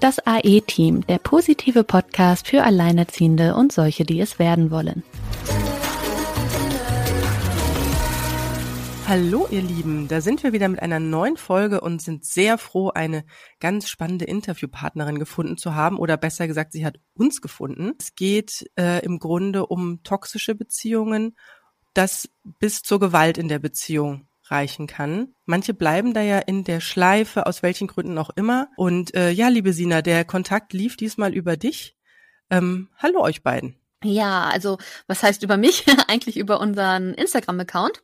[0.00, 5.02] Das AE-Team, der positive Podcast für Alleinerziehende und solche, die es werden wollen.
[9.08, 12.90] Hallo ihr Lieben, da sind wir wieder mit einer neuen Folge und sind sehr froh,
[12.90, 13.24] eine
[13.58, 17.94] ganz spannende Interviewpartnerin gefunden zu haben oder besser gesagt, sie hat uns gefunden.
[17.98, 21.36] Es geht äh, im Grunde um toxische Beziehungen,
[21.92, 22.28] das
[22.60, 25.34] bis zur Gewalt in der Beziehung reichen kann.
[25.44, 28.68] Manche bleiben da ja in der Schleife, aus welchen Gründen auch immer.
[28.76, 31.96] Und äh, ja, liebe Sina, der Kontakt lief diesmal über dich.
[32.50, 33.76] Ähm, hallo euch beiden.
[34.04, 35.84] Ja, also was heißt über mich?
[36.06, 38.02] Eigentlich über unseren Instagram-Account.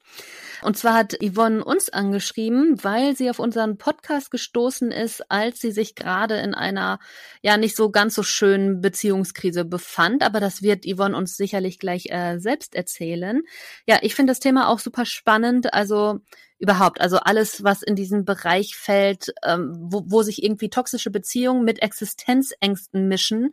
[0.62, 5.70] Und zwar hat Yvonne uns angeschrieben, weil sie auf unseren Podcast gestoßen ist, als sie
[5.70, 6.98] sich gerade in einer
[7.42, 10.24] ja nicht so ganz so schönen Beziehungskrise befand.
[10.24, 13.42] Aber das wird Yvonne uns sicherlich gleich äh, selbst erzählen.
[13.86, 15.74] Ja, ich finde das Thema auch super spannend.
[15.74, 16.20] Also
[16.58, 21.64] überhaupt, also alles, was in diesen Bereich fällt, ähm, wo, wo sich irgendwie toxische Beziehungen
[21.64, 23.52] mit Existenzängsten mischen,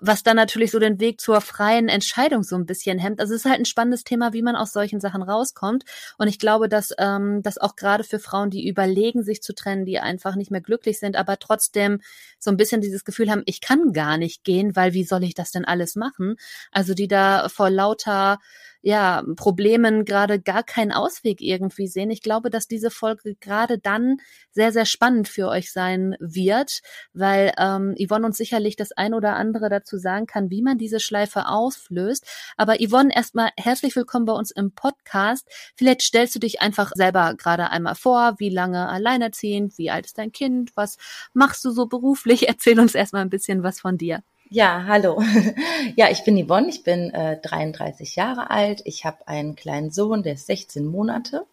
[0.00, 3.20] was dann natürlich so den Weg zur freien Entscheidung so ein bisschen hemmt.
[3.20, 5.84] Also es ist halt ein spannendes Thema, wie man aus solchen Sachen rauskommt.
[6.18, 9.86] Und ich glaube, dass ähm, das auch gerade für Frauen, die überlegen, sich zu trennen,
[9.86, 12.00] die einfach nicht mehr glücklich sind, aber trotzdem
[12.38, 15.34] so ein bisschen dieses Gefühl haben, ich kann gar nicht gehen, weil wie soll ich
[15.34, 16.36] das denn alles machen?
[16.70, 18.38] Also die da vor lauter
[18.80, 22.10] ja, Problemen gerade gar keinen Ausweg irgendwie sehen.
[22.10, 24.18] Ich glaube, dass diese Folge gerade dann
[24.52, 26.80] sehr, sehr spannend für euch sein wird,
[27.12, 31.00] weil ähm, Yvonne uns sicherlich das ein oder andere dazu sagen kann, wie man diese
[31.00, 32.26] Schleife auflöst.
[32.56, 35.46] Aber Yvonne, erstmal herzlich willkommen bei uns im Podcast.
[35.76, 40.18] Vielleicht stellst du dich einfach selber gerade einmal vor, wie lange alleinerziehend, wie alt ist
[40.18, 40.98] dein Kind, was
[41.32, 42.48] machst du so beruflich?
[42.48, 44.22] Erzähl uns erstmal ein bisschen was von dir.
[44.50, 45.22] Ja, hallo.
[45.96, 48.82] Ja, ich bin Yvonne, ich bin äh, 33 Jahre alt.
[48.84, 51.46] Ich habe einen kleinen Sohn, der ist 16 Monate.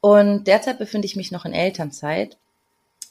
[0.00, 2.36] Und derzeit befinde ich mich noch in Elternzeit.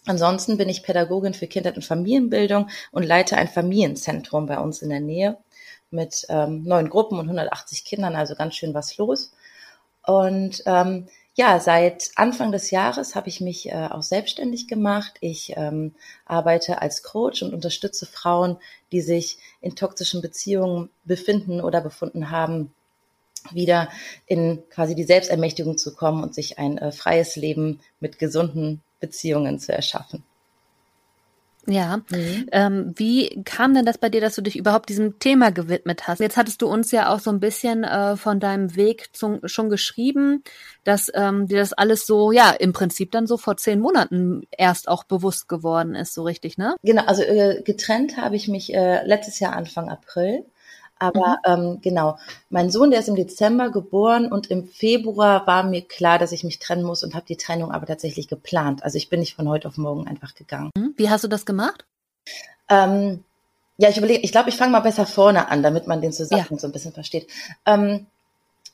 [0.07, 4.89] Ansonsten bin ich Pädagogin für Kindheit und Familienbildung und leite ein Familienzentrum bei uns in
[4.89, 5.37] der Nähe
[5.91, 9.33] mit ähm, neun Gruppen und 180 Kindern, also ganz schön was los.
[10.05, 15.15] Und ähm, ja, seit Anfang des Jahres habe ich mich äh, auch selbstständig gemacht.
[15.19, 15.93] Ich ähm,
[16.25, 18.57] arbeite als Coach und unterstütze Frauen,
[18.91, 22.73] die sich in toxischen Beziehungen befinden oder befunden haben,
[23.51, 23.89] wieder
[24.25, 29.59] in quasi die Selbstermächtigung zu kommen und sich ein äh, freies Leben mit gesunden Beziehungen
[29.59, 30.23] zu erschaffen.
[31.69, 31.97] Ja.
[32.09, 32.47] Mhm.
[32.53, 36.19] Ähm, wie kam denn das bei dir, dass du dich überhaupt diesem Thema gewidmet hast?
[36.19, 39.69] Jetzt hattest du uns ja auch so ein bisschen äh, von deinem Weg zum, schon
[39.69, 40.43] geschrieben,
[40.85, 44.87] dass ähm, dir das alles so, ja, im Prinzip dann so vor zehn Monaten erst
[44.87, 46.75] auch bewusst geworden ist, so richtig, ne?
[46.83, 50.45] Genau, also äh, getrennt habe ich mich äh, letztes Jahr Anfang April.
[50.99, 51.71] Aber mhm.
[51.73, 52.17] ähm, genau,
[52.49, 56.43] mein Sohn, der ist im Dezember geboren und im Februar war mir klar, dass ich
[56.43, 58.83] mich trennen muss und habe die Trennung aber tatsächlich geplant.
[58.83, 60.71] Also ich bin nicht von heute auf morgen einfach gegangen.
[60.75, 60.93] Mhm.
[60.97, 61.85] Wie hast du das gemacht?
[62.69, 63.23] Ähm,
[63.77, 66.57] ja, ich überlege, ich glaube, ich fange mal besser vorne an, damit man den Zusammenhang
[66.57, 66.59] ja.
[66.59, 67.27] so ein bisschen versteht.
[67.65, 68.07] Ähm,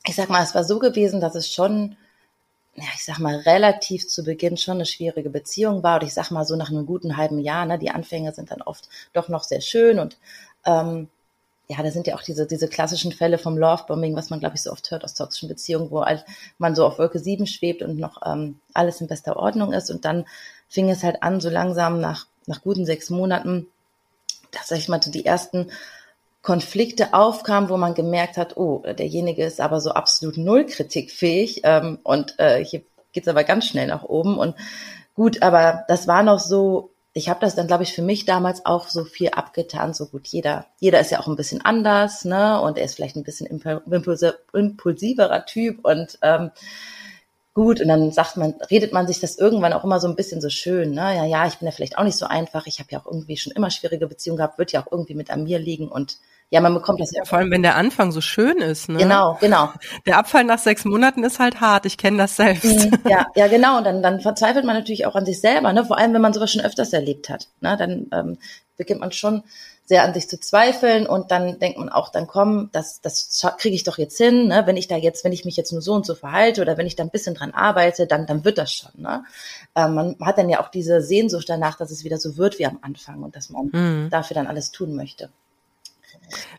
[0.05, 1.97] ich sag mal, es war so gewesen, dass es schon,
[2.75, 5.99] ja, ich sag mal, relativ zu Beginn schon eine schwierige Beziehung war.
[5.99, 8.61] Und ich sag mal, so nach einem guten halben Jahr, ne, die Anfänge sind dann
[8.61, 10.17] oft doch noch sehr schön und
[10.65, 11.09] ähm,
[11.67, 14.63] ja, da sind ja auch diese, diese klassischen Fälle vom Lovebombing, was man, glaube ich,
[14.63, 16.25] so oft hört aus toxischen Beziehungen, wo halt
[16.57, 19.89] man so auf Wolke 7 schwebt und noch ähm, alles in bester Ordnung ist.
[19.89, 20.25] Und dann
[20.67, 23.67] fing es halt an, so langsam nach, nach guten sechs Monaten,
[24.51, 25.71] dass, sag ich mal, so die ersten
[26.41, 31.99] Konflikte aufkamen, wo man gemerkt hat, oh, derjenige ist aber so absolut null kritikfähig ähm,
[32.03, 32.81] und äh, hier
[33.13, 34.37] geht's aber ganz schnell nach oben.
[34.37, 34.55] Und
[35.15, 38.65] gut, aber das war noch so ich habe das dann, glaube ich, für mich damals
[38.65, 39.93] auch so viel abgetan.
[39.93, 42.59] So gut, jeder, jeder ist ja auch ein bisschen anders, ne?
[42.59, 46.49] Und er ist vielleicht ein bisschen impulsiverer Typ und ähm,
[47.53, 47.81] gut.
[47.81, 50.49] Und dann sagt man, redet man sich das irgendwann auch immer so ein bisschen so
[50.49, 51.15] schön, ne?
[51.15, 52.65] Ja, ja, ich bin ja vielleicht auch nicht so einfach.
[52.65, 55.29] Ich habe ja auch irgendwie schon immer schwierige Beziehungen gehabt, wird ja auch irgendwie mit
[55.29, 56.17] an mir liegen und
[56.53, 57.25] ja, man bekommt das ja.
[57.25, 58.99] Vor allem, wenn der Anfang so schön ist, ne?
[58.99, 59.69] Genau, genau.
[60.05, 61.87] Der Abfall nach sechs Monaten ist halt hart.
[61.87, 62.63] Ich kenne das selbst.
[62.63, 63.79] Mhm, ja, ja, genau.
[63.79, 65.83] Und dann, dann verzweifelt man natürlich auch an sich selber, ne?
[65.83, 67.47] Vor allem, wenn man sowas schon öfters erlebt hat.
[67.59, 67.75] Ne?
[67.75, 68.37] Dann ähm,
[68.77, 69.41] beginnt man schon
[69.85, 73.75] sehr an sich zu zweifeln und dann denkt man auch, dann komm, das, das kriege
[73.75, 74.61] ich doch jetzt hin, ne?
[74.67, 76.85] wenn ich da jetzt, wenn ich mich jetzt nur so und so verhalte oder wenn
[76.85, 78.91] ich da ein bisschen dran arbeite, dann, dann wird das schon.
[78.95, 79.23] Ne?
[79.75, 82.67] Ähm, man hat dann ja auch diese Sehnsucht danach, dass es wieder so wird wie
[82.67, 84.09] am Anfang und dass man mhm.
[84.11, 85.31] dafür dann alles tun möchte.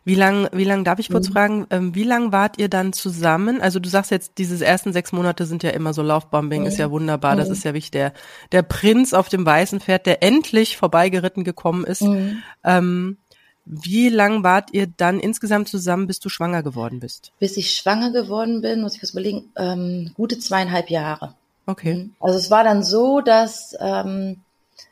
[0.03, 1.33] Wie lang, wie lang darf ich kurz mhm.
[1.33, 3.61] fragen, ähm, wie lang wart ihr dann zusammen?
[3.61, 6.67] Also du sagst jetzt, diese ersten sechs Monate sind ja immer so Laufbombing, mhm.
[6.67, 7.35] ist ja wunderbar.
[7.35, 7.39] Mhm.
[7.39, 7.91] Das ist ja wichtig.
[7.91, 8.13] Der,
[8.51, 12.01] der Prinz auf dem weißen Pferd, der endlich vorbeigeritten gekommen ist.
[12.01, 12.43] Mhm.
[12.63, 13.17] Ähm,
[13.65, 17.31] wie lang wart ihr dann insgesamt zusammen, bis du schwanger geworden bist?
[17.39, 21.33] Bis ich schwanger geworden bin, muss ich was überlegen, ähm, gute zweieinhalb Jahre.
[21.65, 21.95] Okay.
[21.95, 22.15] Mhm.
[22.19, 24.41] Also es war dann so, dass ähm,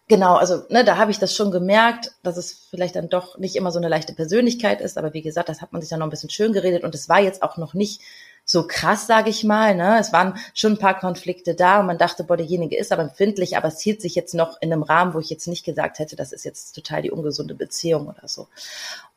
[0.08, 3.56] genau, also ne, da habe ich das schon gemerkt, dass es vielleicht dann doch nicht
[3.56, 6.08] immer so eine leichte Persönlichkeit ist, aber wie gesagt, das hat man sich dann noch
[6.08, 8.02] ein bisschen schön geredet und es war jetzt auch noch nicht
[8.46, 9.76] so krass, sage ich mal.
[9.76, 9.98] Ne?
[10.00, 13.56] Es waren schon ein paar Konflikte da und man dachte, boah, derjenige ist aber empfindlich,
[13.58, 16.16] aber es hielt sich jetzt noch in einem Rahmen, wo ich jetzt nicht gesagt hätte,
[16.16, 18.48] das ist jetzt total die ungesunde Beziehung oder so.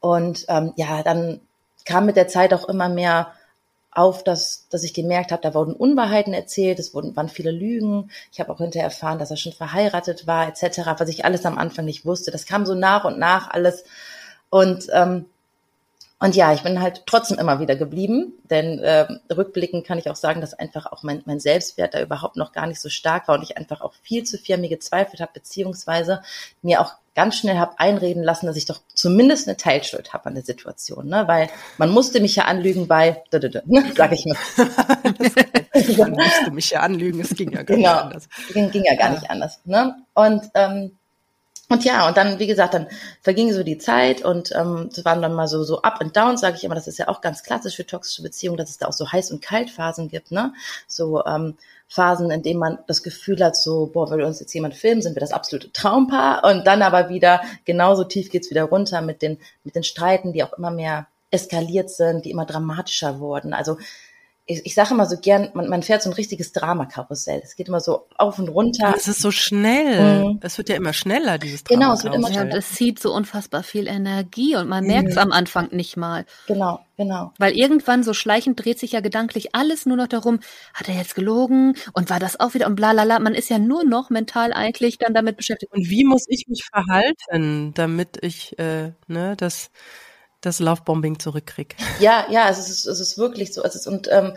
[0.00, 1.40] Und ähm, ja, dann
[1.84, 3.32] kam mit der Zeit auch immer mehr
[3.96, 8.10] auf, dass, dass ich gemerkt habe, da wurden Unwahrheiten erzählt, es wurden, waren viele Lügen.
[8.32, 11.58] Ich habe auch hinterher erfahren, dass er schon verheiratet war, etc., was ich alles am
[11.58, 12.30] Anfang nicht wusste.
[12.30, 13.84] Das kam so nach und nach alles.
[14.50, 15.26] Und ähm,
[16.18, 20.16] und ja, ich bin halt trotzdem immer wieder geblieben, denn äh, rückblickend kann ich auch
[20.16, 23.36] sagen, dass einfach auch mein, mein Selbstwert da überhaupt noch gar nicht so stark war
[23.36, 26.22] und ich einfach auch viel zu viel mir gezweifelt habe, beziehungsweise
[26.62, 30.34] mir auch ganz schnell habe einreden lassen, dass ich doch zumindest eine Teilschuld habe an
[30.34, 31.24] der Situation, ne?
[31.26, 33.92] weil man musste mich ja anlügen bei, ne?
[33.94, 34.36] sag ich mal.
[35.98, 38.28] man musste mich ja anlügen, es ging ja gar genau, nicht anders.
[38.52, 39.14] Ging, ging ja gar ja.
[39.14, 39.60] nicht anders.
[39.64, 39.96] Ne?
[40.14, 40.98] Und ähm,
[41.68, 42.86] und ja, und dann, wie gesagt, dann
[43.22, 46.36] verging so die Zeit und ähm, es waren dann mal so, so Up and Down,
[46.36, 46.76] sage ich immer.
[46.76, 49.32] Das ist ja auch ganz klassisch für toxische Beziehungen, dass es da auch so Heiß-
[49.32, 50.52] und Kaltphasen gibt, ne?
[50.86, 51.56] So ähm,
[51.88, 55.16] Phasen, in denen man das Gefühl hat, so, boah, will uns jetzt jemand filmen, sind
[55.16, 56.44] wir das absolute Traumpaar.
[56.44, 60.42] Und dann aber wieder, genauso tief geht's wieder runter mit den, mit den Streiten, die
[60.42, 63.52] auch immer mehr eskaliert sind, die immer dramatischer wurden.
[63.52, 63.78] Also
[64.48, 67.40] ich, ich sage immer so gern, man, man fährt so ein richtiges Dramakarussell.
[67.42, 68.94] Es geht immer so auf und runter.
[68.96, 70.24] Es ist so schnell.
[70.24, 70.40] Mhm.
[70.40, 72.50] Es wird ja immer schneller, dieses Genau, es wird immer schneller.
[72.50, 74.90] Ja, es zieht so unfassbar viel Energie und man mhm.
[74.90, 76.24] merkt es am Anfang nicht mal.
[76.46, 77.32] Genau, genau.
[77.38, 80.38] Weil irgendwann so schleichend dreht sich ja gedanklich alles nur noch darum,
[80.74, 83.18] hat er jetzt gelogen und war das auch wieder und bla bla bla.
[83.18, 85.72] Man ist ja nur noch mental eigentlich dann damit beschäftigt.
[85.72, 89.70] Und wie muss ich mich verhalten, damit ich äh, ne, das
[90.40, 91.76] das Lovebombing zurückkrieg.
[91.98, 93.62] Ja, ja, es ist, es ist wirklich so.
[93.62, 94.34] Es ist, und ähm,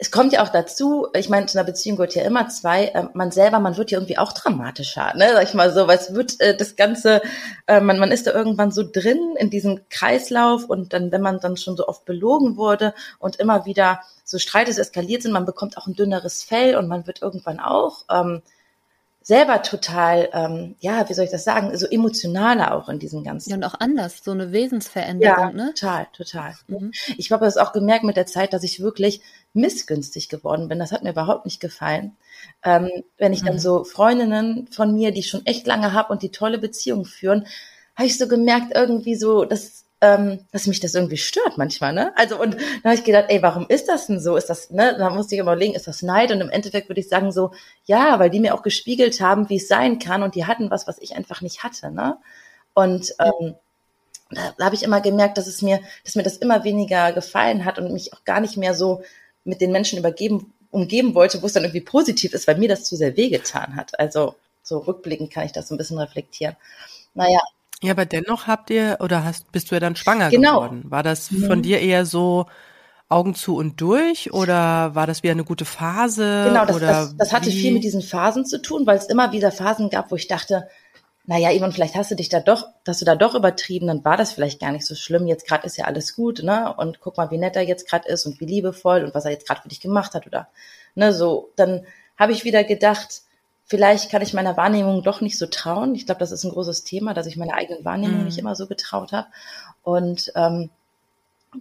[0.00, 3.08] es kommt ja auch dazu, ich meine, zu einer Beziehung gehört ja immer zwei, äh,
[3.14, 6.14] man selber, man wird ja irgendwie auch dramatischer, ne, sag ich mal so, weil es
[6.14, 7.20] wird äh, das Ganze,
[7.66, 11.40] äh, man, man ist da irgendwann so drin in diesem Kreislauf und dann, wenn man
[11.40, 15.46] dann schon so oft belogen wurde und immer wieder so Streit ist eskaliert sind, man
[15.46, 18.42] bekommt auch ein dünneres Fell und man wird irgendwann auch ähm,
[19.28, 23.50] selber total, ähm, ja, wie soll ich das sagen, so emotionaler auch in diesem ganzen.
[23.50, 25.74] Ja, und auch anders, so eine Wesensveränderung, ja, ne?
[25.74, 26.54] Total, total.
[26.66, 26.92] Mhm.
[27.18, 29.20] Ich habe das auch gemerkt mit der Zeit, dass ich wirklich
[29.52, 30.78] missgünstig geworden bin.
[30.78, 32.16] Das hat mir überhaupt nicht gefallen.
[32.64, 32.88] Ähm,
[33.18, 33.58] wenn ich dann mhm.
[33.58, 37.46] so Freundinnen von mir, die ich schon echt lange habe und die tolle Beziehungen führen,
[37.96, 42.12] habe ich so gemerkt, irgendwie so, das ähm, dass mich das irgendwie stört manchmal, ne?
[42.16, 44.36] Also und da habe ich gedacht, ey, warum ist das denn so?
[44.36, 44.94] Ist das, ne?
[44.98, 46.30] Da musste ich überlegen, ist das Neid?
[46.30, 47.52] Und im Endeffekt würde ich sagen so,
[47.84, 50.86] ja, weil die mir auch gespiegelt haben, wie es sein kann und die hatten was,
[50.86, 52.18] was ich einfach nicht hatte, ne?
[52.74, 53.56] Und ähm,
[54.30, 57.64] da, da habe ich immer gemerkt, dass es mir, dass mir das immer weniger gefallen
[57.64, 59.02] hat und mich auch gar nicht mehr so
[59.44, 62.84] mit den Menschen übergeben, umgeben wollte, wo es dann irgendwie positiv ist, weil mir das
[62.84, 63.98] zu sehr wehgetan hat.
[63.98, 66.56] Also so rückblickend kann ich das so ein bisschen reflektieren.
[67.14, 67.40] Naja,
[67.82, 70.60] ja, aber dennoch habt ihr oder hast bist du ja dann schwanger genau.
[70.60, 70.84] geworden.
[70.86, 71.46] War das mhm.
[71.46, 72.46] von dir eher so
[73.08, 76.44] Augen zu und durch oder war das wieder eine gute Phase?
[76.48, 79.52] Genau, das, das, das hatte viel mit diesen Phasen zu tun, weil es immer wieder
[79.52, 80.68] Phasen gab, wo ich dachte,
[81.24, 84.16] naja, Ivan, vielleicht hast du dich da doch, hast du da doch übertrieben, dann war
[84.16, 85.26] das vielleicht gar nicht so schlimm.
[85.26, 86.74] Jetzt gerade ist ja alles gut, ne?
[86.74, 89.32] Und guck mal, wie nett er jetzt gerade ist und wie liebevoll und was er
[89.32, 90.48] jetzt gerade für dich gemacht hat oder
[90.94, 91.50] ne, so.
[91.56, 91.84] Dann
[92.16, 93.22] habe ich wieder gedacht,
[93.68, 95.94] vielleicht kann ich meiner Wahrnehmung doch nicht so trauen.
[95.94, 98.24] Ich glaube, das ist ein großes Thema, dass ich meiner eigenen Wahrnehmung mhm.
[98.24, 99.28] nicht immer so getraut habe.
[99.82, 100.70] Und ähm,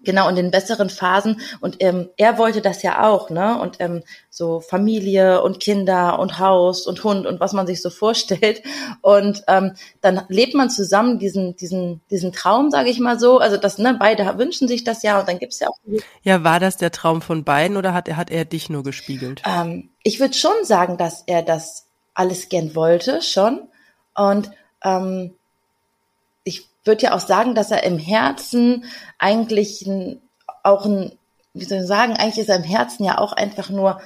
[0.04, 4.04] genau in den besseren Phasen und ähm, er wollte das ja auch ne und ähm,
[4.30, 8.62] so Familie und Kinder und Haus und Hund und was man sich so vorstellt
[9.02, 13.56] und ähm, dann lebt man zusammen diesen diesen diesen Traum sage ich mal so also
[13.56, 15.78] das ne beide wünschen sich das ja und dann gibt's ja auch
[16.22, 19.42] ja war das der Traum von beiden oder hat er hat er dich nur gespiegelt
[19.46, 21.87] ähm, ich würde schon sagen dass er das
[22.18, 23.68] alles gern wollte, schon.
[24.16, 24.50] Und
[24.84, 25.36] ähm,
[26.44, 28.86] ich würde ja auch sagen, dass er im Herzen
[29.20, 30.20] eigentlich ein,
[30.64, 31.12] auch ein,
[31.54, 34.02] wie soll ich sagen, eigentlich ist er im Herzen ja auch einfach nur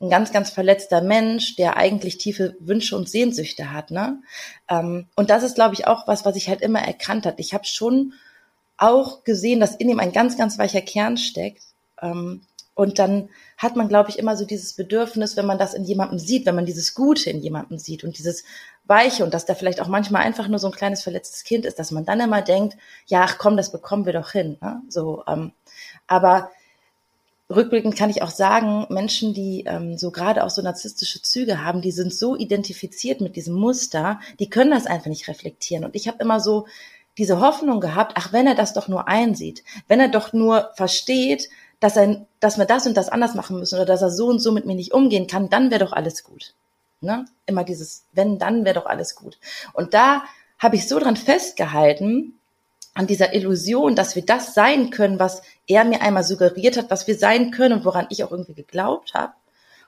[0.00, 3.90] ein ganz, ganz verletzter Mensch, der eigentlich tiefe Wünsche und Sehnsüchte hat.
[3.90, 4.22] Ne?
[4.68, 7.40] Ähm, und das ist, glaube ich, auch was, was ich halt immer erkannt hat.
[7.40, 8.12] Ich habe schon
[8.76, 11.64] auch gesehen, dass in ihm ein ganz, ganz weicher Kern steckt.
[12.00, 12.42] Ähm,
[12.74, 16.18] und dann hat man, glaube ich, immer so dieses Bedürfnis, wenn man das in jemandem
[16.18, 18.44] sieht, wenn man dieses Gute in jemandem sieht und dieses
[18.84, 21.78] Weiche und dass da vielleicht auch manchmal einfach nur so ein kleines verletztes Kind ist,
[21.78, 24.58] dass man dann immer denkt, ja, ach komm, das bekommen wir doch hin.
[24.60, 24.82] Ne?
[24.88, 25.52] So, ähm,
[26.06, 26.50] aber
[27.48, 31.80] rückblickend kann ich auch sagen, Menschen, die ähm, so gerade auch so narzisstische Züge haben,
[31.80, 35.84] die sind so identifiziert mit diesem Muster, die können das einfach nicht reflektieren.
[35.84, 36.66] Und ich habe immer so
[37.18, 41.48] diese Hoffnung gehabt, ach, wenn er das doch nur einsieht, wenn er doch nur versteht,
[41.80, 44.40] dass er, dass wir das und das anders machen müssen oder dass er so und
[44.40, 46.54] so mit mir nicht umgehen kann, dann wäre doch alles gut.
[47.00, 47.26] Ne?
[47.44, 49.38] Immer dieses, wenn, dann wäre doch alles gut.
[49.72, 50.24] Und da
[50.58, 52.38] habe ich so dran festgehalten,
[52.96, 57.06] an dieser Illusion, dass wir das sein können, was er mir einmal suggeriert hat, was
[57.06, 59.34] wir sein können und woran ich auch irgendwie geglaubt habe.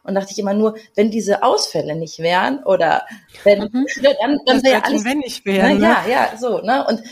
[0.02, 3.06] Und dachte ich immer nur, wenn diese Ausfälle nicht wären oder
[3.44, 3.86] wenn, mhm.
[4.02, 5.04] dann, dann wäre ja alles.
[5.04, 5.78] Wenn nicht wären.
[5.78, 5.84] Ne?
[5.84, 6.86] Ja, ja, so, ne?
[6.86, 7.02] Und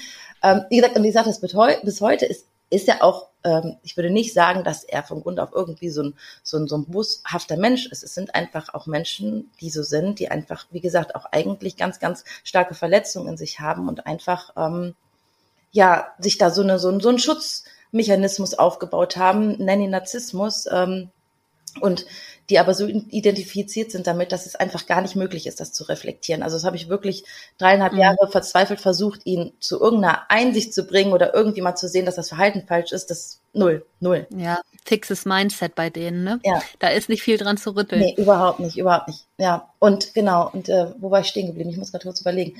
[0.43, 3.97] ähm, wie gesagt, und wie gesagt, das bis heute ist, ist ja auch, ähm, ich
[3.97, 6.87] würde nicht sagen, dass er von Grund auf irgendwie so ein, so ein, so ein
[6.87, 8.03] bushafter Mensch ist.
[8.03, 12.01] Es sind einfach auch Menschen, die so sind, die einfach, wie gesagt, auch eigentlich ganz,
[12.01, 14.95] ganz starke Verletzungen in sich haben und einfach, ähm,
[15.71, 20.67] ja, sich da so, eine, so, ein, so ein Schutzmechanismus aufgebaut haben, nenne ihn Narzissmus,
[20.71, 21.11] ähm,
[21.81, 22.07] und
[22.51, 25.85] die aber so identifiziert sind damit, dass es einfach gar nicht möglich ist, das zu
[25.85, 26.43] reflektieren.
[26.43, 27.25] Also das habe ich wirklich
[27.59, 27.99] dreieinhalb mhm.
[27.99, 32.17] Jahre verzweifelt versucht, ihn zu irgendeiner Einsicht zu bringen oder irgendwie mal zu sehen, dass
[32.17, 33.11] das Verhalten falsch ist.
[33.11, 34.27] Das null, null.
[34.37, 36.41] Ja, fixes Mindset bei denen, ne?
[36.45, 36.63] Ja.
[36.79, 38.01] Da ist nicht viel dran zu rütteln.
[38.01, 39.27] Nee, überhaupt nicht, überhaupt nicht.
[39.39, 41.71] Ja, und genau, und äh, wo war ich stehen geblieben?
[41.71, 42.57] Ich muss gerade kurz überlegen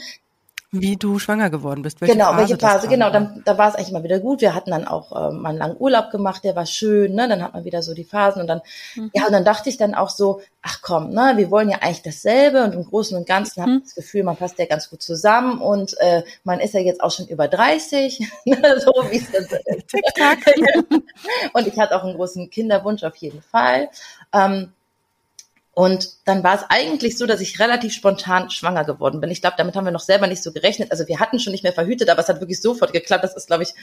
[0.81, 2.01] wie du schwanger geworden bist.
[2.01, 4.41] Welche genau, Phase welche Phase, genau, dann, da war es eigentlich mal wieder gut.
[4.41, 7.29] Wir hatten dann auch äh, mal einen langen Urlaub gemacht, der war schön, ne?
[7.29, 8.61] Dann hat man wieder so die Phasen und dann,
[8.95, 9.11] mhm.
[9.15, 12.03] ja, und dann dachte ich dann auch so, ach komm, ne, wir wollen ja eigentlich
[12.03, 13.63] dasselbe und im Großen und Ganzen mhm.
[13.63, 16.81] habe ich das Gefühl, man passt ja ganz gut zusammen und äh, man ist ja
[16.81, 19.95] jetzt auch schon über 30, ne, so wie es dann so ist.
[21.53, 23.89] und ich hatte auch einen großen Kinderwunsch auf jeden Fall.
[24.33, 24.73] Ähm,
[25.79, 29.31] und dann war es eigentlich so, dass ich relativ spontan schwanger geworden bin.
[29.31, 30.91] Ich glaube, damit haben wir noch selber nicht so gerechnet.
[30.91, 33.25] Also wir hatten schon nicht mehr verhütet, aber es hat wirklich sofort geklappt.
[33.25, 33.75] Das ist, glaube ich,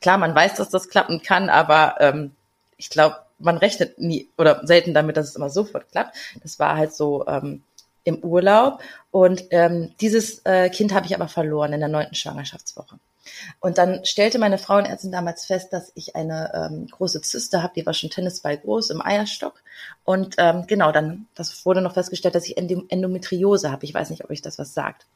[0.00, 2.32] klar, man weiß, dass das klappen kann, aber ähm,
[2.76, 6.16] ich glaube, man rechnet nie oder selten damit, dass es immer sofort klappt.
[6.42, 7.62] Das war halt so ähm,
[8.02, 8.80] im Urlaub.
[9.12, 12.98] Und ähm, dieses äh, Kind habe ich aber verloren in der neunten Schwangerschaftswoche.
[13.60, 17.86] Und dann stellte meine Frauenärztin damals fest, dass ich eine ähm, große Zyste habe, die
[17.86, 19.54] war schon Tennisball groß im Eierstock.
[20.04, 23.84] Und ähm, genau, dann das wurde noch festgestellt, dass ich Endometriose habe.
[23.84, 25.06] Ich weiß nicht, ob euch das was sagt.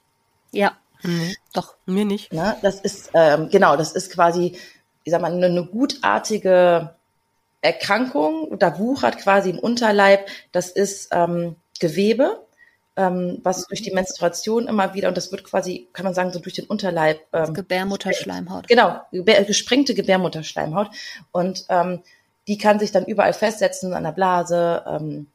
[0.51, 1.35] Ja, mhm.
[1.53, 1.75] doch.
[1.87, 2.33] Mir nicht.
[2.33, 4.57] Na, das ist, ähm, genau, das ist quasi,
[5.05, 6.95] ich sag mal, eine, eine gutartige
[7.61, 8.59] Erkrankung.
[8.59, 10.27] Da wuchert quasi im Unterleib.
[10.53, 12.47] Das ist ähm, Gewebe
[12.97, 16.41] ähm, was durch die Menstruation immer wieder, und das wird quasi, kann man sagen, so
[16.41, 17.21] durch den Unterleib.
[17.33, 18.69] Ähm, Gebärmutterschleimhaut.
[18.69, 20.91] Genau, gesprengte Gebärmutterschleimhaut.
[21.33, 22.03] Und ähm,
[22.49, 25.27] die kann sich dann überall festsetzen, an der Blase, ähm,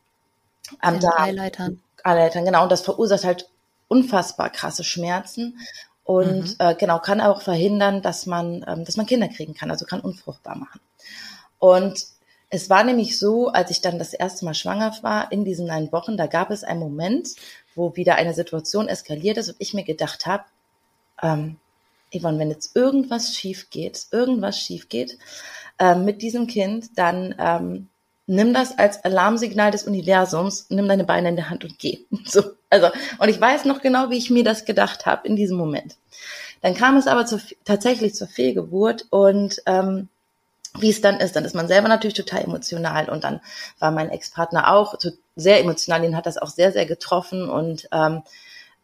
[0.80, 1.14] am Darm.
[1.18, 1.82] Eileitern.
[2.04, 2.64] Eileitern, genau.
[2.64, 3.50] Und das verursacht halt
[3.88, 5.58] unfassbar krasse Schmerzen.
[6.04, 6.56] Und mhm.
[6.60, 10.00] äh, genau, kann auch verhindern, dass man, ähm, dass man Kinder kriegen kann, also kann
[10.00, 10.80] unfruchtbar machen.
[11.60, 12.06] Und
[12.50, 15.92] es war nämlich so, als ich dann das erste Mal schwanger war, in diesen neun
[15.92, 17.30] Wochen, da gab es einen Moment,
[17.76, 20.46] wo wieder eine Situation eskaliert ist und ich mir gedacht habe,
[21.22, 21.58] ähm,
[22.14, 25.18] Yvonne, wenn jetzt irgendwas schief geht, irgendwas schief geht
[25.78, 27.90] äh, mit diesem Kind, dann ähm,
[28.28, 32.06] nimm das als Alarmsignal des Universums, nimm deine Beine in der Hand und geh.
[32.26, 32.88] So, also,
[33.20, 35.98] und ich weiß noch genau, wie ich mir das gedacht habe in diesem Moment.
[36.62, 40.10] Dann kam es aber zu, tatsächlich zur Fehlgeburt und ähm,
[40.80, 41.36] wie es dann ist.
[41.36, 43.42] Dann ist man selber natürlich total emotional und dann
[43.80, 44.96] war mein Ex-Partner auch
[45.36, 46.04] sehr emotional.
[46.04, 48.24] Ihn hat das auch sehr, sehr getroffen und ähm,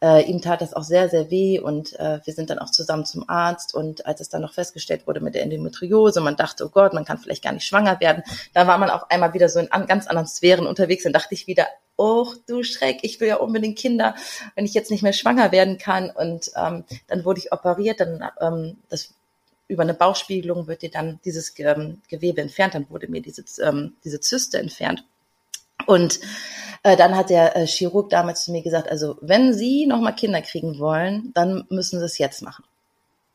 [0.04, 3.06] äh, ihm tat das auch sehr, sehr weh und äh, wir sind dann auch zusammen
[3.06, 6.68] zum Arzt und als es dann noch festgestellt wurde mit der Endometriose, man dachte, oh
[6.68, 8.22] Gott, man kann vielleicht gar nicht schwanger werden,
[8.52, 11.32] da war man auch einmal wieder so in an, ganz anderen Sphären unterwegs und dachte
[11.32, 14.14] ich wieder, oh du Schreck, ich will ja unbedingt Kinder,
[14.56, 18.28] wenn ich jetzt nicht mehr schwanger werden kann und ähm, dann wurde ich operiert, dann
[18.40, 19.14] ähm, das
[19.68, 22.74] über eine Bauchspiegelung wird dir dann dieses ähm, Gewebe entfernt.
[22.74, 25.04] Dann wurde mir diese, ähm, diese Zyste entfernt.
[25.86, 26.20] Und
[26.82, 30.42] äh, dann hat der äh, Chirurg damals zu mir gesagt, also wenn Sie nochmal Kinder
[30.42, 32.64] kriegen wollen, dann müssen Sie es jetzt machen.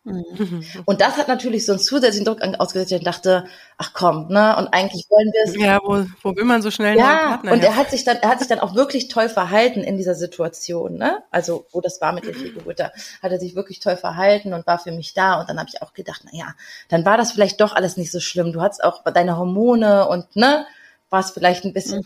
[0.09, 0.63] Mhm.
[0.85, 2.91] Und das hat natürlich so einen zusätzlichen Druck ausgesetzt.
[2.91, 3.45] Ich dachte,
[3.77, 4.55] ach komm, ne?
[4.57, 5.55] Und eigentlich wollen wir es.
[5.55, 7.51] Ja, wo, wo will man so schnell ja, einen Partner?
[7.53, 10.15] Und er hat sich dann, er hat sich dann auch wirklich toll verhalten in dieser
[10.15, 11.23] Situation, ne?
[11.31, 14.67] Also, wo das war mit der Fehlgeburt, da hat er sich wirklich toll verhalten und
[14.67, 15.39] war für mich da.
[15.39, 16.53] Und dann habe ich auch gedacht, na ja,
[16.89, 18.51] dann war das vielleicht doch alles nicht so schlimm.
[18.51, 20.65] Du hattest auch deine Hormone und ne?
[21.11, 22.05] War es vielleicht ein bisschen.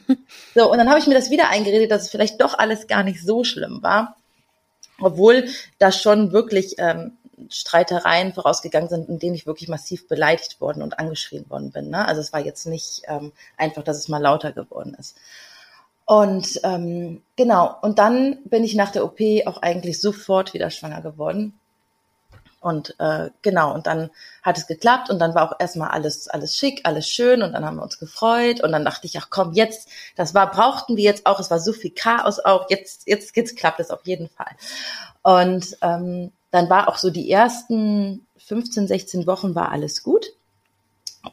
[0.56, 3.04] so, und dann habe ich mir das wieder eingeredet, dass es vielleicht doch alles gar
[3.04, 4.16] nicht so schlimm war.
[5.00, 5.46] Obwohl
[5.80, 7.18] das schon wirklich ähm,
[7.50, 11.90] Streitereien vorausgegangen sind, in denen ich wirklich massiv beleidigt worden und angeschrien worden bin.
[11.90, 12.08] Ne?
[12.08, 15.18] Also es war jetzt nicht ähm, einfach, dass es mal lauter geworden ist.
[16.06, 21.02] Und ähm, genau, und dann bin ich nach der OP auch eigentlich sofort wieder schwanger
[21.02, 21.60] geworden.
[22.60, 24.10] Und äh, genau, und dann
[24.42, 27.66] hat es geklappt und dann war auch erstmal alles, alles schick, alles schön und dann
[27.66, 31.04] haben wir uns gefreut und dann dachte ich, ach komm, jetzt, das war, brauchten wir
[31.04, 34.30] jetzt auch, es war so viel Chaos auch, jetzt, jetzt, jetzt klappt es auf jeden
[34.30, 34.56] Fall.
[35.24, 40.34] Und ähm, dann war auch so die ersten 15, 16 Wochen war alles gut.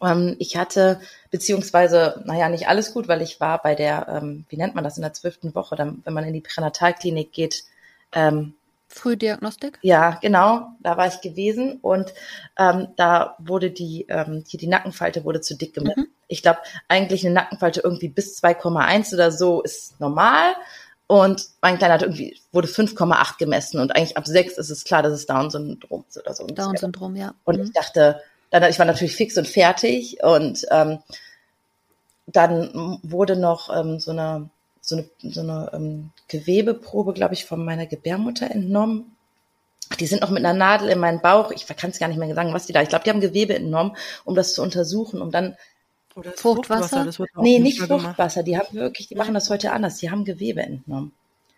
[0.02, 0.98] Ähm, ich hatte,
[1.30, 4.96] beziehungsweise, naja, nicht alles gut, weil ich war bei der, ähm, wie nennt man das,
[4.96, 7.64] in der zwölften Woche, dann, wenn man in die Pränatalklinik geht,
[8.12, 8.54] ähm,
[8.88, 9.78] Frühdiagnostik?
[9.82, 12.14] Ja, genau, da war ich gewesen und
[12.58, 16.00] ähm, da wurde die, ähm, hier die Nackenfalte wurde zu dick gemessen.
[16.00, 16.14] Mhm.
[16.28, 20.54] Ich glaube, eigentlich eine Nackenfalte irgendwie bis 2,1 oder so ist normal
[21.10, 25.02] und mein Kleiner hat irgendwie, wurde 5,8 gemessen und eigentlich ab 6 ist es klar,
[25.02, 26.46] dass es Down-Syndrom ist oder so.
[26.46, 27.34] Down-Syndrom, ja.
[27.42, 27.64] Und mhm.
[27.64, 31.00] ich dachte, dann, ich war natürlich fix und fertig und ähm,
[32.28, 34.50] dann wurde noch ähm, so eine
[34.80, 39.16] so eine, so eine ähm, Gewebeprobe, glaube ich, von meiner Gebärmutter entnommen.
[39.98, 41.50] Die sind noch mit einer Nadel in meinen Bauch.
[41.50, 42.82] Ich kann es gar nicht mehr sagen, was die da.
[42.82, 45.56] Ich glaube, die haben Gewebe entnommen, um das zu untersuchen, um dann
[46.14, 47.04] oder Fruchtwasser?
[47.04, 48.42] Das wird nee, nicht Fruchtwasser.
[48.42, 49.96] Die haben wirklich, die machen das heute anders.
[49.98, 51.12] Die haben Gewebe entnommen.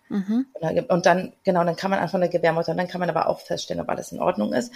[0.09, 0.47] Mhm.
[0.89, 3.81] Und dann, genau, dann kann man einfach eine Gebärmutter, dann kann man aber auch feststellen,
[3.81, 4.73] ob alles in Ordnung ist.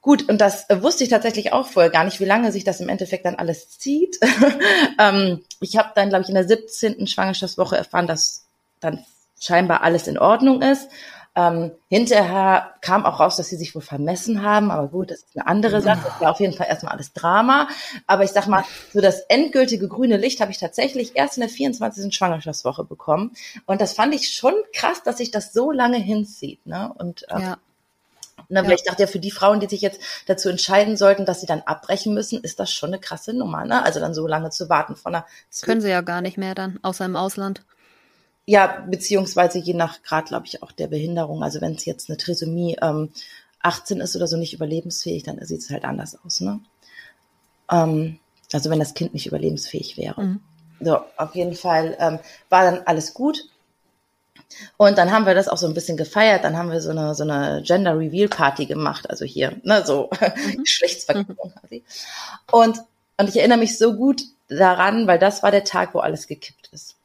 [0.00, 2.80] Gut, und das äh, wusste ich tatsächlich auch vorher gar nicht, wie lange sich das
[2.80, 4.18] im Endeffekt dann alles zieht.
[4.98, 7.06] ähm, ich habe dann, glaube ich, in der 17.
[7.06, 8.46] Schwangerschaftswoche erfahren, dass
[8.80, 9.04] dann
[9.38, 10.88] scheinbar alles in Ordnung ist.
[11.36, 15.36] Ähm, hinterher kam auch raus, dass sie sich wohl vermessen haben, aber gut, das ist
[15.36, 16.00] eine andere Sache.
[16.04, 17.68] Das war auf jeden Fall erstmal alles Drama.
[18.06, 18.64] Aber ich sag mal,
[18.94, 22.14] so das endgültige grüne Licht habe ich tatsächlich erst in der 24.
[22.14, 23.32] Schwangerschaftswoche bekommen.
[23.66, 26.64] Und das fand ich schon krass, dass sich das so lange hinzieht.
[26.66, 26.90] Ne?
[26.96, 27.56] Und ähm, ja.
[28.48, 28.70] Ne, ja.
[28.70, 31.62] Ich dachte ja, für die Frauen, die sich jetzt dazu entscheiden sollten, dass sie dann
[31.62, 33.82] abbrechen müssen, ist das schon eine krasse Nummer, ne?
[33.82, 35.26] Also dann so lange zu warten von einer.
[35.62, 37.62] Können sie ja gar nicht mehr dann, außer im Ausland.
[38.46, 41.42] Ja, beziehungsweise je nach Grad, glaube ich, auch der Behinderung.
[41.42, 43.10] Also wenn es jetzt eine Trisomie ähm,
[43.60, 46.60] 18 ist oder so nicht überlebensfähig, dann sieht es halt anders aus, ne?
[47.70, 48.20] Ähm,
[48.52, 50.22] also wenn das Kind nicht überlebensfähig wäre.
[50.22, 50.40] Mhm.
[50.80, 53.48] So, auf jeden Fall ähm, war dann alles gut.
[54.76, 56.44] Und dann haben wir das auch so ein bisschen gefeiert.
[56.44, 59.10] Dann haben wir so eine, so eine Gender Reveal Party gemacht.
[59.10, 60.62] Also hier, ne, so mhm.
[60.62, 61.82] Geschlechtsverkehrung quasi.
[62.52, 62.78] Und,
[63.16, 66.68] und ich erinnere mich so gut daran, weil das war der Tag, wo alles gekippt
[66.72, 66.95] ist.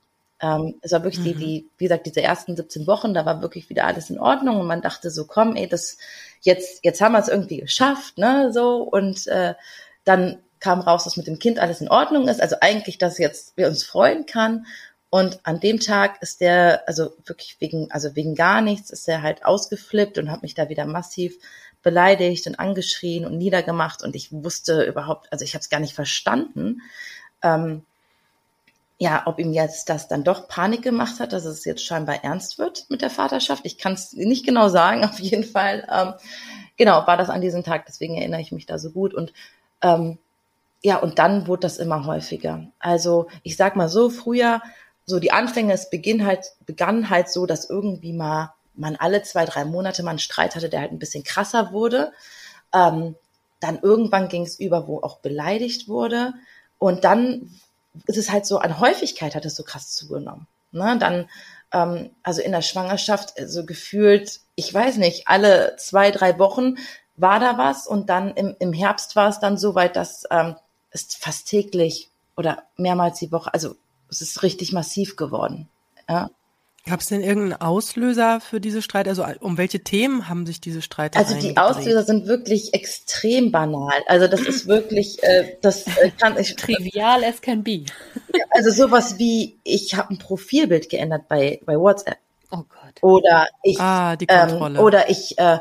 [0.42, 1.24] Ähm, es war wirklich mhm.
[1.24, 4.60] die, die, wie gesagt, diese ersten 17 Wochen, da war wirklich wieder alles in Ordnung
[4.60, 5.98] und man dachte so, komm, ey, das,
[6.42, 8.82] jetzt, jetzt haben wir es irgendwie geschafft, ne, so.
[8.82, 9.54] Und äh,
[10.04, 12.42] dann kam raus, dass mit dem Kind alles in Ordnung ist.
[12.42, 14.66] Also eigentlich, dass jetzt wir uns freuen kann.
[15.10, 19.22] Und an dem Tag ist der, also wirklich wegen, also wegen gar nichts, ist er
[19.22, 21.36] halt ausgeflippt und hat mich da wieder massiv
[21.84, 24.04] beleidigt und angeschrien und niedergemacht.
[24.04, 26.82] Und ich wusste überhaupt, also ich habe es gar nicht verstanden,
[27.44, 27.84] ähm,
[29.02, 32.60] ja, ob ihm jetzt das dann doch Panik gemacht hat, dass es jetzt scheinbar ernst
[32.60, 33.66] wird mit der Vaterschaft.
[33.66, 35.88] Ich kann es nicht genau sagen, auf jeden Fall.
[35.92, 36.14] Ähm,
[36.78, 39.16] genau, war das an diesem Tag, deswegen erinnere ich mich da so gut.
[39.16, 39.34] Und
[39.82, 40.20] ähm,
[40.84, 42.68] ja, und dann wurde das immer häufiger.
[42.78, 44.62] Also ich sag mal so, früher
[45.04, 49.46] so die Anfänge, es beginn halt, begann halt so, dass irgendwie mal man alle zwei,
[49.46, 52.14] drei Monate mal einen Streit hatte, der halt ein bisschen krasser wurde.
[52.72, 53.16] Ähm,
[53.60, 56.36] dann irgendwann ging es über, wo auch beleidigt wurde.
[56.78, 57.50] Und dann
[58.08, 60.48] ist es halt so, an Häufigkeit hat es so krass zugenommen.
[60.72, 60.98] Ne?
[61.00, 61.30] Dann,
[61.74, 66.76] ähm, also in der Schwangerschaft, so also gefühlt, ich weiß nicht, alle zwei, drei Wochen
[67.18, 70.56] war da was und dann im, im Herbst war es dann so weit, dass ähm,
[70.90, 73.76] es fast täglich oder mehrmals die Woche, also
[74.10, 75.70] es ist richtig massiv geworden.
[76.10, 76.30] Ja.
[76.88, 79.08] Gab es denn irgendeinen Auslöser für diese Streit?
[79.08, 83.94] Also um welche Themen haben sich diese Streite Also die Auslöser sind wirklich extrem banal.
[84.08, 87.86] Also das ist wirklich, äh, das äh, kann ich trivial as can be.
[88.50, 92.18] also sowas wie ich habe ein Profilbild geändert bei bei WhatsApp.
[92.50, 93.02] Oh Gott.
[93.02, 94.80] Oder ich ah, die Kontrolle.
[94.80, 95.60] Ähm, oder ich äh,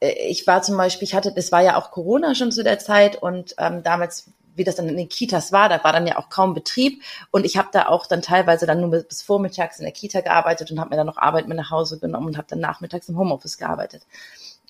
[0.00, 3.16] ich war zum Beispiel, ich hatte, es war ja auch Corona schon zu der Zeit
[3.16, 6.28] und ähm, damals wie das dann in den Kitas war, da war dann ja auch
[6.28, 9.92] kaum Betrieb und ich habe da auch dann teilweise dann nur bis vormittags in der
[9.92, 12.60] Kita gearbeitet und habe mir dann noch Arbeit mit nach Hause genommen und habe dann
[12.60, 14.02] nachmittags im Homeoffice gearbeitet.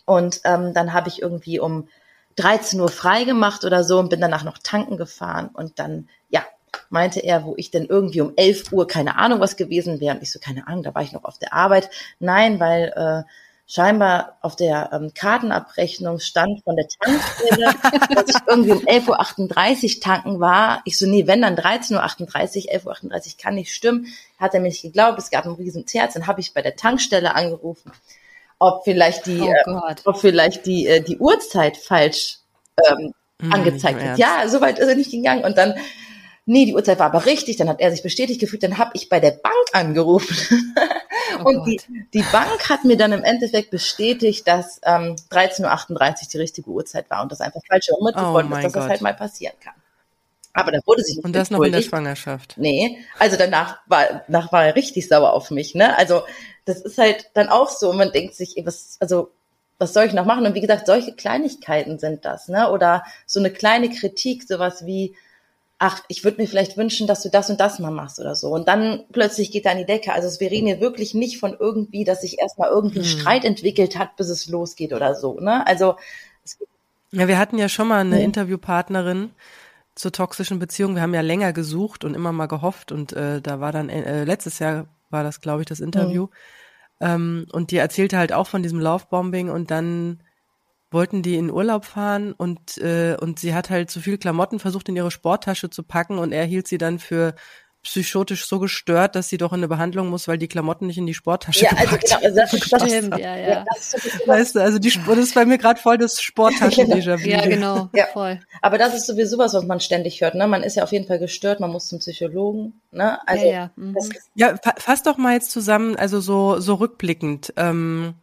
[0.05, 1.89] Und ähm, dann habe ich irgendwie um
[2.37, 6.45] 13 Uhr frei gemacht oder so und bin danach noch tanken gefahren und dann, ja,
[6.91, 10.23] meinte er, wo ich denn irgendwie um 11 Uhr keine Ahnung was gewesen wäre und
[10.23, 11.91] ich so, keine Ahnung, da war ich noch auf der Arbeit.
[12.21, 13.29] Nein, weil äh,
[13.69, 17.75] scheinbar auf der ähm, Kartenabrechnung stand von der Tankstelle,
[18.15, 20.81] dass ich irgendwie um 11.38 Uhr tanken war.
[20.87, 24.07] Ich so, nee, wenn dann 13.38 Uhr, 11.38 Uhr kann nicht stimmen.
[24.39, 26.15] Hat er mir nicht geglaubt, es gab einen riesen Terz.
[26.15, 27.93] Dann habe ich bei der Tankstelle angerufen,
[28.59, 32.39] ob vielleicht die, oh äh, ob vielleicht die, äh, die Uhrzeit falsch
[32.89, 34.19] ähm, mm, angezeigt wird.
[34.19, 35.45] Ja, soweit ist er nicht gegangen.
[35.45, 35.75] Und dann
[36.49, 39.09] nee, die Uhrzeit war aber richtig, dann hat er sich bestätigt gefühlt, dann habe ich
[39.09, 40.75] bei der Bank angerufen.
[41.41, 41.79] Oh und die,
[42.15, 45.63] die Bank hat mir dann im Endeffekt bestätigt, dass ähm, 13.38
[46.01, 48.77] Uhr die richtige Uhrzeit war und das einfach falsch ermittelt oh ist, dass Gott.
[48.77, 49.75] das halt mal passieren kann.
[50.55, 52.55] Aber da wurde sich nicht Und das noch in der Schwangerschaft.
[52.57, 55.97] Nee, also danach war, danach war er richtig sauer auf mich, ne?
[55.99, 56.23] Also,
[56.65, 59.31] das ist halt dann auch so, man denkt sich, was, also,
[59.79, 60.47] was soll ich noch machen?
[60.47, 62.71] Und wie gesagt, solche Kleinigkeiten sind das, ne?
[62.71, 65.15] Oder so eine kleine Kritik, sowas wie,
[65.79, 68.49] ach, ich würde mir vielleicht wünschen, dass du das und das mal machst oder so.
[68.49, 70.13] Und dann plötzlich geht er an die Decke.
[70.13, 73.05] Also wir reden hier wirklich nicht von irgendwie, dass sich erstmal irgendwie hm.
[73.05, 75.67] Streit entwickelt hat, bis es losgeht oder so, ne?
[75.67, 75.97] Also
[77.11, 78.25] ja, wir hatten ja schon mal eine ja.
[78.25, 79.31] Interviewpartnerin
[79.95, 80.95] zur toxischen Beziehung.
[80.95, 84.25] Wir haben ja länger gesucht und immer mal gehofft und äh, da war dann äh,
[84.25, 86.25] letztes Jahr war das, glaube ich, das Interview.
[86.25, 86.29] Mhm.
[87.01, 90.21] Ähm, und die erzählte halt auch von diesem Lovebombing und dann
[90.91, 94.89] wollten die in Urlaub fahren und äh, und sie hat halt zu viel Klamotten versucht
[94.89, 97.35] in ihre Sporttasche zu packen und er hielt sie dann für
[97.83, 101.07] psychotisch so gestört, dass sie doch in eine Behandlung muss, weil die Klamotten nicht in
[101.07, 103.65] die Sporttasche ja, also genau, also das, ist, das stimmt, ja, ja.
[104.27, 107.47] weißt du, also die, das ist bei mir gerade voll das sporttaschen déjà vu Ja,
[107.47, 108.07] genau, ja.
[108.13, 108.41] voll.
[108.63, 110.47] Aber das ist sowieso was, was man ständig hört, ne?
[110.49, 113.27] Man ist ja auf jeden Fall gestört, man muss zum Psychologen, ne?
[113.27, 113.71] Also, ja, ja.
[113.77, 113.97] Mhm.
[114.35, 118.15] ja fass doch mal jetzt zusammen, also so, so rückblickend, ähm,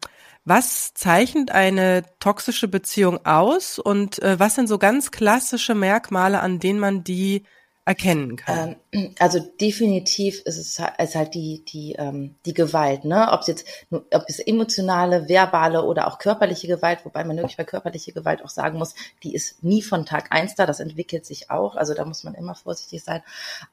[0.46, 6.60] was zeichnet eine toxische Beziehung aus und äh, was sind so ganz klassische Merkmale, an
[6.60, 7.44] denen man die
[7.86, 8.76] erkennen kann?
[8.92, 13.30] Ähm, also definitiv ist es ist halt die die ähm, die Gewalt, ne?
[13.32, 17.64] Ob es jetzt ob es emotionale, verbale oder auch körperliche Gewalt, wobei man wirklich bei
[17.64, 21.50] körperlicher Gewalt auch sagen muss, die ist nie von Tag eins da, das entwickelt sich
[21.52, 23.22] auch, also da muss man immer vorsichtig sein.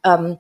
[0.04, 0.38] Ähm,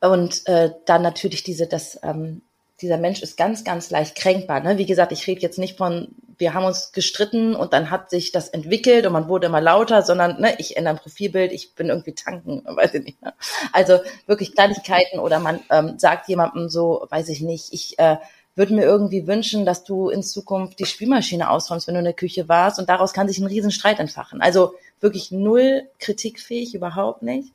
[0.00, 2.42] und äh, dann natürlich diese das ähm,
[2.80, 4.60] dieser Mensch ist ganz, ganz leicht kränkbar.
[4.60, 4.76] Ne?
[4.76, 8.32] Wie gesagt, ich rede jetzt nicht von, wir haben uns gestritten und dann hat sich
[8.32, 11.88] das entwickelt und man wurde immer lauter, sondern ne, ich ändere ein Profilbild, ich bin
[11.88, 13.22] irgendwie tanken, weiß ich nicht.
[13.22, 13.32] Ne?
[13.72, 18.16] Also wirklich Kleinigkeiten oder man ähm, sagt jemandem so, weiß ich nicht, ich äh,
[18.54, 22.14] würde mir irgendwie wünschen, dass du in Zukunft die Spülmaschine ausräumst, wenn du in der
[22.14, 24.40] Küche warst und daraus kann sich ein Riesenstreit entfachen.
[24.42, 27.52] Also wirklich null kritikfähig, überhaupt nicht.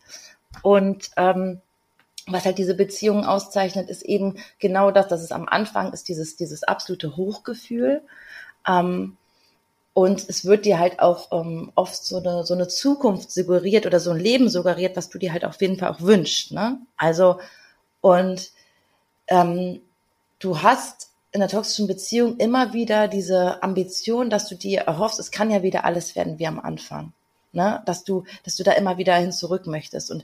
[0.62, 1.62] Und ähm,
[2.28, 6.36] was halt diese Beziehung auszeichnet, ist eben genau das, dass es am Anfang ist, dieses,
[6.36, 8.02] dieses absolute Hochgefühl.
[8.68, 9.18] Ähm,
[9.94, 14.00] und es wird dir halt auch ähm, oft so eine, so eine Zukunft suggeriert oder
[14.00, 16.54] so ein Leben suggeriert, was du dir halt auf jeden Fall auch wünschst.
[16.54, 16.80] Ne?
[16.96, 17.40] Also,
[18.00, 18.52] und
[19.28, 19.82] ähm,
[20.40, 25.32] du hast in der toxischen Beziehung immer wieder diese Ambition, dass du dir erhoffst, es
[25.32, 27.14] kann ja wieder alles werden wie am Anfang.
[27.52, 27.82] Ne?
[27.86, 30.10] Dass du, dass du da immer wieder hin zurück möchtest.
[30.10, 30.24] Und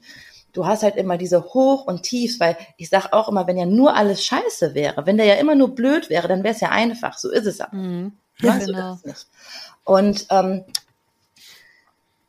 [0.57, 3.65] du hast halt immer diese Hoch und Tiefs, weil ich sag auch immer, wenn ja
[3.65, 6.69] nur alles scheiße wäre, wenn der ja immer nur blöd wäre, dann wäre es ja
[6.69, 7.17] einfach.
[7.17, 7.67] So ist es ja.
[7.71, 8.13] Mhm.
[8.39, 8.99] Ja, genau.
[9.83, 10.65] Und ähm,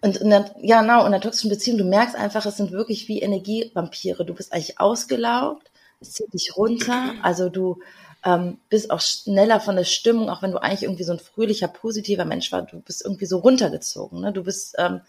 [0.00, 3.08] und in der, ja, genau, in der toxischen Beziehung, du merkst einfach, es sind wirklich
[3.08, 4.24] wie Energievampire.
[4.24, 7.80] Du bist eigentlich ausgelaugt, es zieht dich runter, also du
[8.24, 11.66] ähm, bist auch schneller von der Stimmung, auch wenn du eigentlich irgendwie so ein fröhlicher,
[11.66, 14.20] positiver Mensch war, du bist irgendwie so runtergezogen.
[14.20, 14.32] Ne?
[14.32, 15.00] Du bist ähm,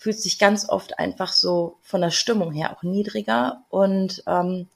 [0.00, 4.66] fühlt sich ganz oft einfach so von der Stimmung her auch niedriger und ähm,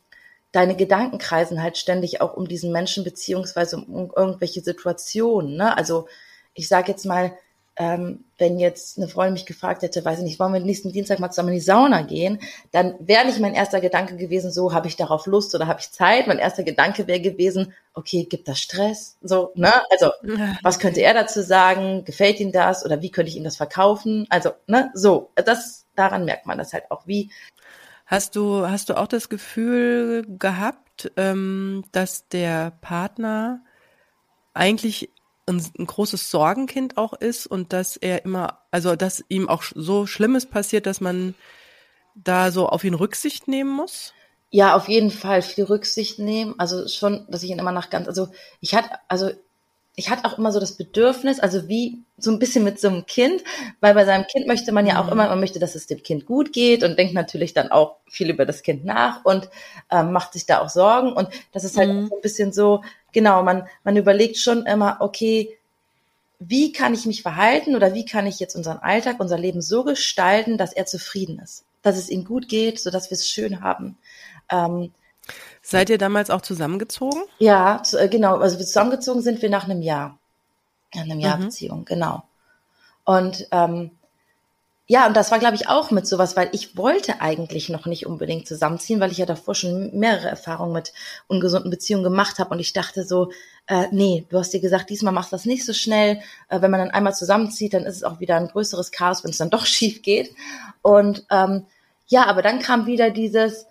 [0.53, 5.57] deine Gedanken kreisen halt ständig auch um diesen Menschen beziehungsweise um, irgendwelche Situationen.
[5.57, 5.75] Ne?
[5.79, 6.07] Also
[6.53, 7.33] ich sage jetzt mal,
[7.77, 11.19] ähm, wenn jetzt eine Freundin mich gefragt hätte, weiß ich nicht, wollen wir nächsten Dienstag
[11.19, 12.39] mal zusammen in die Sauna gehen,
[12.71, 15.91] dann wäre nicht mein erster Gedanke gewesen, so habe ich darauf Lust oder habe ich
[15.91, 16.27] Zeit.
[16.27, 19.17] Mein erster Gedanke wäre gewesen, okay, gibt das Stress?
[19.23, 19.73] So, ne?
[19.91, 20.13] Also,
[20.63, 22.05] was könnte er dazu sagen?
[22.05, 22.85] Gefällt ihm das?
[22.85, 24.27] Oder wie könnte ich ihm das verkaufen?
[24.31, 27.31] Also, ne, so, das, daran merkt man das halt auch, wie.
[28.07, 33.63] Hast du, hast du auch das Gefühl gehabt, ähm, dass der Partner
[34.53, 35.11] eigentlich
[35.47, 40.07] ein, ein großes Sorgenkind auch ist und dass er immer, also dass ihm auch so
[40.07, 41.35] Schlimmes passiert, dass man
[42.15, 44.13] da so auf ihn Rücksicht nehmen muss?
[44.51, 46.55] Ja, auf jeden Fall viel Rücksicht nehmen.
[46.59, 48.29] Also schon, dass ich ihn immer nach ganz, also
[48.61, 49.31] ich hatte, also
[49.97, 53.07] ich hatte auch immer so das Bedürfnis, also wie so ein bisschen mit so einem
[53.07, 53.45] Kind,
[53.81, 55.13] weil bei seinem Kind möchte man ja auch mhm.
[55.13, 58.31] immer, man möchte, dass es dem Kind gut geht und denkt natürlich dann auch viel
[58.31, 59.49] über das Kind nach und
[59.91, 61.13] ähm, macht sich da auch Sorgen.
[61.13, 62.09] Und das ist halt mhm.
[62.09, 62.83] so ein bisschen so,
[63.15, 65.57] genau, man, man überlegt schon immer, okay,
[66.39, 69.85] wie kann ich mich verhalten oder wie kann ich jetzt unseren Alltag, unser Leben so
[69.85, 73.63] gestalten, dass er zufrieden ist, dass es ihm gut geht, so dass wir es schön
[73.63, 73.97] haben.
[74.51, 74.93] Ähm,
[75.63, 77.23] Seid ihr damals auch zusammengezogen?
[77.39, 78.37] Ja, äh, genau.
[78.37, 80.19] Also zusammengezogen sind wir nach einem Jahr.
[80.95, 81.45] Nach einem Jahr mhm.
[81.45, 82.25] Beziehung, genau.
[83.05, 83.93] Und ähm,
[84.87, 88.05] ja, und das war, glaube ich, auch mit sowas, weil ich wollte eigentlich noch nicht
[88.05, 90.93] unbedingt zusammenziehen, weil ich ja davor schon mehrere Erfahrungen mit
[91.27, 92.51] ungesunden Beziehungen gemacht habe.
[92.51, 93.31] Und ich dachte so,
[93.67, 96.21] äh, nee, du hast dir gesagt, diesmal machst du das nicht so schnell.
[96.51, 99.31] Äh, wenn man dann einmal zusammenzieht, dann ist es auch wieder ein größeres Chaos, wenn
[99.31, 100.35] es dann doch schief geht.
[100.83, 101.65] Und ähm,
[102.07, 103.67] ja, aber dann kam wieder dieses,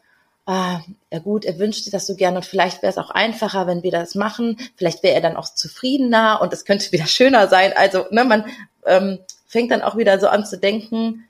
[0.47, 3.67] ah, ja gut, er wünscht sich das so gerne und vielleicht wäre es auch einfacher,
[3.67, 4.57] wenn wir das machen.
[4.77, 7.71] Vielleicht wäre er dann auch zufriedener und es könnte wieder schöner sein.
[7.75, 8.45] Also, ne, man
[8.87, 9.19] ähm,
[9.53, 11.25] fängt dann auch wieder so an zu denken,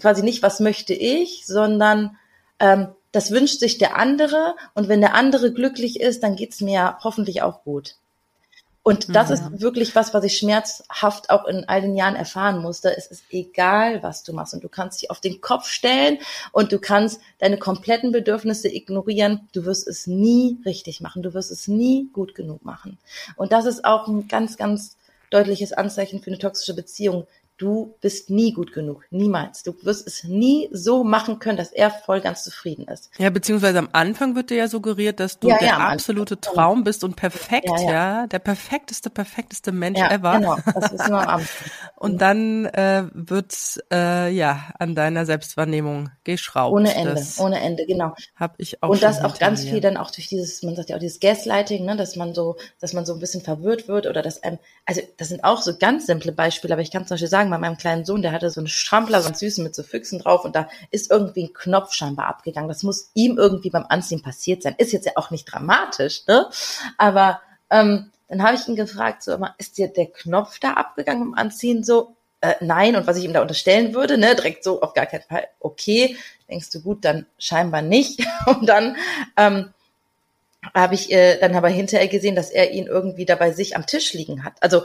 [0.00, 2.18] quasi nicht, was möchte ich, sondern
[2.58, 6.98] ähm, das wünscht sich der andere und wenn der andere glücklich ist, dann geht's mir
[7.04, 7.94] hoffentlich auch gut.
[8.82, 9.34] Und das ja.
[9.34, 12.96] ist wirklich was, was ich schmerzhaft auch in all den Jahren erfahren musste.
[12.96, 16.18] Es ist egal, was du machst und du kannst dich auf den Kopf stellen
[16.50, 19.48] und du kannst deine kompletten Bedürfnisse ignorieren.
[19.52, 21.22] Du wirst es nie richtig machen.
[21.22, 22.98] Du wirst es nie gut genug machen.
[23.36, 24.96] Und das ist auch ein ganz, ganz
[25.30, 27.26] deutliches Anzeichen für eine toxische Beziehung
[27.60, 29.04] du bist nie gut genug.
[29.10, 29.62] Niemals.
[29.62, 33.10] Du wirst es nie so machen können, dass er voll ganz zufrieden ist.
[33.18, 36.54] Ja, beziehungsweise am Anfang wird dir ja suggeriert, dass du ja, der ja, absolute Anfang.
[36.54, 40.38] Traum bist und perfekt, ja, ja, der perfekteste, perfekteste Mensch ja, ever.
[40.38, 41.70] Genau, das ist nur am Anfang.
[41.96, 43.54] und dann äh, wird
[43.92, 46.74] äh, ja an deiner Selbstwahrnehmung geschraubt.
[46.74, 48.14] Ohne Ende, das ohne Ende, genau.
[48.36, 50.96] Hab ich auch Und das auch ganz viel dann auch durch dieses, man sagt ja
[50.96, 54.22] auch dieses Gaslighting, ne, dass man so, dass man so ein bisschen verwirrt wird oder
[54.22, 57.28] dass einem, also das sind auch so ganz simple Beispiele, aber ich kann zum Beispiel
[57.28, 59.82] sagen, bei meinem kleinen Sohn, der hatte so einen Strampler, so einen süßen mit so
[59.82, 62.68] Füchsen drauf und da ist irgendwie ein Knopf scheinbar abgegangen.
[62.68, 64.74] Das muss ihm irgendwie beim Anziehen passiert sein.
[64.78, 66.48] Ist jetzt ja auch nicht dramatisch, ne?
[66.98, 71.30] Aber ähm, dann habe ich ihn gefragt, so immer, ist dir der Knopf da abgegangen
[71.30, 71.82] beim Anziehen?
[71.82, 72.96] So, äh, nein.
[72.96, 75.48] Und was ich ihm da unterstellen würde, ne, direkt so auf gar keinen Fall.
[75.58, 76.16] Okay,
[76.48, 78.24] denkst du gut, dann scheinbar nicht.
[78.46, 78.96] Und dann
[79.36, 79.74] ähm,
[80.74, 83.86] habe ich äh, dann aber hinterher gesehen, dass er ihn irgendwie da bei sich am
[83.86, 84.54] Tisch liegen hat.
[84.60, 84.84] Also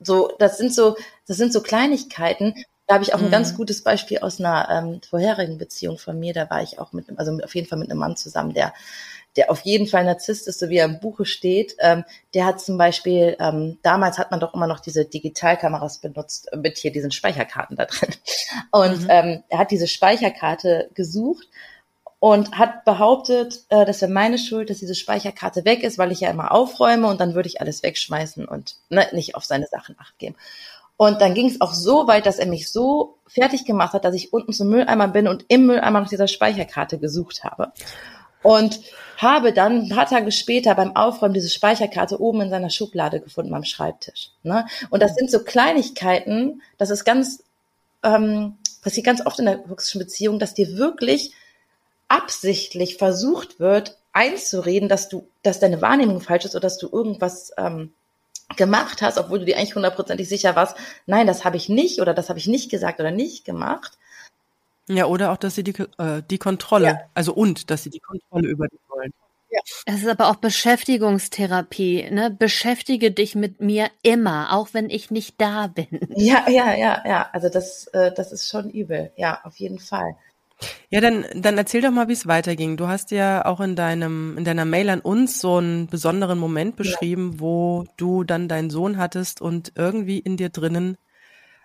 [0.00, 2.54] so, das sind so, das sind so Kleinigkeiten.
[2.86, 3.30] Da habe ich auch ein mhm.
[3.30, 6.34] ganz gutes Beispiel aus einer ähm, vorherigen Beziehung von mir.
[6.34, 8.74] Da war ich auch mit, also auf jeden Fall mit einem Mann zusammen, der,
[9.36, 11.76] der auf jeden Fall Narzisst ist, so wie er im Buche steht.
[11.78, 12.04] Ähm,
[12.34, 16.76] der hat zum Beispiel, ähm, damals hat man doch immer noch diese Digitalkameras benutzt mit
[16.76, 18.14] hier diesen Speicherkarten da drin.
[18.70, 19.10] Und mhm.
[19.10, 21.48] ähm, er hat diese Speicherkarte gesucht
[22.24, 26.20] und hat behauptet, äh, das wäre meine Schuld, dass diese Speicherkarte weg ist, weil ich
[26.20, 29.94] ja immer aufräume und dann würde ich alles wegschmeißen und ne, nicht auf seine Sachen
[29.98, 30.34] acht geben.
[30.96, 34.14] Und dann ging es auch so weit, dass er mich so fertig gemacht hat, dass
[34.14, 37.72] ich unten zum Mülleimer bin und im Mülleimer nach dieser Speicherkarte gesucht habe.
[38.42, 38.80] Und
[39.18, 43.52] habe dann ein paar Tage später beim Aufräumen diese Speicherkarte oben in seiner Schublade gefunden
[43.52, 44.30] am Schreibtisch.
[44.42, 44.64] Ne?
[44.88, 47.44] Und das sind so Kleinigkeiten, das ist ganz,
[48.02, 49.60] ähm, passiert ganz oft in der
[49.98, 51.34] Beziehung, dass dir wirklich
[52.14, 57.52] absichtlich versucht wird, einzureden, dass du, dass deine Wahrnehmung falsch ist oder dass du irgendwas
[57.56, 57.92] ähm,
[58.56, 62.14] gemacht hast, obwohl du dir eigentlich hundertprozentig sicher warst, nein, das habe ich nicht oder
[62.14, 63.98] das habe ich nicht gesagt oder nicht gemacht.
[64.88, 67.00] Ja, oder auch, dass sie die, äh, die Kontrolle, ja.
[67.14, 69.12] also und, dass sie die Kontrolle über dich wollen.
[69.50, 69.60] Ja.
[69.86, 72.30] Es ist aber auch Beschäftigungstherapie, ne?
[72.30, 76.00] Beschäftige dich mit mir immer, auch wenn ich nicht da bin.
[76.16, 77.28] Ja, ja, ja, ja.
[77.32, 79.12] Also das, äh, das ist schon übel.
[79.16, 80.16] Ja, auf jeden Fall.
[80.88, 82.76] Ja, dann, dann erzähl doch mal, wie es weiterging.
[82.76, 86.76] Du hast ja auch in deinem, in deiner Mail an uns so einen besonderen Moment
[86.76, 87.40] beschrieben, ja.
[87.40, 90.96] wo du dann deinen Sohn hattest und irgendwie in dir drinnen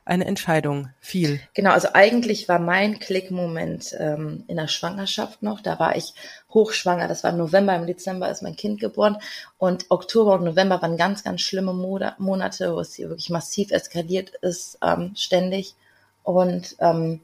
[0.09, 1.39] eine Entscheidung fiel.
[1.53, 5.61] Genau, also eigentlich war mein Klickmoment ähm, in der Schwangerschaft noch.
[5.61, 6.15] Da war ich
[6.51, 7.07] hochschwanger.
[7.07, 9.17] Das war im November, im Dezember ist mein Kind geboren.
[9.59, 14.31] Und Oktober und November waren ganz, ganz schlimme Monate, wo es hier wirklich massiv eskaliert
[14.41, 15.75] ist, ähm, ständig.
[16.23, 17.21] Und ähm,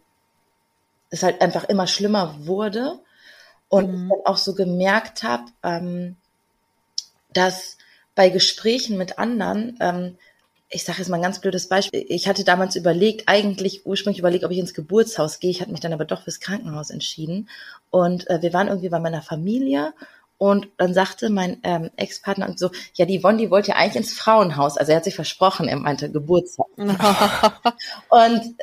[1.16, 3.00] es halt einfach immer schlimmer wurde.
[3.68, 4.04] Und mhm.
[4.04, 6.16] ich dann auch so gemerkt habe, ähm,
[7.34, 7.78] dass
[8.16, 10.18] bei Gesprächen mit anderen, ähm,
[10.70, 14.44] ich sage jetzt mal ein ganz blödes Beispiel, ich hatte damals überlegt, eigentlich ursprünglich überlegt,
[14.46, 17.50] ob ich ins Geburtshaus gehe, ich hatte mich dann aber doch fürs Krankenhaus entschieden.
[17.92, 19.94] Und äh, wir waren irgendwie bei meiner Familie
[20.38, 24.78] und dann sagte mein ähm, Ex-Partner so, ja, die die wollte ja eigentlich ins Frauenhaus.
[24.78, 26.68] Also er hat sich versprochen, er meinte Geburtstag.
[26.78, 28.56] und,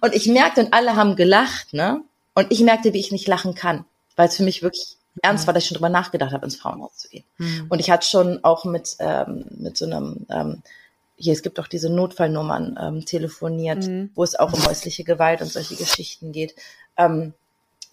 [0.00, 2.02] und ich merkte, und alle haben gelacht, ne?
[2.34, 3.84] Und ich merkte, wie ich nicht lachen kann,
[4.16, 6.96] weil es für mich wirklich ernst war, dass ich schon drüber nachgedacht habe, ins Frauenhaus
[6.96, 7.24] zu gehen.
[7.38, 7.66] Mhm.
[7.68, 10.62] Und ich hatte schon auch mit, ähm, mit so einem, ähm,
[11.16, 14.10] hier, es gibt auch diese Notfallnummern ähm, telefoniert, mhm.
[14.16, 16.56] wo es auch um häusliche Gewalt und solche Geschichten geht.
[16.96, 17.34] Ähm,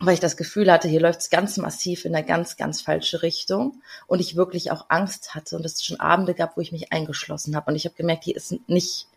[0.02, 3.22] weil ich das Gefühl hatte, hier läuft es ganz massiv in eine ganz, ganz falsche
[3.22, 6.92] Richtung und ich wirklich auch Angst hatte und es schon Abende gab, wo ich mich
[6.92, 7.70] eingeschlossen habe.
[7.70, 9.08] Und ich habe gemerkt, hier ist nicht,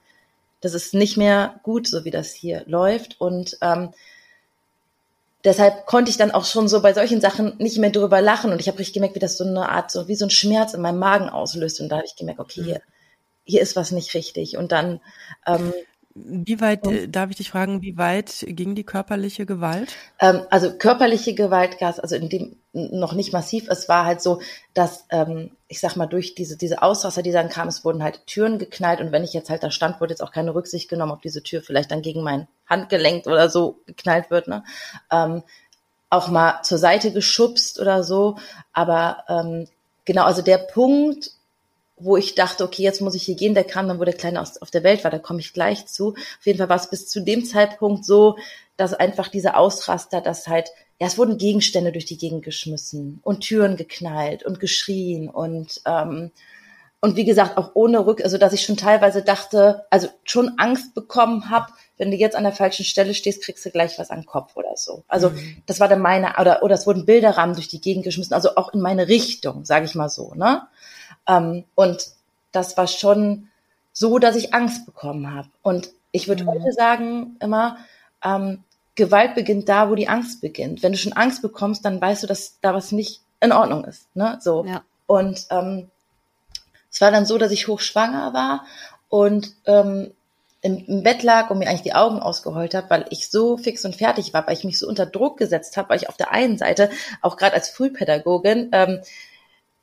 [0.60, 3.18] das ist nicht mehr gut, so wie das hier läuft.
[3.18, 3.94] Und ähm,
[5.42, 8.52] deshalb konnte ich dann auch schon so bei solchen Sachen nicht mehr drüber lachen.
[8.52, 10.74] Und ich habe richtig gemerkt, wie das so eine Art, so wie so ein Schmerz
[10.74, 11.80] in meinem Magen auslöst.
[11.80, 12.82] Und da habe ich gemerkt, okay, hier,
[13.44, 14.58] hier ist was nicht richtig.
[14.58, 15.00] Und dann
[15.46, 15.72] ähm,
[16.14, 19.96] wie weit, äh, darf ich dich fragen, wie weit ging die körperliche Gewalt?
[20.20, 23.68] Ähm, also körperliche Gewalt, also in dem noch nicht massiv.
[23.68, 24.40] Es war halt so,
[24.74, 28.26] dass, ähm, ich sag mal, durch diese, diese Auswasser, die dann kamen, es wurden halt
[28.26, 31.12] Türen geknallt und wenn ich jetzt halt da stand, wurde jetzt auch keine Rücksicht genommen,
[31.12, 34.64] ob diese Tür vielleicht dann gegen mein Handgelenk oder so geknallt wird, ne?
[35.10, 35.42] Ähm,
[36.10, 38.36] auch mal zur Seite geschubst oder so.
[38.72, 39.66] Aber ähm,
[40.04, 41.32] genau, also der Punkt,
[41.96, 44.40] wo ich dachte, okay, jetzt muss ich hier gehen, der kam dann, wo der Kleine
[44.40, 46.14] aus, auf der Welt war, da komme ich gleich zu.
[46.14, 48.36] Auf jeden Fall war es bis zu dem Zeitpunkt so,
[48.76, 53.40] dass einfach diese Ausraster, dass halt, ja, es wurden Gegenstände durch die Gegend geschmissen und
[53.40, 56.32] Türen geknallt und geschrien und ähm,
[57.04, 60.94] und wie gesagt, auch ohne Rück, also dass ich schon teilweise dachte, also schon Angst
[60.94, 61.66] bekommen habe,
[61.98, 64.56] wenn du jetzt an der falschen Stelle stehst, kriegst du gleich was an den Kopf
[64.56, 65.04] oder so.
[65.06, 65.62] Also mhm.
[65.66, 68.72] das war dann meine, oder, oder es wurden Bilderrahmen durch die Gegend geschmissen, also auch
[68.72, 70.32] in meine Richtung, sage ich mal so.
[70.32, 70.62] Ne?
[71.26, 72.06] Ähm, und
[72.52, 73.48] das war schon
[73.92, 75.48] so, dass ich Angst bekommen habe.
[75.62, 76.48] Und ich würde mhm.
[76.48, 77.78] heute sagen immer,
[78.22, 80.82] ähm, Gewalt beginnt da, wo die Angst beginnt.
[80.82, 84.06] Wenn du schon Angst bekommst, dann weißt du, dass da was nicht in Ordnung ist.
[84.14, 84.38] Ne?
[84.40, 84.64] So.
[84.64, 84.82] Ja.
[85.06, 85.90] Und ähm,
[86.90, 88.64] es war dann so, dass ich hochschwanger war
[89.08, 90.12] und ähm,
[90.62, 93.84] im, im Bett lag und mir eigentlich die Augen ausgeheult habe, weil ich so fix
[93.84, 96.30] und fertig war, weil ich mich so unter Druck gesetzt habe, weil ich auf der
[96.30, 96.88] einen Seite
[97.20, 99.00] auch gerade als Frühpädagogin ähm,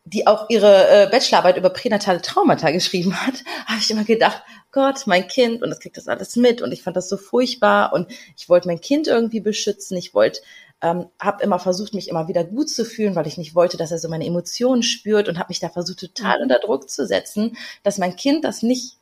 [0.04, 5.06] die auch ihre äh, Bachelorarbeit über pränatale Traumata geschrieben hat, habe ich immer gedacht, Gott,
[5.06, 8.08] mein Kind und das kriegt das alles mit und ich fand das so furchtbar und
[8.38, 10.42] ich wollte mein Kind irgendwie beschützen, ich wollte
[10.82, 13.92] ähm, habe immer versucht, mich immer wieder gut zu fühlen, weil ich nicht wollte, dass
[13.92, 16.44] er so meine Emotionen spürt und habe mich da versucht, total mhm.
[16.44, 18.98] unter Druck zu setzen, dass mein Kind das nicht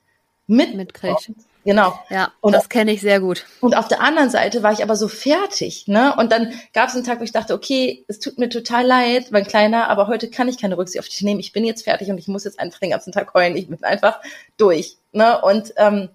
[0.48, 1.32] mit mitkriegt.
[1.66, 2.00] Genau.
[2.10, 3.46] Ja, und das kenne ich sehr gut.
[3.60, 6.16] Und auf der anderen Seite war ich aber so fertig, ne?
[6.18, 9.32] Und dann gab es einen Tag, wo ich dachte, okay, es tut mir total leid,
[9.32, 11.40] mein Kleiner, aber heute kann ich keine Rücksicht auf dich nehmen.
[11.40, 13.58] Ich bin jetzt fertig und ich muss jetzt einfach den ganzen Tag heulen.
[13.58, 14.20] Ich bin einfach
[14.58, 15.42] durch, ne?
[15.42, 16.10] Und ähm,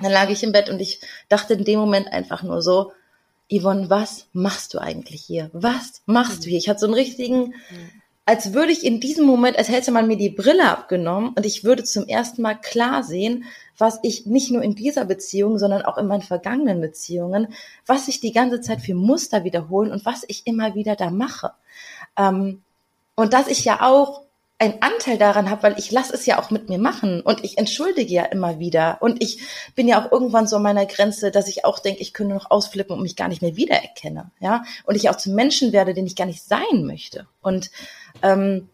[0.00, 2.92] dann lag ich im Bett und ich dachte in dem Moment einfach nur so,
[3.50, 5.50] Yvonne, was machst du eigentlich hier?
[5.52, 6.58] Was machst du hier?
[6.58, 7.54] Ich hatte so einen richtigen,
[8.28, 11.64] als würde ich in diesem Moment, als hätte man mir die Brille abgenommen und ich
[11.64, 13.44] würde zum ersten Mal klar sehen,
[13.78, 17.54] was ich nicht nur in dieser Beziehung, sondern auch in meinen vergangenen Beziehungen,
[17.86, 21.52] was sich die ganze Zeit für Muster wiederholen und was ich immer wieder da mache.
[22.18, 22.60] Ähm,
[23.14, 24.24] und dass ich ja auch
[24.60, 27.20] einen Anteil daran habe, weil ich lasse es ja auch mit mir machen.
[27.20, 28.98] Und ich entschuldige ja immer wieder.
[29.00, 29.40] Und ich
[29.76, 32.50] bin ja auch irgendwann so an meiner Grenze, dass ich auch denke, ich könnte noch
[32.50, 34.64] ausflippen und mich gar nicht mehr wiedererkenne, ja?
[34.84, 37.28] Und ich auch zum Menschen werde, den ich gar nicht sein möchte.
[37.40, 37.70] Und
[38.22, 38.68] ähm,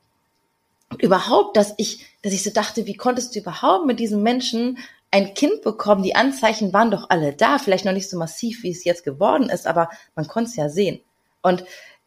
[0.98, 4.78] überhaupt, dass ich, dass ich so dachte, wie konntest du überhaupt mit diesem Menschen
[5.10, 6.02] ein Kind bekommen?
[6.02, 9.50] Die Anzeichen waren doch alle da, vielleicht noch nicht so massiv, wie es jetzt geworden
[9.50, 11.00] ist, aber man konnte es ja sehen.
[11.42, 11.64] Und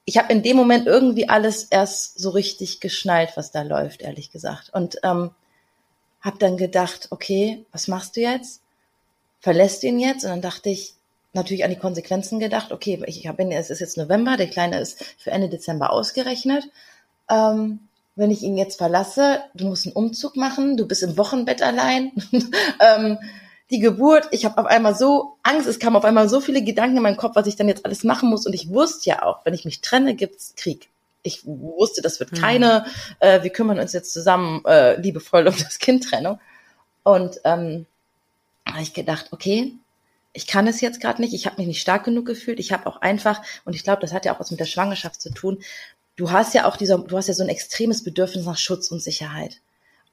[0.10, 4.32] ich habe in dem Moment irgendwie alles erst so richtig geschnallt, was da läuft, ehrlich
[4.32, 4.70] gesagt.
[4.74, 5.32] Und ähm,
[6.22, 8.62] habe dann gedacht, okay, was machst du jetzt?
[9.42, 10.24] Verlässt du ihn jetzt?
[10.24, 10.94] Und dann dachte ich,
[11.34, 15.04] natürlich an die Konsequenzen gedacht, okay, ich habe es ist jetzt November, der Kleine ist
[15.18, 16.70] für Ende Dezember ausgerechnet.
[17.30, 17.82] Ähm,
[18.16, 22.14] wenn ich ihn jetzt verlasse, du musst einen Umzug machen, du bist im Wochenbett allein.
[22.80, 23.18] ähm,
[23.70, 26.98] die Geburt, ich habe auf einmal so Angst, es kamen auf einmal so viele Gedanken
[26.98, 28.46] in meinen Kopf, was ich dann jetzt alles machen muss.
[28.46, 30.90] Und ich wusste ja auch, wenn ich mich trenne, gibt's Krieg.
[31.24, 32.38] Ich wusste, das wird mhm.
[32.38, 32.86] keine,
[33.20, 36.40] äh, wir kümmern uns jetzt zusammen äh, liebevoll um das Kind-Trennung.
[37.04, 37.86] Und ähm,
[38.66, 39.74] habe ich gedacht, okay,
[40.32, 42.60] ich kann es jetzt gerade nicht, ich habe mich nicht stark genug gefühlt.
[42.60, 45.22] Ich habe auch einfach, und ich glaube, das hat ja auch was mit der Schwangerschaft
[45.22, 45.60] zu tun,
[46.16, 49.02] du hast ja auch dieser, du hast ja so ein extremes Bedürfnis nach Schutz und
[49.02, 49.60] Sicherheit.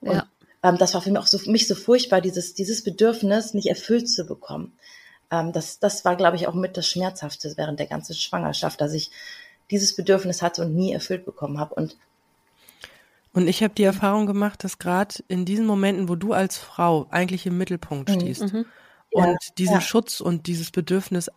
[0.01, 0.27] Und ja
[0.65, 3.69] ähm, das war für mich auch so, für mich so furchtbar, dieses, dieses Bedürfnis nicht
[3.69, 4.73] erfüllt zu bekommen.
[5.31, 8.95] Ähm, das, das war, glaube ich, auch mit das Schmerzhafte während der ganzen Schwangerschaft, dass
[8.95, 9.11] ich
[9.71, 11.75] dieses Bedürfnis hatte und nie erfüllt bekommen habe.
[11.75, 11.97] Und
[13.33, 17.09] und ich habe die Erfahrung gemacht, dass gerade in diesen Momenten, wo du als Frau
[17.11, 18.15] eigentlich im Mittelpunkt mhm.
[18.15, 18.65] stehst mhm.
[19.11, 19.81] und ja, diesen ja.
[19.81, 21.29] Schutz und dieses Bedürfnis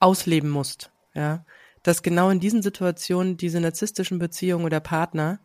[0.00, 1.44] ausleben musst, ja,
[1.84, 5.38] dass genau in diesen Situationen diese narzisstischen Beziehungen oder Partner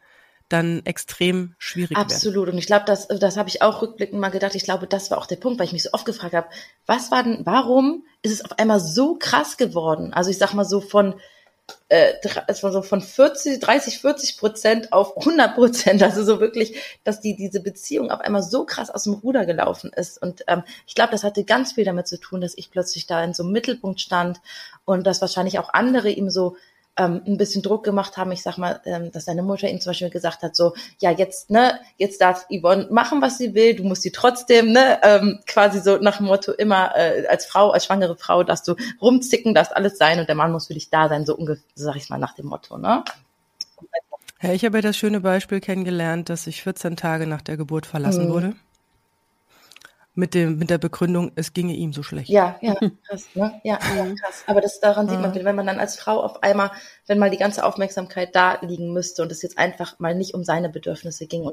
[0.49, 2.47] dann extrem schwierig Absolut.
[2.47, 2.55] Werden.
[2.55, 4.55] Und ich glaube, das, das habe ich auch rückblickend mal gedacht.
[4.55, 6.47] Ich glaube, das war auch der Punkt, weil ich mich so oft gefragt habe,
[6.85, 10.13] was war denn, warum ist es auf einmal so krass geworden?
[10.13, 11.15] Also ich sag mal so von,
[11.89, 12.13] äh,
[12.47, 16.03] es so von 40, 30, 40 Prozent auf 100 Prozent.
[16.03, 19.91] Also so wirklich, dass die, diese Beziehung auf einmal so krass aus dem Ruder gelaufen
[19.95, 20.21] ist.
[20.21, 23.23] Und ähm, ich glaube, das hatte ganz viel damit zu tun, dass ich plötzlich da
[23.23, 24.39] in so einem Mittelpunkt stand
[24.85, 26.55] und dass wahrscheinlich auch andere ihm so
[26.97, 28.31] ähm, ein bisschen Druck gemacht haben.
[28.31, 31.49] Ich sag mal, ähm, dass seine Mutter ihm zum Beispiel gesagt hat, so, ja, jetzt,
[31.49, 35.79] ne, jetzt darf Yvonne machen, was sie will, du musst sie trotzdem, ne, ähm, quasi
[35.79, 39.75] so nach dem Motto immer äh, als Frau, als schwangere Frau, darfst du rumzicken, darfst
[39.75, 42.17] alles sein und der Mann muss für dich da sein, so ungefähr, sag ich mal,
[42.17, 43.03] nach dem Motto, ne?
[44.41, 47.85] Ja, ich habe ja das schöne Beispiel kennengelernt, dass ich 14 Tage nach der Geburt
[47.85, 48.33] verlassen mhm.
[48.33, 48.55] wurde
[50.15, 52.29] mit dem mit der Begründung, es ginge ihm so schlecht.
[52.29, 52.75] Ja, ja,
[53.07, 53.59] krass, ne?
[53.63, 54.43] Ja, ja krass.
[54.47, 56.71] Aber das daran sieht man, wenn man dann als Frau auf einmal,
[57.07, 60.43] wenn mal die ganze Aufmerksamkeit da liegen müsste und es jetzt einfach mal nicht um
[60.43, 61.49] seine Bedürfnisse ging.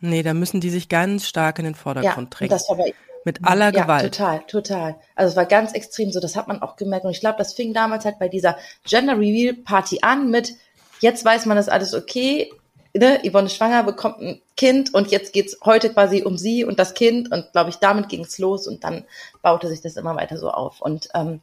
[0.00, 2.50] nee, da müssen die sich ganz stark in den Vordergrund ja, drängen.
[2.50, 2.94] Das war bei
[3.26, 4.18] mit aller Gewalt.
[4.18, 4.96] Ja, total, total.
[5.16, 7.04] Also es war ganz extrem so, das hat man auch gemerkt.
[7.04, 10.54] Und ich glaube, das fing damals halt bei dieser Gender Reveal Party an mit,
[11.00, 12.52] jetzt weiß man, ist alles okay,
[12.98, 16.94] ne, Yvonne schwanger, bekommt ein Kind und jetzt geht's heute quasi um sie und das
[16.94, 19.04] Kind und glaube ich, damit ging's los und dann
[19.42, 20.80] baute sich das immer weiter so auf.
[20.80, 21.40] Und ähm,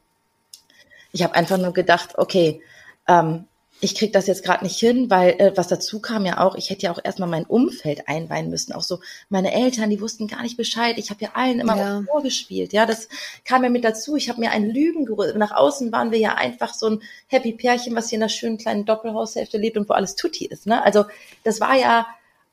[1.12, 2.62] ich habe einfach nur gedacht, okay,
[3.08, 3.46] ähm,
[3.84, 6.70] ich krieg das jetzt gerade nicht hin, weil äh, was dazu kam ja auch, ich
[6.70, 8.72] hätte ja auch erstmal mein Umfeld einweihen müssen.
[8.72, 10.98] Auch so meine Eltern, die wussten gar nicht Bescheid.
[10.98, 12.04] Ich habe ja allen immer ja.
[12.10, 12.72] vorgespielt.
[12.72, 13.10] Ja, das
[13.44, 14.16] kam ja mit dazu.
[14.16, 15.06] Ich habe mir ein Lügen
[15.38, 18.58] Nach außen waren wir ja einfach so ein Happy Pärchen, was hier in einer schönen
[18.58, 20.66] kleinen Doppelhaushälfte lebt und wo alles tutti ist.
[20.66, 20.82] Ne?
[20.82, 21.04] Also
[21.44, 22.08] das war ja,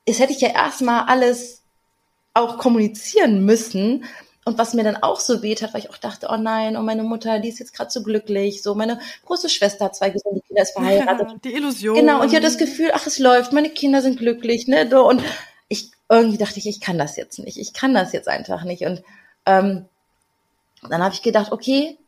[0.07, 1.63] es hätte ich ja erstmal alles
[2.35, 4.05] auch kommunizieren müssen.
[4.45, 6.83] Und was mir dann auch so weht hat, weil ich auch dachte, oh nein, oh
[6.83, 8.63] meine Mutter, die ist jetzt gerade so glücklich.
[8.63, 11.29] So, meine große Schwester hat zwei gesunde Kinder, ist verheiratet.
[11.31, 11.95] Ja, die Illusion.
[11.95, 14.89] Genau, und ich hatte das Gefühl, ach, es läuft, meine Kinder sind glücklich, ne?
[14.91, 15.23] So, und
[15.69, 17.59] ich irgendwie dachte ich, ich kann das jetzt nicht.
[17.59, 18.83] Ich kann das jetzt einfach nicht.
[18.83, 19.03] Und
[19.45, 19.85] ähm,
[20.89, 21.99] dann habe ich gedacht, okay,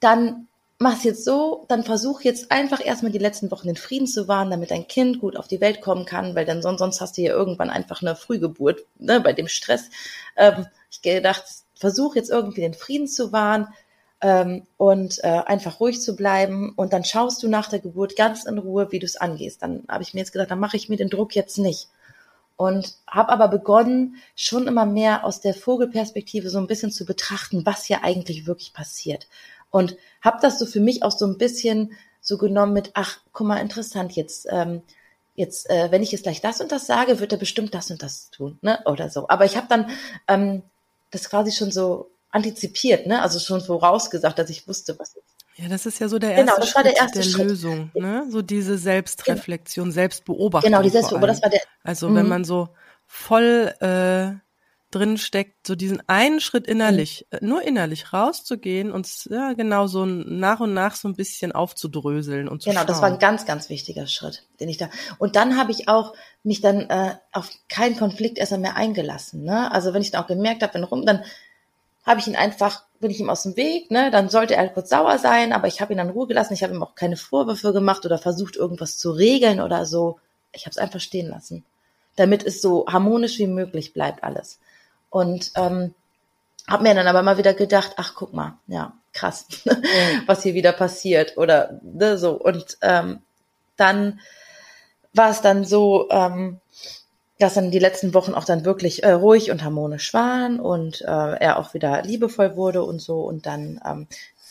[0.00, 0.48] dann
[0.78, 4.50] mach's jetzt so, dann versuch jetzt einfach erstmal die letzten Wochen den Frieden zu wahren,
[4.50, 7.32] damit dein Kind gut auf die Welt kommen kann, weil dann sonst hast du ja
[7.32, 9.88] irgendwann einfach eine Frühgeburt, ne, bei dem Stress.
[10.36, 13.68] Ähm, ich gedacht, versuch jetzt irgendwie den Frieden zu wahren
[14.20, 18.44] ähm, und äh, einfach ruhig zu bleiben und dann schaust du nach der Geburt ganz
[18.44, 19.62] in Ruhe, wie du es angehst.
[19.62, 21.88] Dann habe ich mir jetzt gesagt, dann mache ich mir den Druck jetzt nicht.
[22.56, 27.66] Und habe aber begonnen, schon immer mehr aus der Vogelperspektive so ein bisschen zu betrachten,
[27.66, 29.26] was hier eigentlich wirklich passiert.
[29.70, 33.48] Und habe das so für mich auch so ein bisschen so genommen mit, ach, guck
[33.48, 34.82] mal, interessant, jetzt, ähm,
[35.34, 38.02] jetzt, äh, wenn ich jetzt gleich das und das sage, wird er bestimmt das und
[38.02, 38.78] das tun, ne?
[38.84, 39.28] Oder so.
[39.28, 39.90] Aber ich habe dann
[40.28, 40.62] ähm,
[41.12, 43.22] das quasi schon so antizipiert, ne?
[43.22, 45.26] Also schon vorausgesagt, dass ich wusste, was jetzt.
[45.56, 47.48] Ja, das ist ja so der genau, erste genau, Schritt der, erste der Schritt.
[47.48, 48.26] Lösung, ne?
[48.30, 49.94] So diese Selbstreflexion, genau.
[49.94, 50.70] Selbstbeobachtung.
[50.70, 51.60] Genau, die Selbstbeobachtung, das war der.
[51.84, 52.14] Also mhm.
[52.16, 52.70] wenn man so
[53.06, 54.32] voll äh,
[54.94, 57.48] drin steckt, so diesen einen Schritt innerlich, mhm.
[57.48, 62.62] nur innerlich rauszugehen und ja, genau so nach und nach so ein bisschen aufzudröseln und
[62.62, 62.86] zu Genau, schauen.
[62.86, 64.88] das war ein ganz, ganz wichtiger Schritt, den ich da.
[65.18, 66.14] Und dann habe ich auch
[66.44, 69.44] mich dann äh, auf keinen Konflikt erst mehr eingelassen.
[69.44, 69.72] Ne?
[69.72, 71.24] Also wenn ich dann auch gemerkt habe, wenn rum, dann
[72.04, 74.10] habe ich ihn einfach, bin ich ihm aus dem Weg, ne?
[74.10, 76.52] Dann sollte er kurz sauer sein, aber ich habe ihn dann Ruhe gelassen.
[76.54, 80.18] Ich habe ihm auch keine Vorwürfe gemacht oder versucht, irgendwas zu regeln oder so.
[80.52, 81.64] Ich habe es einfach stehen lassen,
[82.16, 84.58] damit es so harmonisch wie möglich bleibt alles.
[85.12, 85.94] Und ähm,
[86.66, 89.46] habe mir dann aber mal wieder gedacht, ach guck mal, ja, krass,
[90.26, 92.32] was hier wieder passiert oder ne, so.
[92.32, 93.20] Und ähm,
[93.76, 94.20] dann
[95.12, 96.60] war es dann so, ähm,
[97.38, 101.04] dass dann die letzten Wochen auch dann wirklich äh, ruhig und harmonisch waren und äh,
[101.04, 103.20] er auch wieder liebevoll wurde und so.
[103.20, 104.06] Und dann ähm,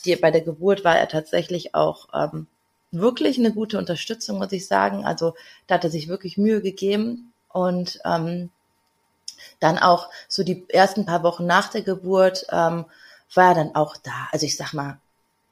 [0.06, 2.46] die, bei der Geburt war er tatsächlich auch ähm,
[2.92, 5.06] wirklich eine gute Unterstützung, muss ich sagen.
[5.06, 5.34] Also
[5.66, 8.52] da hat er sich wirklich Mühe gegeben und ähm,
[9.62, 12.86] dann auch so die ersten paar Wochen nach der Geburt ähm,
[13.34, 14.28] war er dann auch da.
[14.34, 15.00] Also ich sag mal,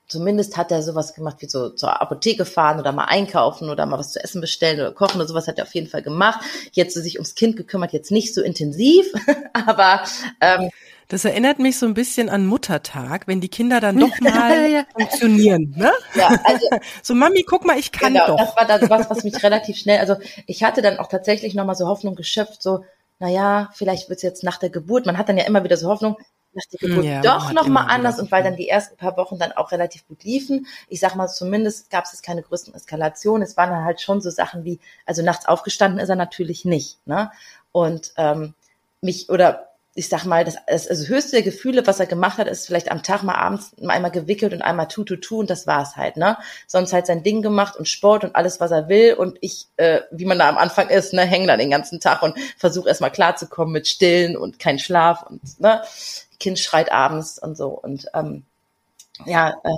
[0.10, 4.00] zumindest hat er sowas gemacht wie so zur Apotheke fahren oder mal einkaufen oder mal
[4.00, 6.42] was zu essen bestellen oder kochen oder sowas hat er auf jeden Fall gemacht.
[6.74, 9.06] Jetzt sich ums Kind gekümmert, jetzt nicht so intensiv,
[9.54, 10.04] aber
[10.42, 10.70] ähm,
[11.10, 14.86] das erinnert mich so ein bisschen an Muttertag, wenn die Kinder dann doch mal ja.
[14.94, 15.74] funktionieren.
[15.76, 15.92] Ne?
[16.16, 16.68] Ja, also,
[17.04, 18.38] so Mami, guck mal, ich kann genau, doch.
[18.38, 21.76] Das war dann was, was mich relativ schnell, also ich hatte dann auch tatsächlich nochmal
[21.76, 22.84] so Hoffnung geschöpft, so
[23.20, 26.18] naja, vielleicht wird's jetzt nach der Geburt, man hat dann ja immer wieder so Hoffnung,
[26.54, 29.52] nach der Geburt ja, doch nochmal anders und weil dann die ersten paar Wochen dann
[29.52, 30.66] auch relativ gut liefen.
[30.88, 33.44] Ich sag mal, zumindest gab es jetzt keine größten Eskalationen.
[33.44, 37.06] Es waren dann halt schon so Sachen wie, also nachts aufgestanden ist er natürlich nicht,
[37.06, 37.32] ne?
[37.72, 38.56] Und ähm,
[39.02, 42.48] mich oder ich sag mal, das, das also höchste der Gefühle, was er gemacht hat,
[42.48, 45.68] ist vielleicht am Tag mal abends einmal gewickelt und einmal tu tu tu und das
[45.68, 46.38] war's halt, ne?
[46.68, 50.02] Sonst halt sein Ding gemacht und Sport und alles, was er will und ich, äh,
[50.12, 53.12] wie man da am Anfang ist, ne, hänge da den ganzen Tag und versuche erstmal
[53.12, 55.82] klarzukommen mit Stillen und kein Schlaf und ne,
[56.40, 58.44] Kind schreit abends und so und ähm,
[59.26, 59.76] ja, äh,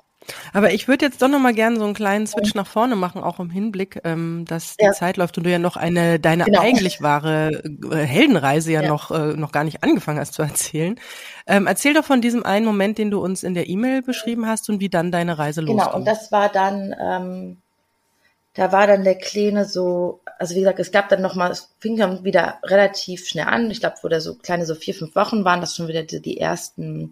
[0.54, 3.24] aber ich würde jetzt doch noch mal gerne so einen kleinen Switch nach vorne machen,
[3.24, 4.92] auch im Hinblick, ähm, dass die ja.
[4.92, 6.62] Zeit läuft und du ja noch eine deine genau.
[6.62, 11.00] eigentlich wahre äh, Heldenreise ja, ja, noch äh, noch gar nicht angefangen hast zu erzählen.
[11.48, 14.70] Ähm, erzähl doch von diesem einen Moment, den du uns in der E-Mail beschrieben hast
[14.70, 15.78] und wie dann deine Reise losging.
[15.78, 17.58] Genau, und das war dann, ähm,
[18.54, 21.74] da war dann der Kleine so, also wie gesagt, es gab dann noch mal, es
[21.80, 23.72] fing dann wieder relativ schnell an.
[23.72, 26.22] Ich glaube, wo der so kleine so vier, fünf Wochen waren, das schon wieder die,
[26.22, 27.12] die ersten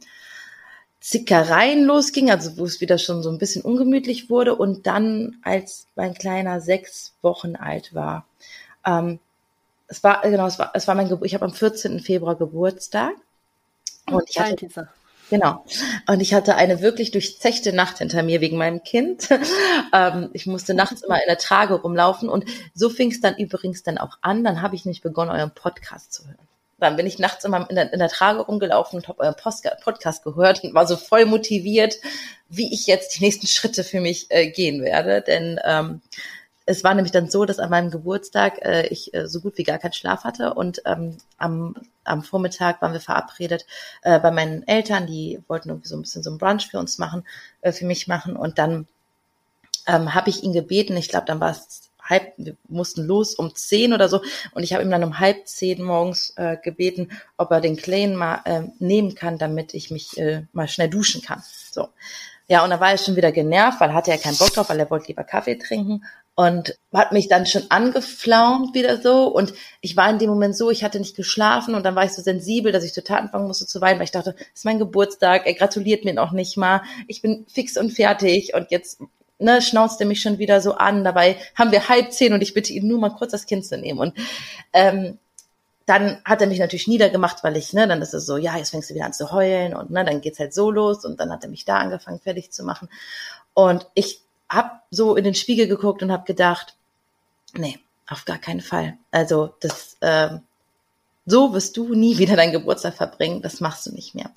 [1.01, 4.55] Zickereien losging, also wo es wieder schon so ein bisschen ungemütlich wurde.
[4.55, 8.25] Und dann, als mein Kleiner sechs Wochen alt war,
[8.85, 9.19] ähm,
[9.87, 11.99] es war, genau, es war, es war mein Geburt, ich habe am 14.
[11.99, 13.13] Februar Geburtstag.
[14.05, 14.67] Und ich hatte,
[15.29, 15.65] genau.
[16.07, 19.29] Und ich hatte eine wirklich durchzechte Nacht hinter mir wegen meinem Kind.
[19.93, 22.45] ähm, ich musste nachts immer in der Trage rumlaufen und
[22.75, 24.43] so fing es dann übrigens dann auch an.
[24.43, 26.48] Dann habe ich nicht begonnen, euren Podcast zu hören.
[26.79, 30.23] Dann bin ich nachts immer in der, in der Trage rumgelaufen und habe euren Podcast
[30.23, 31.95] gehört und war so voll motiviert,
[32.49, 35.21] wie ich jetzt die nächsten Schritte für mich äh, gehen werde.
[35.21, 36.01] Denn ähm,
[36.69, 39.63] es war nämlich dann so, dass an meinem Geburtstag äh, ich äh, so gut wie
[39.63, 43.65] gar keinen Schlaf hatte und ähm, am, am Vormittag waren wir verabredet
[44.03, 46.99] äh, bei meinen Eltern, die wollten irgendwie so ein bisschen so ein Brunch für uns
[46.99, 47.25] machen,
[47.61, 48.87] äh, für mich machen und dann
[49.87, 53.55] ähm, habe ich ihn gebeten, ich glaube, dann war es halb, wir mussten los um
[53.55, 54.21] zehn oder so
[54.53, 58.15] und ich habe ihm dann um halb zehn morgens äh, gebeten, ob er den Kleinen
[58.15, 61.43] mal äh, nehmen kann, damit ich mich äh, mal schnell duschen kann.
[61.71, 61.89] So.
[62.47, 64.69] Ja, und da war er schon wieder genervt, weil er hatte ja keinen Bock drauf,
[64.69, 66.03] weil er wollte lieber Kaffee trinken
[66.39, 70.71] und hat mich dann schon angeflaumt wieder so und ich war in dem Moment so,
[70.71, 73.67] ich hatte nicht geschlafen und dann war ich so sensibel, dass ich total anfangen musste
[73.67, 76.81] zu weinen, weil ich dachte, es ist mein Geburtstag, er gratuliert mir noch nicht mal,
[77.07, 79.01] ich bin fix und fertig und jetzt
[79.39, 81.03] ne, schnauzt er mich schon wieder so an.
[81.03, 83.77] Dabei haben wir halb zehn und ich bitte ihn nur mal kurz das Kind zu
[83.77, 83.99] nehmen.
[83.99, 84.13] Und
[84.73, 85.17] ähm,
[85.85, 88.69] dann hat er mich natürlich niedergemacht, weil ich, ne, dann ist es so, ja, jetzt
[88.69, 91.31] fängst du wieder an zu heulen und ne, dann geht's halt so los und dann
[91.31, 92.89] hat er mich da angefangen, fertig zu machen.
[93.55, 96.75] Und ich habe so in den Spiegel geguckt und habe gedacht,
[97.53, 98.97] nee, auf gar keinen Fall.
[99.09, 100.41] Also das, ähm,
[101.25, 104.29] so wirst du nie wieder deinen Geburtstag verbringen, das machst du nicht mehr.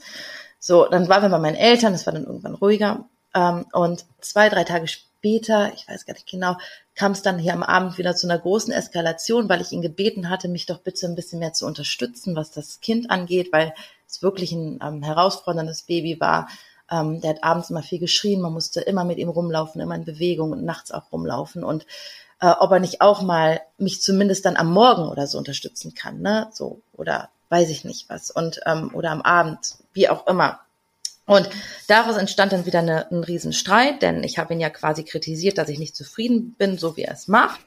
[0.59, 4.49] So, dann waren wir bei meinen Eltern, es war dann irgendwann ruhiger ähm, und zwei,
[4.49, 6.57] drei Tage später, ich weiß gar nicht genau,
[6.95, 10.29] kam es dann hier am Abend wieder zu einer großen Eskalation, weil ich ihn gebeten
[10.29, 13.73] hatte, mich doch bitte ein bisschen mehr zu unterstützen, was das Kind angeht, weil
[14.09, 16.49] es wirklich ein ähm, herausforderndes Baby war.
[16.91, 20.05] Ähm, der hat abends immer viel geschrien, man musste immer mit ihm rumlaufen, immer in
[20.05, 21.87] Bewegung und nachts auch rumlaufen und
[22.41, 26.21] äh, ob er nicht auch mal mich zumindest dann am Morgen oder so unterstützen kann,
[26.21, 26.49] ne?
[26.53, 30.61] So oder weiß ich nicht was und ähm, oder am Abend, wie auch immer.
[31.27, 31.49] Und
[31.87, 35.69] daraus entstand dann wieder eine, ein Riesenstreit, denn ich habe ihn ja quasi kritisiert, dass
[35.69, 37.61] ich nicht zufrieden bin, so wie er es macht.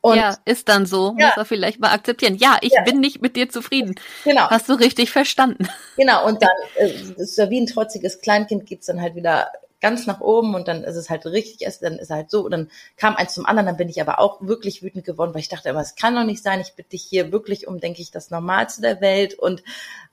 [0.00, 1.14] Und ja, ist dann so.
[1.18, 1.28] Ja.
[1.28, 2.36] Muss er vielleicht mal akzeptieren.
[2.36, 2.82] Ja, ich ja.
[2.82, 3.94] bin nicht mit dir zufrieden.
[4.24, 4.50] Genau.
[4.50, 5.66] Hast du richtig verstanden.
[5.96, 10.06] Genau, und dann äh, ist er wie ein trotziges Kleinkind, geht's dann halt wieder ganz
[10.06, 12.70] nach oben und dann ist es halt richtig, dann ist er halt so und dann
[12.96, 15.70] kam eins zum anderen, dann bin ich aber auch wirklich wütend geworden, weil ich dachte,
[15.70, 18.30] aber es kann doch nicht sein, ich bitte dich hier wirklich um, denke ich, das
[18.30, 19.62] Normalste der Welt und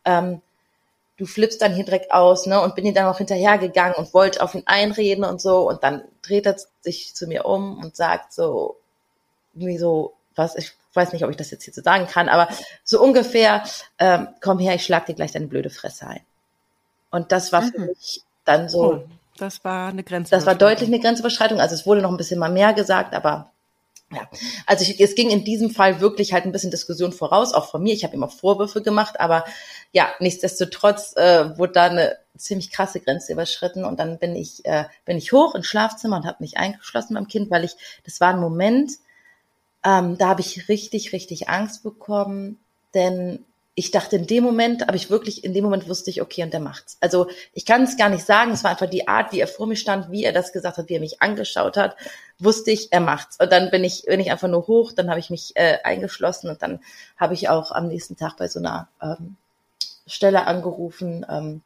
[0.06, 0.42] ähm,
[1.22, 4.42] du flippst dann hier direkt aus, ne, und bin ihm dann auch hinterhergegangen und wollte
[4.42, 8.34] auf ihn einreden und so, und dann dreht er sich zu mir um und sagt
[8.34, 8.78] so,
[9.54, 12.48] wie so, was, ich weiß nicht, ob ich das jetzt hier so sagen kann, aber
[12.84, 13.64] so ungefähr,
[14.00, 16.22] ähm, komm her, ich schlag dir gleich deine blöde Fresse ein.
[17.12, 17.86] Und das war für mhm.
[17.88, 19.04] mich dann so.
[19.38, 20.32] Das war eine Grenze.
[20.32, 21.60] Das war deutlich eine Grenzüberschreitung.
[21.60, 23.52] Also es wurde noch ein bisschen mal mehr gesagt, aber
[24.12, 24.28] ja,
[24.66, 27.84] also ich, es ging in diesem Fall wirklich halt ein bisschen Diskussion voraus, auch von
[27.84, 27.94] mir.
[27.94, 29.46] Ich habe ihm auch Vorwürfe gemacht, aber
[29.92, 34.86] ja, nichtsdestotrotz äh, wurde da eine ziemlich krasse Grenze überschritten und dann bin ich äh,
[35.06, 37.76] bin ich hoch ins Schlafzimmer und habe mich eingeschlossen beim Kind, weil ich
[38.06, 38.94] das war ein Moment,
[39.84, 42.60] ähm, da habe ich richtig richtig Angst bekommen,
[42.94, 46.44] denn ich dachte in dem Moment, aber ich wirklich in dem Moment wusste ich, okay,
[46.44, 46.98] und der macht's.
[47.00, 49.66] Also ich kann es gar nicht sagen, es war einfach die Art, wie er vor
[49.66, 51.96] mir stand, wie er das gesagt hat, wie er mich angeschaut hat,
[52.38, 53.38] wusste ich, er macht's.
[53.40, 56.50] Und dann bin ich, bin ich einfach nur hoch, dann habe ich mich äh, eingeschlossen
[56.50, 56.82] und dann
[57.16, 59.38] habe ich auch am nächsten Tag bei so einer ähm,
[60.08, 61.62] Stelle angerufen, ähm,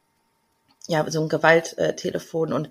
[0.88, 2.70] ja, so ein Gewalttelefon und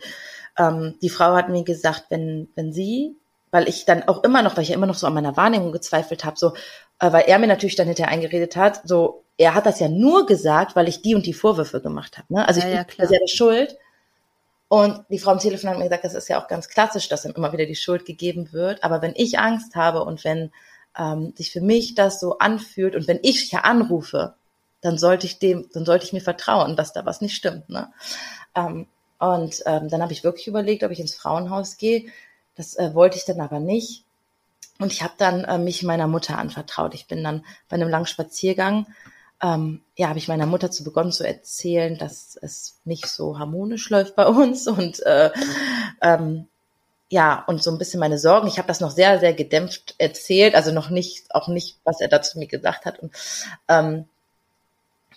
[0.57, 3.15] ähm, die Frau hat mir gesagt, wenn, wenn sie
[3.55, 5.71] weil ich dann auch immer noch, weil ich ja immer noch so an meiner Wahrnehmung
[5.71, 6.55] gezweifelt habe, so,
[6.99, 10.25] äh, weil er mir natürlich dann hinterher eingeredet hat, so, er hat das ja nur
[10.25, 12.33] gesagt, weil ich die und die Vorwürfe gemacht habe.
[12.33, 12.45] Ne?
[12.45, 13.77] Also ja, ich bin ja, sehr der Schuld.
[14.67, 17.23] Und die Frau am Telefon hat mir gesagt, das ist ja auch ganz klassisch, dass
[17.23, 18.83] ihm immer wieder die Schuld gegeben wird.
[18.83, 20.51] Aber wenn ich Angst habe und wenn
[20.99, 24.33] ähm, sich für mich das so anfühlt und wenn ich ja anrufe,
[24.85, 27.69] dann sollte ich dem, dann sollte ich mir vertrauen, dass da was nicht stimmt.
[27.69, 27.91] Ne?
[28.55, 28.87] Ähm,
[29.19, 32.05] und ähm, dann habe ich wirklich überlegt, ob ich ins Frauenhaus gehe.
[32.55, 34.03] Das äh, wollte ich dann aber nicht.
[34.79, 36.93] Und ich habe dann äh, mich meiner Mutter anvertraut.
[36.93, 38.87] Ich bin dann bei einem langen Spaziergang
[39.41, 43.89] ähm, ja, habe ich meiner Mutter zu begonnen zu erzählen, dass es nicht so harmonisch
[43.89, 45.31] läuft bei uns und äh,
[46.01, 46.47] ähm,
[47.09, 48.47] ja, und so ein bisschen meine Sorgen.
[48.47, 52.07] Ich habe das noch sehr, sehr gedämpft erzählt, also noch nicht, auch nicht, was er
[52.07, 52.99] dazu mir gesagt hat.
[52.99, 53.11] Und,
[53.67, 54.05] ähm,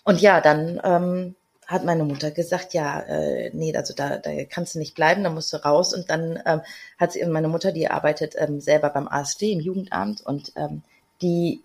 [0.09, 1.35] und ja, dann ähm,
[1.67, 5.29] hat meine Mutter gesagt, ja, äh, nee, also da, da kannst du nicht bleiben, da
[5.29, 5.93] musst du raus.
[5.93, 6.63] Und dann ähm,
[6.99, 10.83] hat sie meine Mutter, die arbeitet ähm, selber beim ASD im Jugendamt und ähm,
[11.21, 11.63] die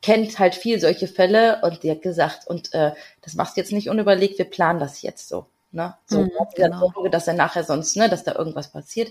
[0.00, 3.72] kennt halt viel solche Fälle und die hat gesagt, und äh, das machst du jetzt
[3.72, 5.44] nicht unüberlegt, wir planen das jetzt so.
[5.70, 5.94] Ne?
[6.06, 6.90] So, mhm, genau.
[6.94, 9.10] Sorge, dass er nachher sonst, ne, dass da irgendwas passiert.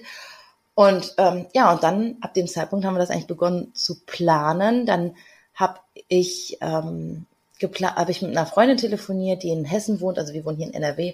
[0.73, 4.87] Und ähm, ja, und dann ab dem Zeitpunkt haben wir das eigentlich begonnen zu planen.
[4.87, 5.15] Dann
[5.53, 7.27] habe ich ähm,
[7.59, 10.67] geplant, habe ich mit einer Freundin telefoniert, die in Hessen wohnt, also wir wohnen hier
[10.67, 11.13] in NRW.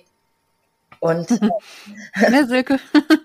[1.00, 2.80] Und ja, Silke.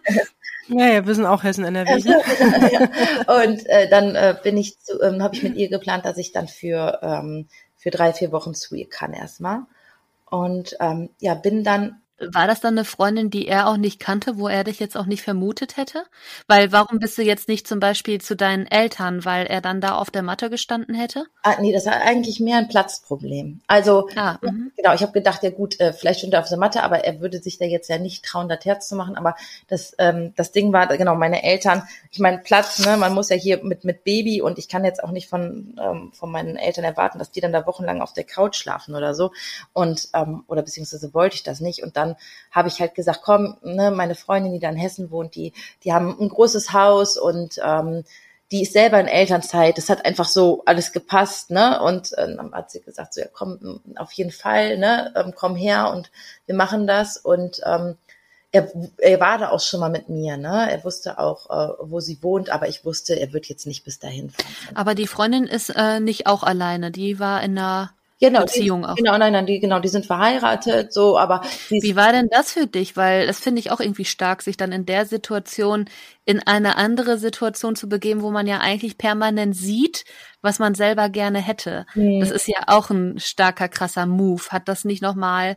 [0.69, 1.93] Ja, ja, wir sind auch Hessen NRW.
[3.45, 6.33] und äh, dann äh, bin ich zu, ähm, habe ich mit ihr geplant, dass ich
[6.33, 7.47] dann für ähm,
[7.77, 9.61] für drei vier Wochen zu ihr kann erstmal.
[10.29, 14.39] Und ähm, ja, bin dann War das dann eine Freundin, die er auch nicht kannte,
[14.39, 16.05] wo er dich jetzt auch nicht vermutet hätte?
[16.47, 19.97] Weil warum bist du jetzt nicht zum Beispiel zu deinen Eltern, weil er dann da
[19.97, 21.27] auf der Matte gestanden hätte?
[21.43, 23.61] Ah, nee, das war eigentlich mehr ein Platzproblem.
[23.67, 24.73] Also ah, mhm.
[24.77, 27.43] genau, ich habe gedacht, ja gut, äh, vielleicht schon auf der Matte, aber er würde
[27.43, 29.17] sich da jetzt ja nicht trauen, das Herz zu machen.
[29.17, 29.37] Aber
[29.69, 33.37] das, ähm, das Ding war, genau, meine Eltern, ich meine, Platz, ne, man muss ja
[33.37, 36.85] hier mit, mit Baby und ich kann jetzt auch nicht von, ähm, von meinen Eltern
[36.85, 39.33] erwarten, dass die dann da wochenlang auf der Couch schlafen oder so.
[39.75, 41.83] Und ähm, oder beziehungsweise wollte ich das nicht.
[41.83, 42.06] Und dann
[42.51, 45.53] habe ich halt gesagt, komm, ne, meine Freundin, die da in Hessen wohnt, die,
[45.83, 48.05] die haben ein großes Haus und ähm,
[48.53, 49.77] die ist selber in Elternzeit.
[49.77, 51.81] Das hat einfach so alles gepasst, ne?
[51.83, 55.57] Und äh, dann hat sie gesagt, so ja, komm, auf jeden Fall, ne, ähm, komm
[55.57, 56.11] her und
[56.47, 57.17] wir machen das.
[57.17, 57.97] Und ähm,
[58.53, 60.71] er, er war da auch schon mal mit mir, ne?
[60.71, 63.99] Er wusste auch, äh, wo sie wohnt, aber ich wusste, er wird jetzt nicht bis
[63.99, 64.75] dahin fahren.
[64.75, 66.93] Aber die Freundin ist äh, nicht auch alleine.
[66.93, 68.95] Die war in einer Genau, Beziehung die, auch.
[68.95, 71.43] Genau, nein, nein, die, genau, die sind verheiratet, so, aber.
[71.69, 72.97] Wie war denn das für dich?
[72.97, 75.85] Weil das finde ich auch irgendwie stark, sich dann in der Situation
[76.25, 80.05] in eine andere Situation zu begeben, wo man ja eigentlich permanent sieht,
[80.41, 81.85] was man selber gerne hätte.
[81.95, 82.21] Mhm.
[82.21, 84.43] Das ist ja auch ein starker, krasser Move.
[84.49, 85.57] Hat das nicht nochmal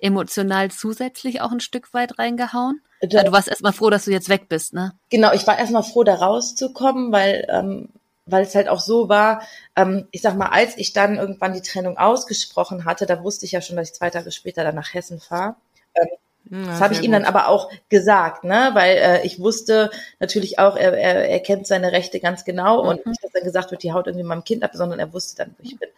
[0.00, 2.80] emotional zusätzlich auch ein Stück weit reingehauen?
[3.00, 4.92] Da, du warst erstmal froh, dass du jetzt weg bist, ne?
[5.10, 7.90] Genau, ich war erstmal froh, da rauszukommen, weil ähm,
[8.30, 9.42] weil es halt auch so war,
[9.76, 13.52] ähm, ich sag mal, als ich dann irgendwann die Trennung ausgesprochen hatte, da wusste ich
[13.52, 15.56] ja schon, dass ich zwei Tage später dann nach Hessen fahre.
[15.94, 16.08] Ähm,
[16.50, 20.58] ja, das habe ich ihm dann aber auch gesagt, ne, weil äh, ich wusste natürlich
[20.58, 22.88] auch, er, er, er kennt seine Rechte ganz genau mhm.
[22.88, 25.36] und nicht, dass dann gesagt wird, die haut irgendwie meinem Kind ab, sondern er wusste
[25.36, 25.90] dann, wo ich bin.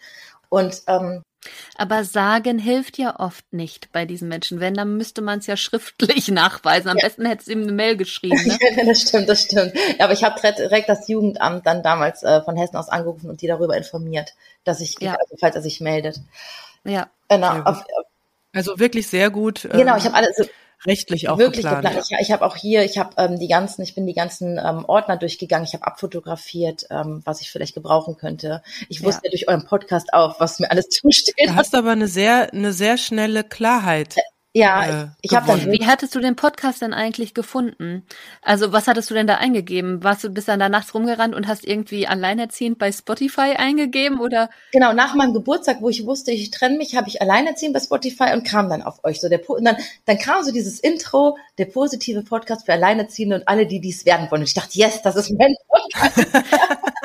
[0.50, 1.22] Und ähm,
[1.76, 4.60] aber sagen hilft ja oft nicht bei diesen Menschen.
[4.60, 6.90] Wenn, dann müsste man es ja schriftlich nachweisen.
[6.90, 7.06] Am ja.
[7.06, 8.36] besten hätte es ihm eine Mail geschrieben.
[8.50, 8.58] Ne?
[8.76, 9.72] ja, das stimmt, das stimmt.
[9.98, 13.42] Ja, aber ich habe direkt das Jugendamt dann damals äh, von Hessen aus angerufen und
[13.42, 14.34] die darüber informiert,
[14.64, 15.12] dass ich, ja.
[15.12, 16.20] also, falls er sich meldet.
[16.84, 17.08] Ja.
[17.28, 17.60] Genau.
[17.62, 17.84] Auf,
[18.52, 19.68] also wirklich sehr gut.
[19.70, 20.36] Genau, ich habe alles.
[20.36, 20.44] So,
[20.86, 21.84] rechtlich auch wirklich geplant.
[21.84, 22.06] geplant.
[22.10, 24.84] Ich, ich habe auch hier, ich habe ähm, die ganzen, ich bin die ganzen ähm,
[24.86, 28.62] Ordner durchgegangen, ich habe abfotografiert, ähm, was ich vielleicht gebrauchen könnte.
[28.88, 29.30] Ich wusste ja.
[29.30, 31.48] durch euren Podcast auch, was mir alles zusteht.
[31.48, 34.16] Du hast aber eine sehr, eine sehr schnelle Klarheit.
[34.52, 35.70] Ja, äh, ich habe dann.
[35.70, 38.04] Wie hattest du den Podcast denn eigentlich gefunden?
[38.42, 40.02] Also was hattest du denn da eingegeben?
[40.02, 44.50] Warst du bis dann da nachts rumgerannt und hast irgendwie alleinerziehend bei Spotify eingegeben oder?
[44.72, 48.32] Genau, nach meinem Geburtstag, wo ich wusste, ich trenne mich, habe ich alleinerziehend bei Spotify
[48.32, 49.76] und kam dann auf euch so der und dann
[50.06, 54.30] dann kam so dieses Intro, der positive Podcast für Alleinerziehende und alle, die dies werden
[54.30, 54.42] wollen.
[54.42, 56.26] Und ich dachte, yes, das ist mein Podcast.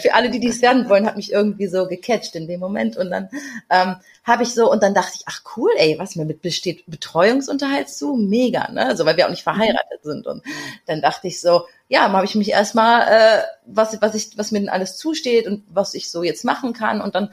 [0.00, 3.10] für alle, die dies werden wollen, hat mich irgendwie so gecatcht in dem Moment und
[3.10, 3.28] dann
[3.70, 6.84] ähm, habe ich so und dann dachte ich, ach cool, ey, was mir mit steht
[6.86, 8.86] Betreuungsunterhalt zu, mega, ne?
[8.86, 10.26] Also weil wir auch nicht verheiratet sind.
[10.26, 10.42] Und
[10.86, 14.60] dann dachte ich so, ja, habe ich mich erstmal, äh, was, was ich, was mir
[14.60, 17.00] denn alles zusteht und was ich so jetzt machen kann.
[17.00, 17.30] Und dann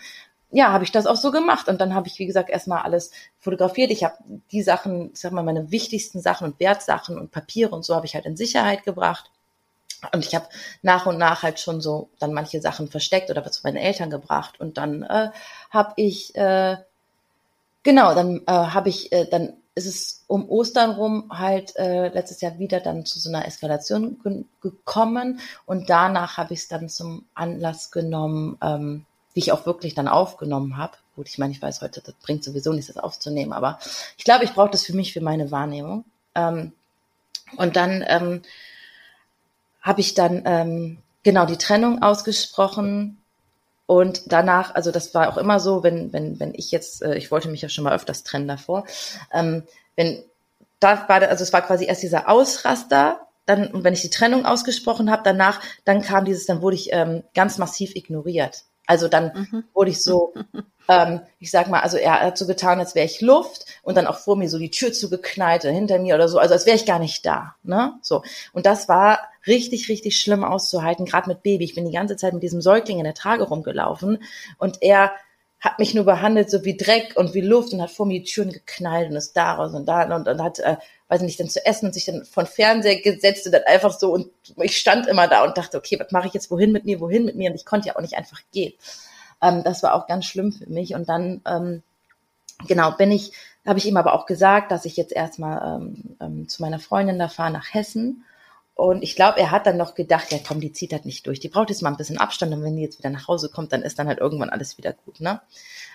[0.52, 1.70] ja, habe ich das auch so gemacht.
[1.70, 3.92] Und dann habe ich, wie gesagt, erstmal alles fotografiert.
[3.92, 4.16] Ich habe
[4.52, 8.06] die Sachen, ich sag mal, meine wichtigsten Sachen und Wertsachen und Papiere und so habe
[8.06, 9.32] ich halt in Sicherheit gebracht.
[10.14, 10.48] Und ich habe
[10.82, 14.60] nach und nach halt schon so dann manche Sachen versteckt oder zu meinen Eltern gebracht.
[14.60, 15.30] Und dann äh,
[15.70, 16.78] habe ich äh,
[17.84, 22.42] Genau, dann äh, habe ich, äh, dann ist es um Ostern rum halt äh, letztes
[22.42, 26.90] Jahr wieder dann zu so einer Eskalation ge gekommen und danach habe ich es dann
[26.90, 30.98] zum Anlass genommen, ähm, wie ich auch wirklich dann aufgenommen habe.
[31.16, 33.80] Gut, ich meine, ich weiß heute, das bringt sowieso nichts, das aufzunehmen, aber
[34.18, 36.06] ich glaube, ich brauche das für mich, für meine Wahrnehmung.
[36.36, 36.74] Ähm,
[37.58, 38.42] und dann ähm,
[39.82, 43.22] habe ich dann ähm, genau die Trennung ausgesprochen
[43.86, 47.30] und danach, also das war auch immer so, wenn, wenn, wenn ich jetzt, äh, ich
[47.32, 48.86] wollte mich ja schon mal öfters trennen davor,
[49.34, 49.64] ähm,
[49.96, 50.24] wenn
[50.80, 54.46] da war, also es war quasi erst dieser Ausraster, dann, und wenn ich die Trennung
[54.46, 58.64] ausgesprochen habe, danach, dann kam dieses, dann wurde ich ähm, ganz massiv ignoriert.
[58.92, 59.64] Also dann mhm.
[59.74, 60.34] wurde ich so,
[60.90, 64.06] ähm, ich sag mal, also er hat so getan, als wäre ich Luft und dann
[64.06, 66.76] auch vor mir so die Tür zugeknallt oder hinter mir oder so, also als wäre
[66.76, 67.56] ich gar nicht da.
[67.64, 67.94] Ne?
[68.02, 68.22] So.
[68.52, 71.64] Und das war richtig, richtig schlimm auszuhalten, gerade mit Baby.
[71.64, 74.22] Ich bin die ganze Zeit mit diesem Säugling in der Trage rumgelaufen
[74.58, 75.14] und er
[75.62, 78.26] hat mich nur behandelt so wie Dreck und wie Luft und hat vor mir die
[78.26, 81.64] Türen geknallt und ist daraus und da und, und hat, äh, weiß nicht, dann zu
[81.64, 85.28] essen und sich dann von Fernseher gesetzt und dann einfach so und ich stand immer
[85.28, 87.52] da und dachte, okay, was mache ich jetzt, wohin mit mir, wohin mit mir?
[87.52, 88.74] Und ich konnte ja auch nicht einfach gehen.
[89.40, 91.84] Ähm, das war auch ganz schlimm für mich und dann, ähm,
[92.68, 93.32] genau, bin ich,
[93.64, 97.20] habe ich ihm aber auch gesagt, dass ich jetzt erstmal ähm, ähm, zu meiner Freundin
[97.20, 98.26] da fahre nach Hessen
[98.82, 101.40] und ich glaube, er hat dann noch gedacht, ja komm, die zieht halt nicht durch.
[101.40, 103.72] Die braucht jetzt mal ein bisschen Abstand und wenn die jetzt wieder nach Hause kommt,
[103.74, 105.40] dann ist dann halt irgendwann alles wieder gut, ne?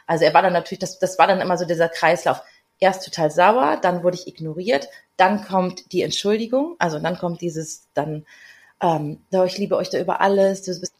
[0.07, 2.43] Also er war dann natürlich, das, das war dann immer so dieser Kreislauf.
[2.79, 7.89] Erst total sauer, dann wurde ich ignoriert, dann kommt die Entschuldigung, also dann kommt dieses,
[7.93, 8.25] dann,
[8.81, 10.95] ähm, ich liebe euch da über alles, du bist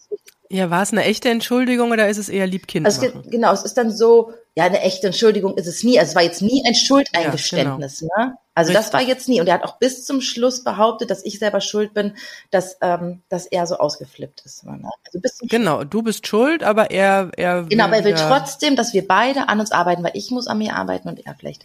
[0.51, 2.87] ja, war es eine echte Entschuldigung oder ist es eher Liebkind?
[2.87, 5.99] Also, genau, es ist dann so, ja, eine echte Entschuldigung ist es nie.
[5.99, 8.01] Also es war jetzt nie ein Schuldeingeständnis.
[8.01, 8.27] Ja, genau.
[8.29, 8.39] ne?
[8.55, 8.87] Also Richtig.
[8.87, 9.39] das war jetzt nie.
[9.39, 12.17] Und er hat auch bis zum Schluss behauptet, dass ich selber schuld bin,
[12.51, 14.65] dass, ähm, dass er so ausgeflippt ist.
[14.65, 14.81] Ne?
[15.05, 18.29] Also bis zum genau, du bist schuld, aber er, er Genau, aber er will ja.
[18.29, 21.35] trotzdem, dass wir beide an uns arbeiten, weil ich muss an mir arbeiten und er
[21.35, 21.63] vielleicht.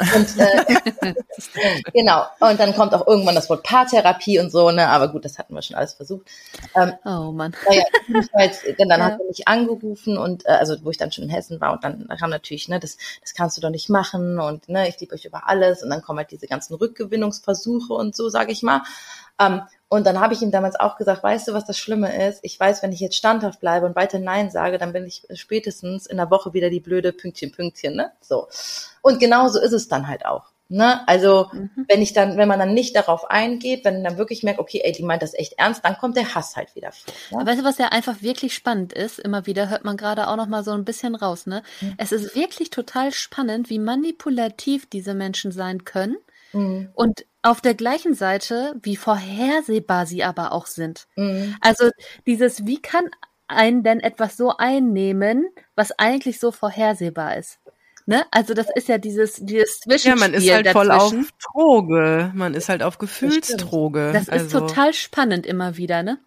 [0.00, 1.14] Und, äh,
[1.92, 2.24] genau.
[2.40, 4.88] Und dann kommt auch irgendwann das Wort Paartherapie und so, ne?
[4.88, 6.26] Aber gut, das hatten wir schon alles versucht.
[6.74, 7.54] Ähm, oh Mann.
[7.68, 7.84] Naja,
[8.34, 9.06] halt, dann, dann ja.
[9.06, 11.84] hat er mich angerufen und äh, also wo ich dann schon in Hessen war und
[11.84, 15.14] dann kam natürlich, ne, das, das kannst du doch nicht machen und ne, ich liebe
[15.14, 18.82] euch über alles und dann kommen halt diese ganzen Rückgewinnungsversuche und so, sage ich mal.
[19.40, 22.40] Ähm, und dann habe ich ihm damals auch gesagt, weißt du, was das Schlimme ist?
[22.44, 26.06] Ich weiß, wenn ich jetzt standhaft bleibe und weiter Nein sage, dann bin ich spätestens
[26.06, 28.12] in der Woche wieder die blöde Pünktchen, Pünktchen, ne?
[28.20, 28.46] So.
[29.02, 30.50] Und genau so ist es dann halt auch.
[30.72, 31.06] Ne?
[31.08, 31.70] Also mhm.
[31.88, 34.92] wenn ich dann, wenn man dann nicht darauf eingeht, wenn dann wirklich merkt, okay, ey,
[34.92, 37.40] die meint das echt ernst, dann kommt der Hass halt wieder vor.
[37.40, 37.50] Ne?
[37.50, 39.18] Weißt du, was ja einfach wirklich spannend ist?
[39.18, 41.46] Immer wieder hört man gerade auch noch mal so ein bisschen raus.
[41.46, 41.64] Ne?
[41.80, 41.94] Mhm.
[41.98, 46.18] Es ist wirklich total spannend, wie manipulativ diese Menschen sein können.
[46.52, 46.90] Mhm.
[46.94, 51.06] Und auf der gleichen Seite, wie vorhersehbar sie aber auch sind.
[51.16, 51.56] Mhm.
[51.60, 51.90] Also
[52.26, 53.08] dieses, wie kann
[53.48, 57.58] ein denn etwas so einnehmen, was eigentlich so vorhersehbar ist?
[58.06, 58.24] Ne?
[58.30, 60.88] Also das ist ja dieses, dieses Zwischenspiel Ja, man ist halt dazwischen.
[60.88, 62.32] voll auf Droge.
[62.34, 64.12] Man ist halt auf Gefühlsdroge.
[64.12, 64.66] Das, das ist also.
[64.66, 66.18] total spannend immer wieder, ne?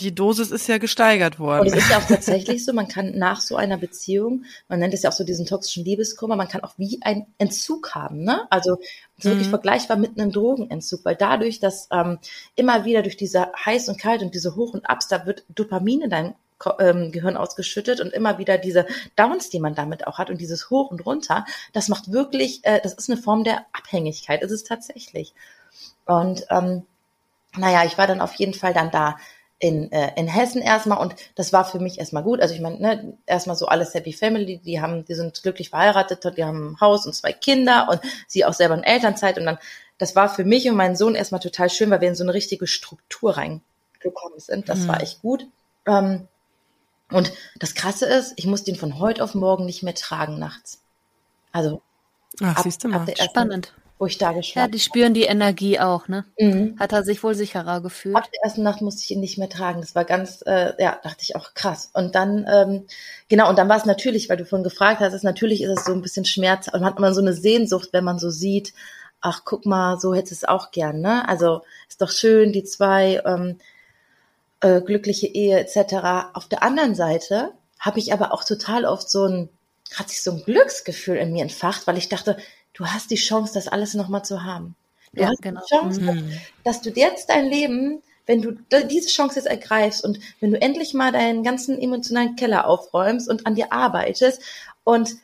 [0.00, 1.60] Die Dosis ist ja gesteigert worden.
[1.60, 4.92] Und es ist ja auch tatsächlich so, man kann nach so einer Beziehung, man nennt
[4.92, 8.46] es ja auch so diesen toxischen Liebeskummer, man kann auch wie ein Entzug haben, ne?
[8.50, 8.78] Also
[9.18, 9.50] wirklich mhm.
[9.50, 12.18] vergleichbar mit einem Drogenentzug, weil dadurch, dass ähm,
[12.56, 16.02] immer wieder durch diese heiß und kalt und diese Hoch und Ups, da wird Dopamin
[16.02, 16.34] in deinem
[16.80, 18.86] ähm, Gehirn ausgeschüttet und immer wieder diese
[19.16, 22.80] Downs, die man damit auch hat und dieses Hoch und Runter, das macht wirklich, äh,
[22.82, 25.34] das ist eine Form der Abhängigkeit, ist es tatsächlich.
[26.06, 26.84] Und ähm,
[27.56, 29.16] naja, ich war dann auf jeden Fall dann da
[29.58, 32.40] in, äh, in Hessen erstmal und das war für mich erstmal gut.
[32.40, 36.36] Also ich meine, ne, erstmal so alles Happy Family, die haben, die sind glücklich verheiratet,
[36.36, 39.58] die haben ein Haus und zwei Kinder und sie auch selber in Elternzeit und dann,
[39.98, 42.34] das war für mich und meinen Sohn erstmal total schön, weil wir in so eine
[42.34, 44.68] richtige Struktur reingekommen sind.
[44.68, 44.88] Das mhm.
[44.88, 45.46] war echt gut.
[45.86, 46.28] Ähm,
[47.10, 50.82] und das Krasse ist, ich musste ihn von heute auf morgen nicht mehr tragen nachts.
[51.52, 51.80] Also
[52.42, 53.06] Ach, ab, siehst du mal.
[53.16, 53.72] Spannend
[54.06, 56.24] ich da geschlafen Ja, die spüren die Energie auch, ne?
[56.38, 56.76] Mhm.
[56.78, 58.16] Hat er sich wohl sicherer gefühlt.
[58.16, 59.80] Ab der ersten Nacht musste ich ihn nicht mehr tragen.
[59.80, 61.90] Das war ganz, äh, ja, dachte ich auch krass.
[61.92, 62.86] Und dann, ähm,
[63.28, 65.84] genau, und dann war es natürlich, weil du vorhin gefragt hast, ist natürlich ist es
[65.84, 68.72] so ein bisschen Schmerz und hat man so eine Sehnsucht, wenn man so sieht,
[69.20, 71.28] ach, guck mal, so hätte es auch gern, ne?
[71.28, 73.58] Also ist doch schön, die zwei ähm,
[74.60, 76.32] äh, glückliche Ehe etc.
[76.34, 79.48] Auf der anderen Seite habe ich aber auch total oft so ein,
[79.94, 82.36] hat sich so ein Glücksgefühl in mir entfacht, weil ich dachte,
[82.74, 84.76] du hast die Chance, das alles nochmal zu haben.
[85.12, 85.60] Du ja, hast genau.
[85.60, 86.32] die Chance, mhm.
[86.64, 88.52] dass du jetzt dein Leben, wenn du
[88.90, 93.46] diese Chance jetzt ergreifst und wenn du endlich mal deinen ganzen emotionalen Keller aufräumst und
[93.46, 94.42] an dir arbeitest
[94.82, 95.16] und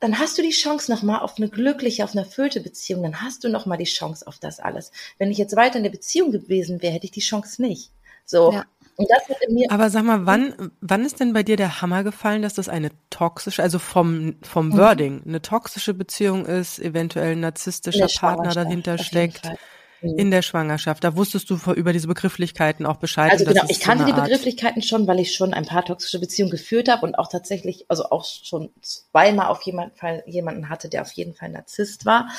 [0.00, 3.44] dann hast du die Chance nochmal auf eine glückliche, auf eine erfüllte Beziehung, dann hast
[3.44, 4.92] du nochmal die Chance auf das alles.
[5.18, 7.90] Wenn ich jetzt weiter in der Beziehung gewesen wäre, hätte ich die Chance nicht.
[8.24, 8.52] So.
[8.52, 8.64] Ja.
[9.68, 12.90] Aber sag mal, wann, wann ist denn bei dir der Hammer gefallen, dass das eine
[13.10, 14.76] toxische, also vom, vom mhm.
[14.76, 19.50] Wording, eine toxische Beziehung ist, eventuell ein narzisstischer Partner dahinter steckt?
[20.02, 20.18] Mhm.
[20.18, 21.04] In der Schwangerschaft.
[21.04, 23.32] Da wusstest du über diese Begrifflichkeiten auch Bescheid.
[23.32, 26.50] Also genau, ich kannte so die Begrifflichkeiten schon, weil ich schon ein paar toxische Beziehungen
[26.50, 31.02] geführt habe und auch tatsächlich, also auch schon zweimal auf jeden Fall jemanden hatte, der
[31.02, 32.30] auf jeden Fall Narzisst war.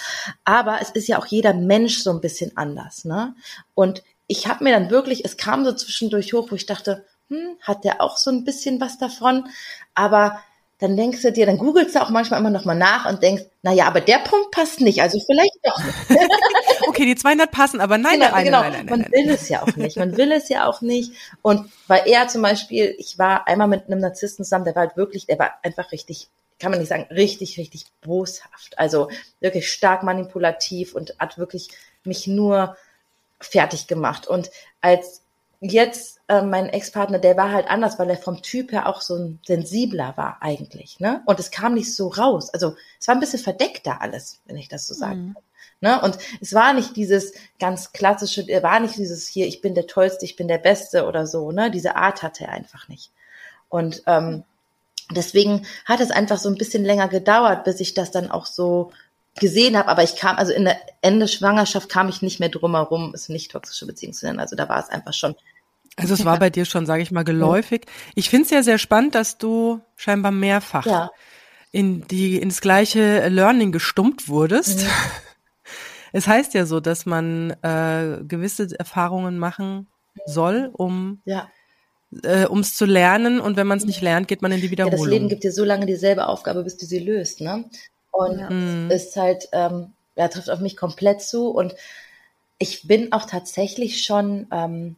[0.43, 3.36] Aber es ist ja auch jeder Mensch so ein bisschen anders, ne?
[3.76, 4.01] Und
[4.32, 7.84] ich habe mir dann wirklich, es kam so zwischendurch hoch, wo ich dachte, hm, hat
[7.84, 9.49] der auch so ein bisschen was davon?
[9.93, 10.41] Aber
[10.79, 13.43] dann denkst du dir, dann googelst du auch manchmal immer noch mal nach und denkst,
[13.61, 15.79] na ja, aber der Punkt passt nicht, also vielleicht doch
[16.88, 18.61] okay, die 200 passen, aber nein, genau, der eine, genau.
[18.61, 21.11] nein, nein, nein, Man will es ja auch nicht, man will es ja auch nicht.
[21.41, 24.97] Und weil er zum Beispiel, ich war einmal mit einem Narzissten zusammen, der war halt
[24.97, 28.79] wirklich, der war einfach richtig, kann man nicht sagen, richtig, richtig boshaft.
[28.79, 29.09] Also
[29.41, 31.67] wirklich stark manipulativ und hat wirklich
[32.05, 32.77] mich nur
[33.43, 34.27] fertig gemacht.
[34.27, 34.49] Und
[34.81, 35.21] als
[35.59, 39.15] jetzt äh, mein Ex-Partner, der war halt anders, weil er vom Typ her auch so
[39.15, 41.21] ein sensibler war eigentlich, ne?
[41.25, 42.49] Und es kam nicht so raus.
[42.49, 45.33] Also es war ein bisschen verdeckter alles, wenn ich das so sagen mhm.
[45.33, 45.43] kann.
[45.83, 45.99] Ne?
[46.01, 49.87] Und es war nicht dieses ganz klassische, er war nicht dieses hier, ich bin der
[49.87, 51.71] Tollste, ich bin der Beste oder so, ne?
[51.71, 53.11] Diese Art hatte er einfach nicht.
[53.67, 54.43] Und ähm,
[55.11, 58.91] deswegen hat es einfach so ein bisschen länger gedauert, bis ich das dann auch so
[59.39, 62.75] gesehen habe, aber ich kam, also in der Ende Schwangerschaft kam ich nicht mehr drum
[62.75, 64.39] herum, es nicht toxische Beziehung zu nennen.
[64.39, 65.36] Also da war es einfach schon.
[65.97, 67.86] Also es war bei dir schon, sage ich mal, geläufig.
[68.15, 71.11] Ich finde es ja sehr spannend, dass du scheinbar mehrfach ja.
[71.71, 74.84] in die ins gleiche Learning gestummt wurdest.
[74.84, 74.88] Mhm.
[76.13, 79.88] Es heißt ja so, dass man äh, gewisse Erfahrungen machen
[80.25, 81.47] soll, um ja
[82.23, 84.71] äh, um es zu lernen und wenn man es nicht lernt, geht man in die
[84.71, 84.99] Wiederholung.
[84.99, 87.65] Ja, das Leben gibt dir so lange dieselbe Aufgabe, bis du sie löst, ne?
[88.12, 88.49] Und ja.
[88.49, 88.91] Mhm.
[88.91, 91.74] ist halt, ähm, ja, trifft auf mich komplett zu und
[92.57, 94.95] ich bin auch tatsächlich schon ähm,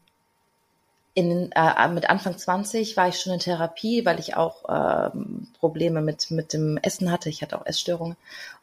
[1.13, 6.01] in, äh, mit Anfang 20 war ich schon in Therapie, weil ich auch ähm, Probleme
[6.01, 7.29] mit, mit dem Essen hatte.
[7.29, 8.17] Ich hatte auch Essstörungen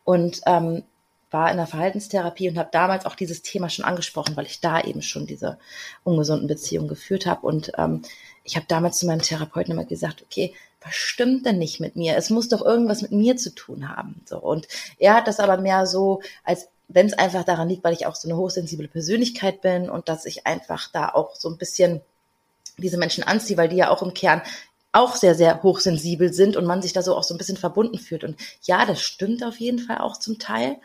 [0.04, 0.82] und ähm,
[1.30, 4.80] war in der Verhaltenstherapie und habe damals auch dieses Thema schon angesprochen, weil ich da
[4.80, 5.58] eben schon diese
[6.02, 7.46] ungesunden Beziehungen geführt habe.
[7.46, 8.02] Und ähm,
[8.42, 12.16] ich habe damals zu meinem Therapeuten immer gesagt, okay, was stimmt denn nicht mit mir?
[12.16, 14.22] Es muss doch irgendwas mit mir zu tun haben.
[14.26, 14.66] So und
[14.98, 18.16] er hat das aber mehr so als wenn es einfach daran liegt, weil ich auch
[18.16, 22.00] so eine hochsensible Persönlichkeit bin und dass ich einfach da auch so ein bisschen
[22.78, 24.42] diese Menschen anziehe, weil die ja auch im Kern
[24.92, 27.98] auch sehr, sehr hochsensibel sind und man sich da so auch so ein bisschen verbunden
[27.98, 28.24] fühlt.
[28.24, 30.78] Und ja, das stimmt auf jeden Fall auch zum Teil.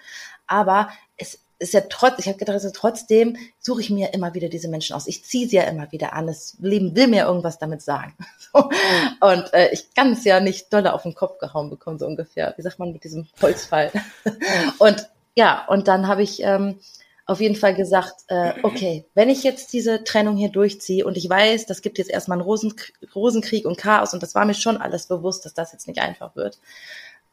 [0.46, 4.50] Aber es ist ja trotz, ich habe gedacht, also trotzdem suche ich mir immer wieder
[4.50, 5.08] diese Menschen aus.
[5.08, 6.28] Ich ziehe sie ja immer wieder an.
[6.28, 8.16] Das Leben will mir irgendwas damit sagen.
[8.54, 12.54] Und äh, ich kann es ja nicht dolle auf den Kopf gehauen bekommen, so ungefähr.
[12.58, 13.92] Wie sagt man mit diesem Holzfall?
[14.80, 16.80] Und ja, und dann habe ich ähm,
[17.26, 21.30] auf jeden Fall gesagt, äh, okay, wenn ich jetzt diese Trennung hier durchziehe und ich
[21.30, 22.74] weiß, das gibt jetzt erstmal einen Rosen,
[23.14, 26.36] Rosenkrieg und Chaos und das war mir schon alles bewusst, dass das jetzt nicht einfach
[26.36, 26.60] wird,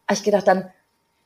[0.09, 0.71] habe ich gedacht, dann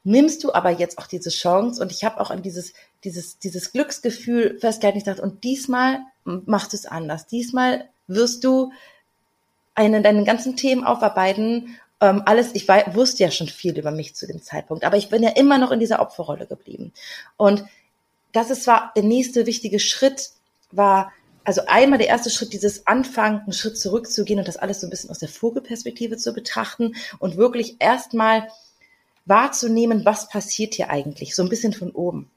[0.07, 2.73] nimmst du aber jetzt auch diese Chance und ich habe auch an dieses,
[3.05, 7.27] dieses, dieses Glücksgefühl festgehalten, ich dachte, und diesmal machst du es anders.
[7.27, 8.73] Diesmal wirst du
[9.75, 14.15] einen, deinen ganzen Themen aufarbeiten ähm, alles, ich war, wusste ja schon viel über mich
[14.15, 16.93] zu dem Zeitpunkt, aber ich bin ja immer noch in dieser Opferrolle geblieben.
[17.37, 17.65] Und
[18.33, 20.31] das ist zwar der nächste wichtige Schritt,
[20.71, 21.13] war
[21.45, 24.91] also einmal der erste Schritt, dieses Anfangen, einen Schritt zurückzugehen und das alles so ein
[24.91, 28.49] bisschen aus der Vogelperspektive zu betrachten und wirklich erstmal
[29.27, 32.31] wahrzunehmen, was passiert hier eigentlich, so ein bisschen von oben.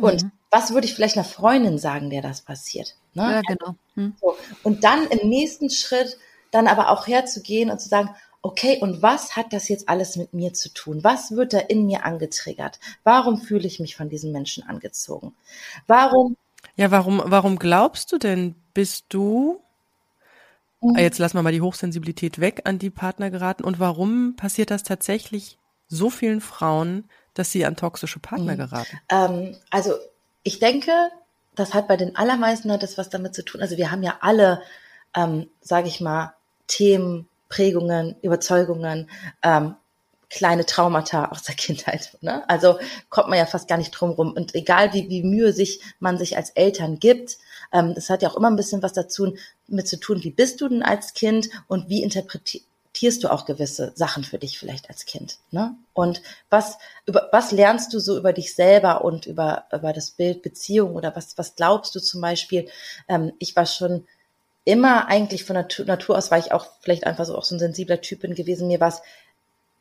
[0.00, 0.32] Und mhm.
[0.50, 2.96] was würde ich vielleicht einer Freundin sagen, der das passiert?
[3.14, 3.22] Ne?
[3.22, 3.74] Ja, genau.
[3.94, 4.14] Mhm.
[4.20, 4.36] So.
[4.62, 6.18] Und dann im nächsten Schritt
[6.50, 8.10] dann aber auch herzugehen und zu sagen,
[8.42, 11.02] okay, und was hat das jetzt alles mit mir zu tun?
[11.02, 12.78] Was wird da in mir angetriggert?
[13.04, 15.34] Warum fühle ich mich von diesen Menschen angezogen?
[15.86, 16.36] Warum?
[16.76, 19.60] Ja, warum, warum glaubst du denn, bist du,
[20.80, 20.96] mhm.
[20.96, 24.84] jetzt lassen wir mal die Hochsensibilität weg, an die Partner geraten und warum passiert das
[24.84, 25.58] tatsächlich
[25.88, 28.58] so vielen Frauen, dass sie an toxische Partner mhm.
[28.58, 29.00] geraten?
[29.10, 29.94] Ähm, also,
[30.42, 30.92] ich denke,
[31.58, 33.60] das hat bei den allermeisten hat das was damit zu tun.
[33.60, 34.62] Also wir haben ja alle,
[35.14, 36.34] ähm, sage ich mal,
[36.68, 39.10] Themen, Prägungen, Überzeugungen,
[39.42, 39.74] ähm,
[40.30, 42.16] kleine Traumata aus der Kindheit.
[42.20, 42.48] Ne?
[42.48, 42.78] Also
[43.08, 44.32] kommt man ja fast gar nicht drum rum.
[44.32, 47.38] Und egal wie, wie Mühe sich man sich als Eltern gibt,
[47.72, 49.34] ähm, das hat ja auch immer ein bisschen was dazu
[49.66, 52.02] mit zu tun, wie bist du denn als Kind und wie
[52.88, 55.38] interpretierst du auch gewisse Sachen für dich vielleicht als Kind.
[55.50, 55.74] Ne?
[55.92, 60.42] Und was, über, was lernst du so über dich selber und über, über das Bild
[60.42, 62.68] Beziehung oder was, was glaubst du zum Beispiel?
[63.08, 64.06] Ähm, ich war schon
[64.64, 67.60] immer eigentlich von Natur, Natur aus, weil ich auch vielleicht einfach so auch so ein
[67.60, 69.02] sensibler Typ bin gewesen, mir war es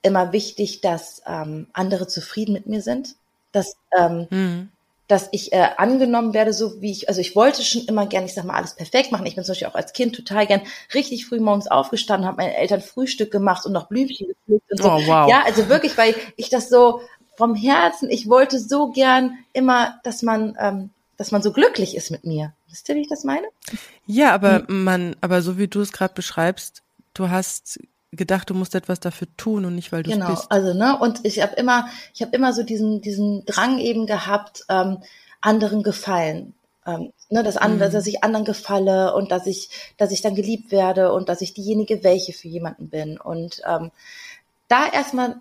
[0.01, 3.15] immer wichtig, dass ähm, andere zufrieden mit mir sind,
[3.51, 4.69] dass ähm, mhm.
[5.07, 8.33] Dass ich äh, angenommen werde, so wie ich, also ich wollte schon immer gern, ich
[8.33, 9.25] sag mal, alles perfekt machen.
[9.25, 10.61] Ich bin zum Beispiel auch als Kind total gern
[10.93, 14.89] richtig früh morgens aufgestanden, habe meine Eltern Frühstück gemacht und noch Blümchen gepflückt und so.
[14.89, 15.29] Oh, wow.
[15.29, 17.01] Ja, also wirklich, weil ich das so
[17.37, 22.11] vom Herzen, ich wollte so gern immer, dass man, ähm, dass man so glücklich ist
[22.11, 22.53] mit mir.
[22.69, 23.47] Wisst ihr, wie ich das meine?
[24.07, 24.83] Ja, aber hm.
[24.83, 26.83] man, aber so wie du es gerade beschreibst,
[27.13, 27.79] du hast
[28.11, 30.49] gedacht, du musst etwas dafür tun und nicht, weil du genau, bist.
[30.49, 34.05] Genau, also ne, und ich habe immer, ich habe immer so diesen diesen Drang eben
[34.05, 34.99] gehabt, ähm,
[35.41, 36.53] anderen gefallen,
[36.85, 37.79] ähm, ne, dass, an, mhm.
[37.79, 41.53] dass ich anderen gefalle und dass ich, dass ich dann geliebt werde und dass ich
[41.53, 43.91] diejenige welche für jemanden bin und ähm,
[44.67, 45.35] da erstmal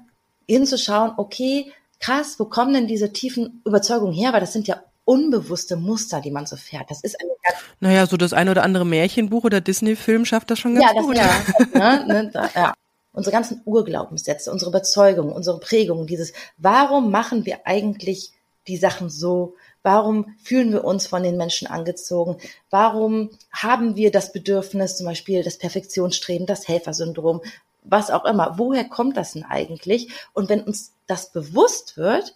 [0.49, 4.33] hinzuschauen, okay, krass, wo kommen denn diese tiefen Überzeugungen her?
[4.33, 6.91] Weil das sind ja unbewusste Muster, die man so fährt.
[6.91, 10.59] Das ist eine ganz Naja, so das ein oder andere Märchenbuch oder Disney-Film schafft das
[10.59, 11.17] schon ganz ja, gut.
[11.17, 12.75] Das, ja, ne, ne, ja.
[13.13, 18.33] Unsere ganzen Urglaubenssätze, unsere Überzeugungen, unsere Prägungen, dieses, warum machen wir eigentlich
[18.67, 19.55] die Sachen so?
[19.83, 22.37] Warum fühlen wir uns von den Menschen angezogen?
[22.69, 27.41] Warum haben wir das Bedürfnis, zum Beispiel das Perfektionsstreben, das Helfersyndrom,
[27.85, 28.59] was auch immer?
[28.59, 30.11] Woher kommt das denn eigentlich?
[30.33, 32.35] Und wenn uns das bewusst wird,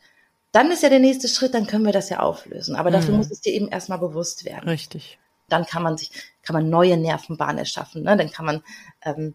[0.52, 2.74] dann ist ja der nächste Schritt, dann können wir das ja auflösen.
[2.76, 3.18] Aber dafür mhm.
[3.18, 4.68] muss es dir eben erstmal bewusst werden.
[4.68, 5.18] Richtig.
[5.48, 6.10] Dann kann man sich,
[6.42, 8.02] kann man neue Nervenbahnen erschaffen.
[8.02, 8.16] Ne?
[8.16, 8.62] Dann kann man
[9.02, 9.34] ähm,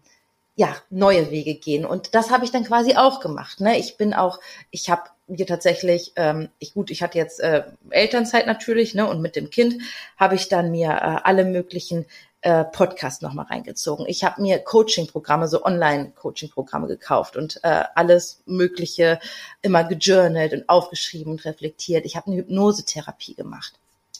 [0.56, 1.84] ja neue Wege gehen.
[1.84, 3.60] Und das habe ich dann quasi auch gemacht.
[3.60, 3.78] Ne?
[3.78, 4.40] Ich bin auch,
[4.70, 9.20] ich habe hier tatsächlich, ähm, ich gut, ich hatte jetzt äh, Elternzeit natürlich, ne, und
[9.20, 9.82] mit dem Kind
[10.16, 12.06] habe ich dann mir äh, alle möglichen
[12.46, 14.06] äh, Podcast nochmal reingezogen.
[14.06, 19.18] Ich habe mir Coaching-Programme, so Online-Coaching-Programme gekauft und äh, alles Mögliche
[19.62, 22.04] immer gejournalt und aufgeschrieben und reflektiert.
[22.04, 23.72] Ich habe eine Hypnosetherapie gemacht.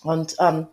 [0.02, 0.66] Und ähm,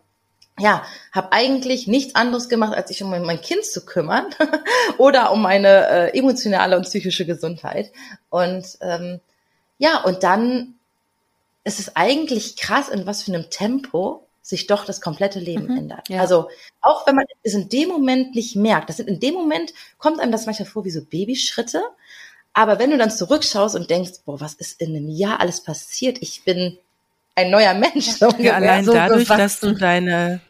[0.58, 0.82] ja,
[1.12, 4.26] habe eigentlich nichts anderes gemacht, als sich um mein Kind zu kümmern
[4.98, 7.92] oder um meine äh, emotionale und psychische Gesundheit.
[8.30, 9.20] Und ähm,
[9.78, 10.74] ja, und dann
[11.62, 15.78] ist es eigentlich krass, in was für einem Tempo sich doch das komplette Leben mhm,
[15.78, 16.08] ändert.
[16.10, 16.20] Ja.
[16.20, 16.48] Also
[16.82, 20.18] auch wenn man es in dem Moment nicht merkt, das sind in dem Moment kommt
[20.18, 21.82] einem das manchmal vor wie so Babyschritte,
[22.54, 26.18] aber wenn du dann zurückschaust und denkst, boah, was ist in einem Jahr alles passiert?
[26.20, 26.78] Ich bin
[27.34, 28.06] ein neuer Mensch.
[28.06, 29.38] So ja, allein so dadurch, gewachsen.
[29.38, 30.40] dass du deine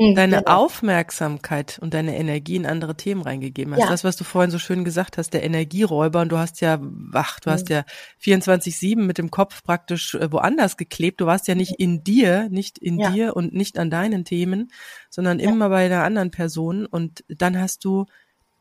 [0.00, 0.64] Mhm, deine genau.
[0.64, 3.82] Aufmerksamkeit und deine Energie in andere Themen reingegeben hast.
[3.82, 3.90] Ja.
[3.90, 7.38] Das, was du vorhin so schön gesagt hast, der Energieräuber und du hast ja, wach,
[7.38, 7.52] du mhm.
[7.52, 7.84] hast ja
[8.22, 11.20] 24-7 mit dem Kopf praktisch äh, woanders geklebt.
[11.20, 13.10] Du warst ja nicht in dir, nicht in ja.
[13.10, 14.72] dir und nicht an deinen Themen,
[15.10, 15.50] sondern ja.
[15.50, 18.06] immer bei einer anderen Person und dann hast du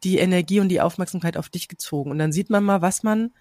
[0.04, 3.32] die Energie und die Aufmerksamkeit auf dich gezogen und dann sieht man mal, was man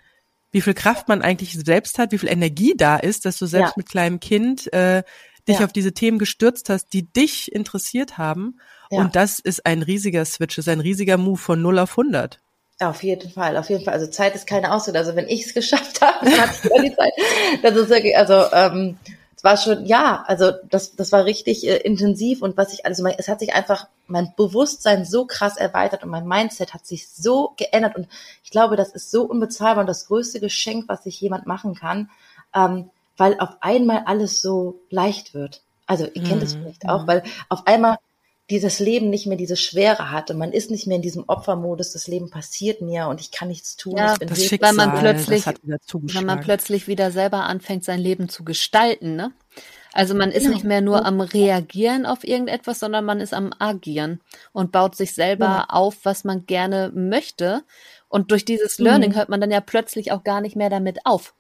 [0.51, 3.77] wie viel Kraft man eigentlich selbst hat, wie viel Energie da ist, dass du selbst
[3.77, 5.03] mit kleinem Kind äh,
[5.49, 5.65] dich ja.
[5.65, 8.61] auf diese Themen gestürzt hast, die dich interessiert haben.
[8.91, 9.01] Ja.
[9.01, 12.41] Und das ist ein riesiger Switch, ist ein riesiger Move von 0 auf 100.
[12.81, 13.95] Auf jeden Fall, auf jeden Fall.
[13.95, 14.99] Also Zeit ist keine Ausrede.
[14.99, 17.13] Also wenn ich es geschafft habe, dann hatte ich die Zeit.
[17.63, 18.99] Das ist wirklich, also ähm,
[19.39, 23.05] es war schon, ja, also das, das war richtig äh, intensiv und was ich, also
[23.05, 27.09] mein, es hat sich einfach mein Bewusstsein so krass erweitert und mein Mindset hat sich
[27.09, 28.09] so geändert und
[28.43, 32.11] ich glaube, das ist so unbezahlbar und das größte Geschenk, was sich jemand machen kann.
[32.53, 35.63] Ähm, weil auf einmal alles so leicht wird.
[35.87, 36.61] Also ihr kennt es mhm.
[36.63, 37.07] vielleicht auch, mhm.
[37.09, 37.97] weil auf einmal
[38.51, 41.93] dieses Leben nicht mehr diese Schwere hat und man ist nicht mehr in diesem Opfermodus,
[41.93, 43.99] das Leben passiert mir und ich kann nichts tun.
[43.99, 48.01] Ja, ich bin das Schicksal, weil man plötzlich, wenn man plötzlich wieder selber anfängt, sein
[48.01, 49.33] Leben zu gestalten, ne?
[49.93, 50.51] Also man ist ja.
[50.51, 54.21] nicht mehr nur am Reagieren auf irgendetwas, sondern man ist am Agieren
[54.53, 55.67] und baut sich selber ja.
[55.69, 57.65] auf, was man gerne möchte.
[58.09, 59.17] Und durch dieses Learning mhm.
[59.17, 61.35] hört man dann ja plötzlich auch gar nicht mehr damit auf.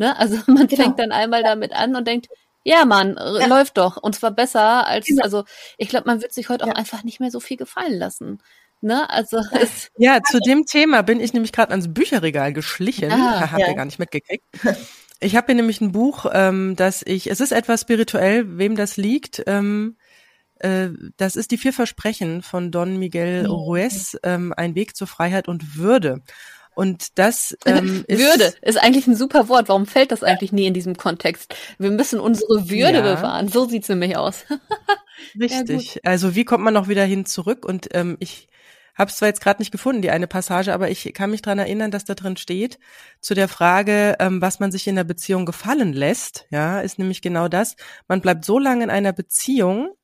[0.00, 0.18] Ne?
[0.18, 0.82] Also man genau.
[0.82, 2.28] fängt dann einmal damit an und denkt,
[2.64, 3.46] ja, Mann, ja.
[3.46, 3.98] läuft doch.
[3.98, 5.22] Und zwar besser als, genau.
[5.22, 5.44] also
[5.76, 6.72] ich glaube, man wird sich heute ja.
[6.72, 8.38] auch einfach nicht mehr so viel gefallen lassen.
[8.80, 9.08] Ne?
[9.10, 13.12] Also es, ja, zu dem Thema bin ich nämlich gerade ans Bücherregal geschlichen.
[13.12, 13.68] Ah, Habt ja.
[13.68, 14.44] ihr gar nicht mitgekriegt.
[15.22, 18.96] Ich habe hier nämlich ein Buch, ähm, das ich, es ist etwas spirituell, wem das
[18.96, 19.42] liegt.
[19.46, 19.98] Ähm,
[20.60, 20.88] äh,
[21.18, 23.50] das ist die vier Versprechen von Don Miguel mhm.
[23.50, 26.22] Ruiz, ähm, ein Weg zur Freiheit und Würde.
[26.74, 29.68] Und das ähm, ist Würde ist eigentlich ein super Wort.
[29.68, 31.54] Warum fällt das eigentlich nie in diesem Kontext?
[31.78, 33.14] Wir müssen unsere Würde ja.
[33.14, 33.48] bewahren.
[33.48, 34.44] So sieht's nämlich aus.
[35.40, 35.94] Richtig.
[35.96, 37.64] Ja, also wie kommt man noch wieder hin zurück?
[37.64, 38.48] Und ähm, ich
[38.94, 41.58] habe es zwar jetzt gerade nicht gefunden, die eine Passage, aber ich kann mich dran
[41.58, 42.78] erinnern, dass da drin steht
[43.20, 46.46] zu der Frage, ähm, was man sich in der Beziehung gefallen lässt.
[46.50, 47.76] Ja, ist nämlich genau das.
[48.08, 49.94] Man bleibt so lange in einer Beziehung,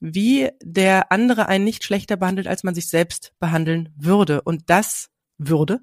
[0.00, 4.42] wie der andere einen nicht schlechter behandelt, als man sich selbst behandeln würde.
[4.42, 5.80] Und das würde.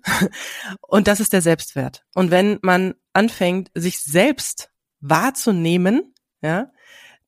[0.82, 2.04] Und das ist der Selbstwert.
[2.14, 6.72] Und wenn man anfängt, sich selbst wahrzunehmen, ja,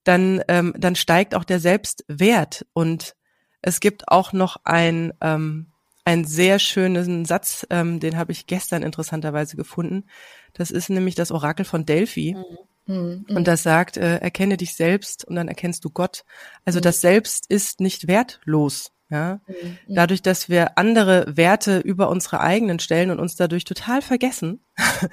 [0.03, 2.65] dann, ähm, dann steigt auch der Selbstwert.
[2.73, 3.15] Und
[3.61, 5.71] es gibt auch noch ein, ähm,
[6.05, 10.05] einen sehr schönen Satz, ähm, den habe ich gestern interessanterweise gefunden.
[10.53, 12.37] Das ist nämlich das Orakel von Delphi.
[12.85, 13.25] Mhm.
[13.29, 16.23] Und das sagt, äh, erkenne dich selbst und dann erkennst du Gott.
[16.63, 16.83] Also mhm.
[16.83, 18.91] das Selbst ist nicht wertlos.
[19.09, 19.77] Ja, mhm.
[19.87, 24.65] dadurch, dass wir andere Werte über unsere eigenen stellen und uns dadurch total vergessen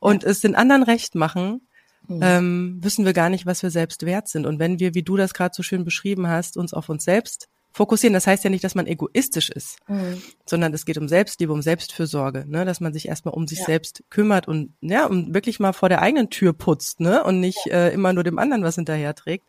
[0.00, 1.68] und es den anderen recht machen,
[2.08, 2.20] mhm.
[2.22, 4.46] ähm, wissen wir gar nicht, was wir selbst wert sind.
[4.46, 7.48] Und wenn wir, wie du das gerade so schön beschrieben hast, uns auf uns selbst
[7.72, 10.20] fokussieren, das heißt ja nicht, dass man egoistisch ist, mhm.
[10.44, 12.64] sondern es geht um Selbstliebe, um Selbstfürsorge, ne?
[12.64, 13.66] dass man sich erstmal um sich ja.
[13.66, 17.22] selbst kümmert und ja, und wirklich mal vor der eigenen Tür putzt, ne?
[17.22, 17.86] Und nicht ja.
[17.86, 19.46] äh, immer nur dem anderen was hinterher trägt,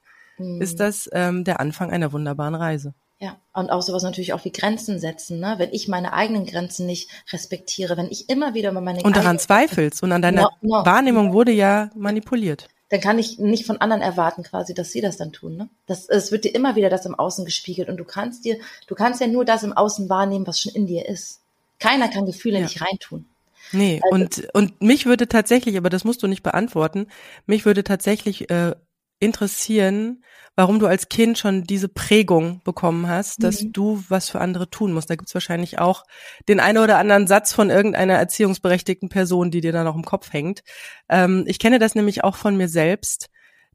[0.59, 0.77] ist mhm.
[0.77, 2.93] das ähm, der Anfang einer wunderbaren Reise.
[3.19, 5.55] Ja, und auch sowas natürlich auch wie Grenzen setzen, ne?
[5.57, 9.39] Wenn ich meine eigenen Grenzen nicht respektiere, wenn ich immer wieder über meine Und daran
[9.39, 12.67] zweifelst und an deiner no, no, Wahrnehmung wurde ja manipuliert.
[12.89, 15.69] Dann kann ich nicht von anderen erwarten, quasi, dass sie das dann tun, ne?
[15.87, 18.93] Das, es wird dir immer wieder das im Außen gespiegelt und du kannst dir, du
[18.93, 21.41] kannst ja nur das im Außen wahrnehmen, was schon in dir ist.
[21.79, 22.63] Keiner kann Gefühle ja.
[22.63, 23.25] nicht reintun.
[23.71, 27.07] Nee, also, und, und mich würde tatsächlich, aber das musst du nicht beantworten,
[27.47, 28.75] mich würde tatsächlich äh,
[29.19, 30.23] interessieren,
[30.55, 33.73] warum du als Kind schon diese Prägung bekommen hast, dass mhm.
[33.73, 35.09] du was für andere tun musst.
[35.09, 36.03] Da gibt's wahrscheinlich auch
[36.49, 40.33] den einen oder anderen Satz von irgendeiner erziehungsberechtigten Person, die dir da noch im Kopf
[40.33, 40.63] hängt.
[41.09, 43.29] Ähm, ich kenne das nämlich auch von mir selbst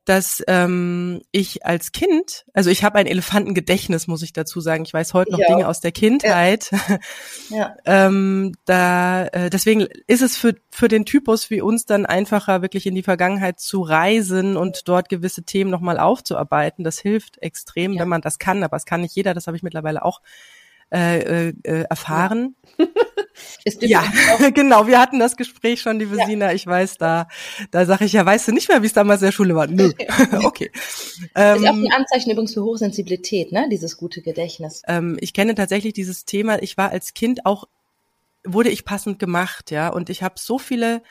[0.04, 4.84] dass ähm, ich als Kind, also ich habe ein Elefantengedächtnis, muss ich dazu sagen.
[4.84, 5.46] Ich weiß heute noch ja.
[5.46, 6.70] Dinge aus der Kindheit.
[7.50, 7.56] Ja.
[7.56, 7.76] ja.
[7.84, 12.86] ähm, da, äh, deswegen ist es für für den Typus wie uns dann einfacher, wirklich
[12.86, 16.82] in die Vergangenheit zu reisen und dort gewisse Themen nochmal aufzuarbeiten.
[16.82, 18.00] Das hilft extrem, ja.
[18.00, 19.34] wenn man das kann, aber es kann nicht jeder.
[19.34, 20.20] Das habe ich mittlerweile auch
[20.92, 22.54] äh, äh, erfahren.
[23.80, 23.80] Ja.
[23.80, 24.86] ja, genau.
[24.86, 26.26] Wir hatten das Gespräch schon, liebe ja.
[26.26, 26.52] Sina.
[26.52, 27.28] Ich weiß, da,
[27.70, 29.66] da sage ich ja, weißt du nicht mehr, wie es damals in der Schule war?
[29.66, 29.92] Nö.
[30.44, 30.70] okay.
[31.34, 33.68] Ähm, ist auch ein Anzeichen übrigens für Hochsensibilität, ne?
[33.70, 34.82] Dieses gute Gedächtnis.
[34.86, 36.62] Ähm, ich kenne tatsächlich dieses Thema.
[36.62, 37.68] Ich war als Kind auch
[38.44, 39.88] wurde ich passend gemacht, ja.
[39.88, 41.02] Und ich habe so viele,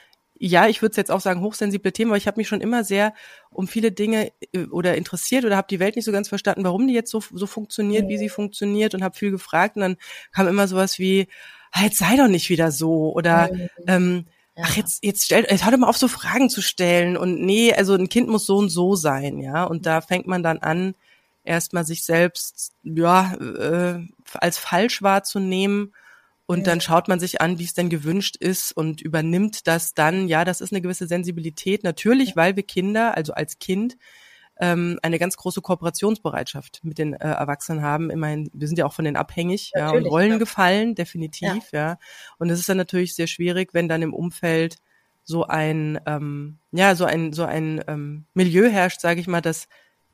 [0.44, 3.14] ja, ich würde jetzt auch sagen, hochsensible Themen, aber ich habe mich schon immer sehr
[3.52, 6.88] um viele Dinge äh, oder interessiert oder habe die Welt nicht so ganz verstanden, warum
[6.88, 8.10] die jetzt so, so funktioniert, mhm.
[8.10, 9.76] wie sie funktioniert und habe viel gefragt.
[9.76, 9.98] Und dann
[10.32, 11.28] kam immer sowas wie,
[11.80, 13.70] jetzt sei doch nicht wieder so oder mhm.
[13.86, 14.26] ähm,
[14.60, 17.18] ach, jetzt, jetzt stellt, jetzt hör doch mal auf, so Fragen zu stellen.
[17.18, 19.64] Und nee, also ein Kind muss so und so sein, ja.
[19.66, 20.96] Und da fängt man dann an,
[21.44, 24.00] erstmal sich selbst ja äh,
[24.34, 25.94] als falsch wahrzunehmen
[26.52, 30.28] und dann schaut man sich an, wie es denn gewünscht ist und übernimmt das dann.
[30.28, 31.84] Ja, das ist eine gewisse Sensibilität.
[31.84, 33.98] Natürlich, weil wir Kinder, also als Kind,
[34.60, 38.10] ähm, eine ganz große Kooperationsbereitschaft mit den äh, Erwachsenen haben.
[38.10, 40.38] Immerhin, wir sind ja auch von denen abhängig, ja, und Rollen ja.
[40.38, 41.80] gefallen, definitiv, ja.
[41.80, 42.00] ja.
[42.38, 44.78] Und es ist dann natürlich sehr schwierig, wenn dann im Umfeld
[45.24, 49.68] so ein, ähm, ja, so ein, so ein ähm, Milieu herrscht, sage ich mal, dass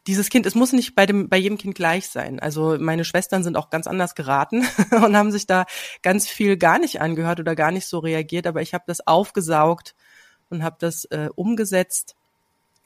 [0.08, 2.39] dieses Kind, es muss nicht bei dem, bei jedem Kind gleich sein.
[2.39, 5.66] Also meine Schwestern sind auch ganz anders geraten und haben sich da
[6.01, 8.47] ganz viel gar nicht angehört oder gar nicht so reagiert.
[8.47, 9.95] Aber ich habe das aufgesaugt
[10.49, 12.16] und habe das äh, umgesetzt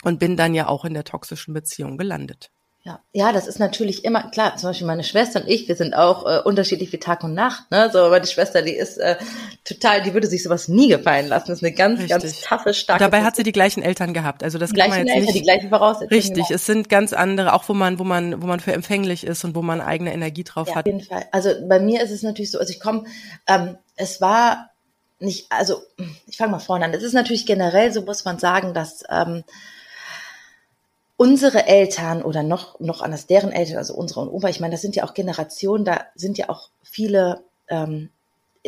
[0.03, 2.51] und bin dann ja auch in der toxischen Beziehung gelandet.
[2.83, 4.57] Ja, ja, das ist natürlich immer klar.
[4.57, 7.69] Zum Beispiel meine Schwester und ich, wir sind auch äh, unterschiedlich wie Tag und Nacht.
[7.69, 7.91] Ne?
[7.93, 9.17] So, meine Schwester, die ist äh,
[9.63, 11.49] total, die würde sich sowas nie gefallen lassen.
[11.49, 12.09] Das ist eine ganz, Richtig.
[12.09, 13.03] ganz taffe, starke.
[13.03, 14.43] Dabei hat sie die gleichen Eltern gehabt.
[14.43, 15.35] Also das die kann man jetzt Eltern, nicht.
[15.35, 16.09] Die gleichen Voraussetzungen.
[16.09, 19.43] Richtig, es sind ganz andere, auch wo man, wo man, wo man für empfänglich ist
[19.43, 20.87] und wo man eigene Energie drauf ja, hat.
[20.87, 21.25] Auf jeden Fall.
[21.31, 23.03] Also bei mir ist es natürlich so, also ich komme,
[23.47, 24.71] ähm, es war
[25.19, 25.83] nicht, also
[26.25, 26.93] ich fange mal vorne an.
[26.95, 29.43] Es ist natürlich generell so, muss man sagen, dass ähm,
[31.21, 34.81] unsere Eltern oder noch, noch anders deren Eltern, also unsere und Opa, ich meine, das
[34.81, 38.09] sind ja auch Generationen, da sind ja auch viele, ähm,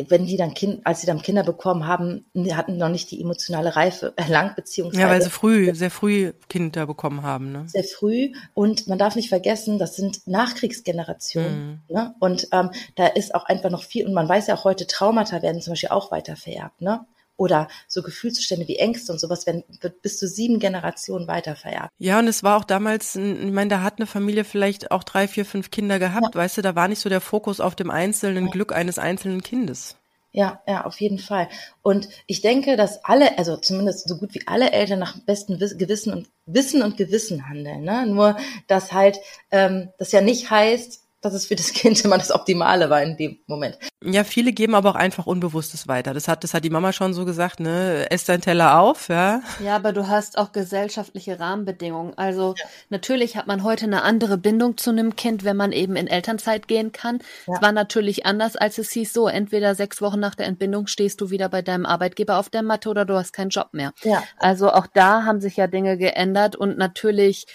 [0.08, 3.74] wenn die dann Kind, als sie dann Kinder bekommen haben, hatten noch nicht die emotionale
[3.74, 5.02] Reife erlangt, beziehungsweise.
[5.02, 7.64] Ja, weil sie früh, sehr früh Kinder bekommen haben, ne?
[7.66, 8.30] Sehr früh.
[8.54, 11.82] Und man darf nicht vergessen, das sind Nachkriegsgenerationen.
[11.88, 11.94] Mhm.
[11.94, 12.14] Ne?
[12.20, 15.42] Und ähm, da ist auch einfach noch viel, und man weiß ja auch heute, Traumata
[15.42, 17.04] werden zum Beispiel auch weiter vererbt, ne?
[17.36, 21.90] Oder so Gefühlszustände wie Ängste und sowas werden wird bis zu sieben Generationen weitervererbt.
[21.98, 25.26] Ja, und es war auch damals, ich meine, da hat eine Familie vielleicht auch drei,
[25.28, 26.40] vier, fünf Kinder gehabt, ja.
[26.40, 28.50] weißt du, da war nicht so der Fokus auf dem einzelnen ja.
[28.52, 29.96] Glück eines einzelnen Kindes.
[30.36, 31.48] Ja, ja, auf jeden Fall.
[31.82, 36.12] Und ich denke, dass alle, also zumindest so gut wie alle Eltern nach bestem Gewissen
[36.12, 37.82] und Wissen und Gewissen handeln.
[37.82, 38.04] Ne?
[38.06, 39.20] Nur, dass halt
[39.52, 43.16] ähm, das ja nicht heißt, dass es für das Kind immer das Optimale war in
[43.16, 43.78] dem Moment.
[44.04, 46.12] Ja, viele geben aber auch einfach Unbewusstes weiter.
[46.12, 48.06] Das hat, das hat die Mama schon so gesagt, ne?
[48.10, 49.40] Ess dein Teller auf, ja.
[49.64, 52.12] Ja, aber du hast auch gesellschaftliche Rahmenbedingungen.
[52.18, 52.64] Also ja.
[52.90, 56.68] natürlich hat man heute eine andere Bindung zu einem Kind, wenn man eben in Elternzeit
[56.68, 57.20] gehen kann.
[57.46, 61.22] Es war natürlich anders, als es hieß so, entweder sechs Wochen nach der Entbindung stehst
[61.22, 63.92] du wieder bei deinem Arbeitgeber auf der Matte oder du hast keinen Job mehr.
[64.02, 64.22] Ja.
[64.38, 67.46] Also auch da haben sich ja Dinge geändert und natürlich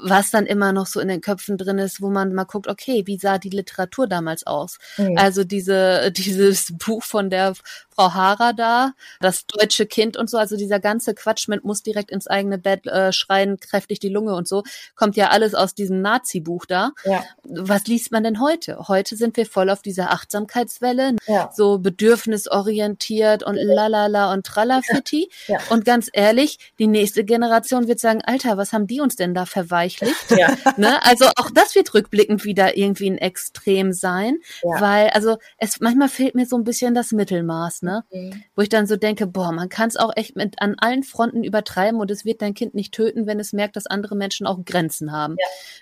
[0.00, 3.02] was dann immer noch so in den Köpfen drin ist, wo man mal guckt, okay,
[3.06, 4.78] wie sah die Literatur damals aus?
[4.96, 5.16] Mhm.
[5.16, 7.54] Also diese, dieses Buch von der
[7.98, 12.12] Frau Hara da, das deutsche Kind und so, also dieser ganze Quatsch mit muss direkt
[12.12, 14.62] ins eigene Bett äh, schreien, kräftig die Lunge und so,
[14.94, 16.92] kommt ja alles aus diesem Nazi-Buch da.
[17.04, 17.24] Ja.
[17.42, 18.86] Was liest man denn heute?
[18.86, 21.50] Heute sind wir voll auf dieser Achtsamkeitswelle, ja.
[21.52, 25.28] so bedürfnisorientiert und lalala und tralafitti.
[25.46, 25.58] Ja.
[25.70, 29.46] Und ganz ehrlich, die nächste Generation wird sagen, Alter, was haben die uns denn da
[29.46, 30.30] verweichlicht?
[30.30, 30.48] Ja.
[30.76, 31.02] Ne?
[31.04, 36.34] Also auch das wird rückblickend wieder irgendwie ein Extrem sein, weil also es manchmal fehlt
[36.34, 37.82] mir so ein bisschen das Mittelmaß.
[37.82, 37.87] Ne?
[37.88, 38.04] Ne?
[38.10, 38.42] Mhm.
[38.54, 41.42] Wo ich dann so denke, boah, man kann es auch echt mit an allen Fronten
[41.42, 44.64] übertreiben und es wird dein Kind nicht töten, wenn es merkt, dass andere Menschen auch
[44.64, 45.36] Grenzen haben.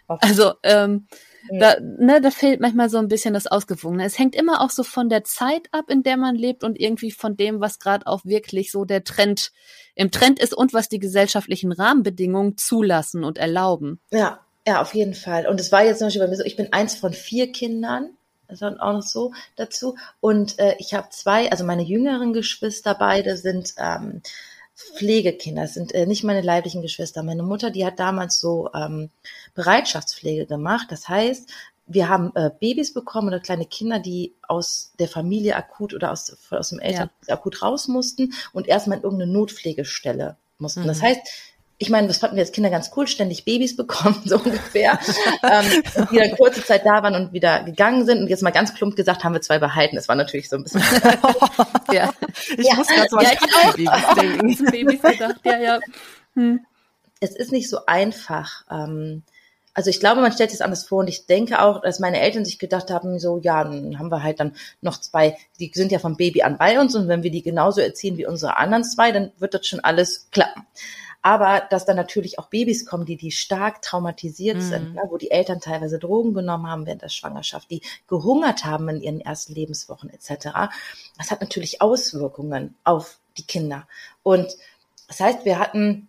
[0.09, 1.07] Ja, also ähm,
[1.51, 1.59] mhm.
[1.59, 4.05] da, ne, da fehlt manchmal so ein bisschen das Ausgewogene.
[4.05, 7.11] Es hängt immer auch so von der Zeit ab, in der man lebt und irgendwie
[7.11, 9.53] von dem, was gerade auch wirklich so der Trend
[9.95, 14.01] im Trend ist und was die gesellschaftlichen Rahmenbedingungen zulassen und erlauben.
[14.11, 15.47] Ja, ja, auf jeden Fall.
[15.47, 18.16] Und es war jetzt zum Beispiel bei mir so, ich bin eins von vier Kindern
[18.49, 19.97] das ist auch noch so dazu.
[20.21, 24.23] Und äh, ich habe zwei, also meine jüngeren Geschwister, beide sind ähm,
[24.75, 27.23] Pflegekinder, das sind äh, nicht meine leiblichen Geschwister.
[27.23, 29.11] Meine Mutter, die hat damals so ähm,
[29.55, 30.89] Bereitschaftspflege gemacht.
[30.91, 31.51] Das heißt,
[31.87, 36.37] wir haben äh, Babys bekommen oder kleine Kinder, die aus der Familie akut oder aus,
[36.51, 37.35] aus dem Eltern ja.
[37.35, 40.83] akut raus mussten und erstmal in irgendeine Notpflegestelle mussten.
[40.83, 40.89] Mhm.
[40.89, 41.21] Das heißt,
[41.79, 44.99] ich meine, das fanden wir als Kinder ganz cool, ständig Babys bekommen, so ungefähr,
[45.43, 48.21] ähm, die dann kurze Zeit da waren und wieder gegangen sind.
[48.21, 49.97] Und jetzt mal ganz plump gesagt, haben wir zwei behalten.
[49.97, 50.81] Das war natürlich so ein bisschen.
[51.93, 52.13] ja.
[52.57, 52.75] Ich ja.
[52.75, 54.65] muss gerade so an ja, Babys denken.
[54.71, 55.81] Babys gedacht, ja, ja.
[56.35, 56.61] Hm.
[57.21, 59.23] Es ist nicht so einfach, ähm,
[59.73, 62.21] also ich glaube, man stellt sich das anders vor und ich denke auch, dass meine
[62.21, 65.93] Eltern sich gedacht haben, so, ja, dann haben wir halt dann noch zwei, die sind
[65.93, 68.85] ja vom Baby an bei uns und wenn wir die genauso erziehen wie unsere anderen
[68.85, 70.67] zwei, dann wird das schon alles klappen.
[71.27, 74.61] Aber dass dann natürlich auch Babys kommen, die, die stark traumatisiert mhm.
[74.61, 78.89] sind, ne, wo die Eltern teilweise Drogen genommen haben während der Schwangerschaft, die gehungert haben
[78.89, 80.51] in ihren ersten Lebenswochen etc.
[81.19, 83.89] Das hat natürlich Auswirkungen auf die Kinder.
[84.23, 84.57] Und
[85.09, 86.07] das heißt, wir hatten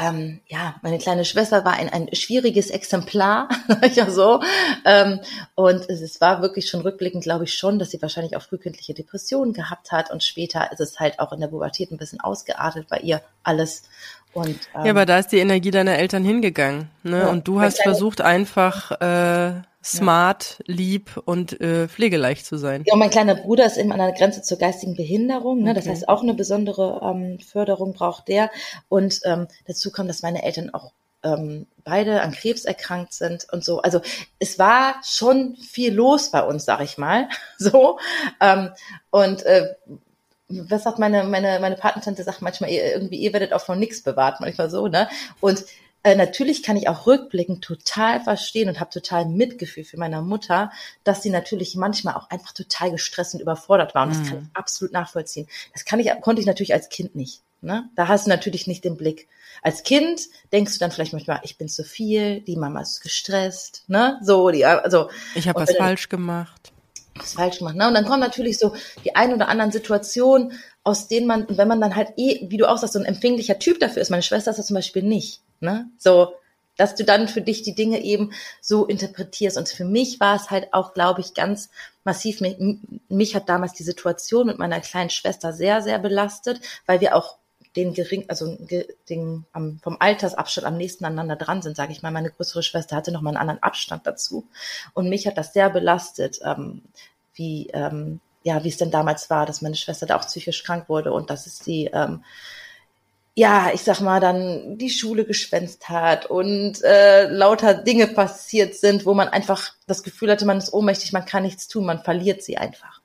[0.00, 3.48] ähm, ja, meine kleine Schwester war ein, ein schwieriges Exemplar,
[3.94, 4.40] ja so.
[4.84, 5.20] Ähm,
[5.56, 9.52] und es war wirklich schon rückblickend, glaube ich schon, dass sie wahrscheinlich auch frühkindliche Depressionen
[9.52, 12.98] gehabt hat und später ist es halt auch in der Pubertät ein bisschen ausgeartet bei
[12.98, 13.82] ihr alles.
[14.38, 16.90] Und, ähm, ja, aber da ist die Energie deiner Eltern hingegangen.
[17.02, 17.20] Ne?
[17.20, 20.74] Ja, und du hast versucht einfach äh, smart, ja.
[20.74, 22.84] lieb und äh, pflegeleicht zu sein.
[22.86, 25.62] Ja, und mein kleiner Bruder ist eben an der Grenze zur geistigen Behinderung.
[25.62, 25.70] Ne?
[25.70, 25.80] Okay.
[25.80, 28.50] Das heißt, auch eine besondere ähm, Förderung braucht der.
[28.88, 30.92] Und ähm, dazu kommt, dass meine Eltern auch
[31.22, 33.80] ähm, beide an Krebs erkrankt sind und so.
[33.80, 34.00] Also
[34.38, 37.28] es war schon viel los bei uns, sag ich mal.
[37.58, 37.98] So.
[38.40, 38.70] Ähm,
[39.10, 39.74] und äh,
[40.48, 44.02] was sagt meine, meine, meine Patentante sagt manchmal, ihr, irgendwie, ihr werdet auch von nichts
[44.02, 45.08] bewahrt, manchmal so, ne?
[45.40, 45.64] Und
[46.04, 50.70] äh, natürlich kann ich auch rückblickend total verstehen und habe total Mitgefühl für meine Mutter,
[51.04, 54.04] dass sie natürlich manchmal auch einfach total gestresst und überfordert war.
[54.04, 54.48] Und das kann mhm.
[54.50, 55.48] ich absolut nachvollziehen.
[55.72, 57.42] Das kann ich, konnte ich natürlich als Kind nicht.
[57.60, 57.90] Ne?
[57.96, 59.26] Da hast du natürlich nicht den Blick.
[59.60, 60.20] Als Kind
[60.52, 64.20] denkst du dann vielleicht manchmal, ich bin zu viel, die Mama ist gestresst, ne?
[64.22, 65.10] So, die, also.
[65.34, 66.72] Ich habe was falsch gemacht
[67.18, 67.76] was falsch gemacht.
[67.76, 67.88] Ne?
[67.88, 68.74] Und dann kommen natürlich so
[69.04, 70.52] die ein oder anderen Situationen,
[70.84, 73.58] aus denen man, wenn man dann halt eh, wie du auch sagst, so ein empfänglicher
[73.58, 75.42] Typ dafür ist, meine Schwester ist das zum Beispiel nicht.
[75.60, 75.88] Ne?
[75.98, 76.34] So,
[76.78, 78.32] dass du dann für dich die Dinge eben
[78.62, 79.58] so interpretierst.
[79.58, 81.68] Und für mich war es halt auch, glaube ich, ganz
[82.04, 82.40] massiv.
[82.40, 82.56] Mich,
[83.08, 87.36] mich hat damals die Situation mit meiner kleinen Schwester sehr, sehr belastet, weil wir auch
[87.78, 88.58] den gering, also
[89.08, 92.10] den, am, vom Altersabstand am nächsten aneinander dran sind, sage ich mal.
[92.10, 94.48] Meine größere Schwester hatte noch mal einen anderen Abstand dazu.
[94.94, 96.82] Und mich hat das sehr belastet, ähm,
[97.34, 100.88] wie, ähm, ja, wie es denn damals war, dass meine Schwester da auch psychisch krank
[100.88, 102.24] wurde und dass es die, ähm,
[103.36, 109.06] ja, ich sag mal, dann die Schule geschwänzt hat und äh, lauter Dinge passiert sind,
[109.06, 112.42] wo man einfach das Gefühl hatte, man ist ohnmächtig, man kann nichts tun, man verliert
[112.42, 112.97] sie einfach.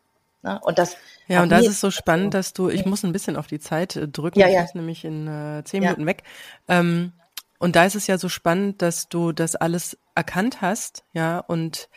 [0.44, 0.60] Ne?
[0.62, 0.98] Und das
[1.28, 3.96] ja, und das ist so spannend, dass du, ich muss ein bisschen auf die Zeit
[3.96, 4.60] äh, drücken, ja, ja.
[4.60, 5.92] ich muss nämlich in äh, zehn ja.
[5.92, 6.24] Minuten weg.
[6.68, 7.14] Ähm,
[7.60, 11.88] und da ist es ja so spannend, dass du das alles erkannt hast, ja, und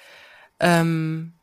[0.61, 1.35] ähm,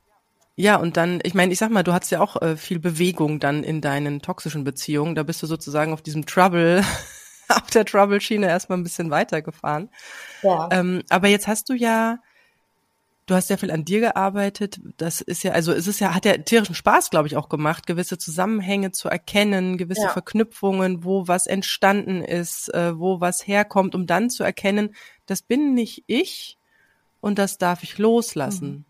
[0.56, 3.40] ja, und dann, ich meine, ich sag mal, du hattest ja auch äh, viel Bewegung
[3.40, 5.16] dann in deinen toxischen Beziehungen.
[5.16, 6.84] Da bist du sozusagen auf diesem Trouble,
[7.50, 9.90] auf der Trouble-Schiene erstmal ein bisschen weitergefahren.
[10.44, 10.70] Ja.
[10.72, 12.20] Ähm, aber jetzt hast du ja
[13.26, 14.82] Du hast ja viel an dir gearbeitet.
[14.98, 17.88] Das ist ja, also es ist ja, hat ja tierischen Spaß, glaube ich, auch gemacht,
[17.88, 20.10] gewisse Zusammenhänge zu erkennen, gewisse ja.
[20.10, 24.94] Verknüpfungen, wo was entstanden ist, äh, wo was herkommt, um dann zu erkennen,
[25.26, 26.58] das bin nicht ich
[27.22, 28.70] und das darf ich loslassen.
[28.70, 28.86] Mhm.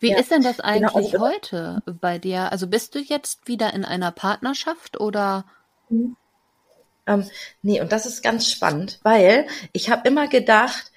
[0.00, 1.24] Wie ja, ist denn das genau, eigentlich genau.
[1.24, 2.52] heute bei dir?
[2.52, 5.44] Also bist du jetzt wieder in einer Partnerschaft oder?
[5.88, 6.16] Mhm.
[7.06, 7.24] Ähm,
[7.62, 10.92] nee, und das ist ganz spannend, weil ich habe immer gedacht,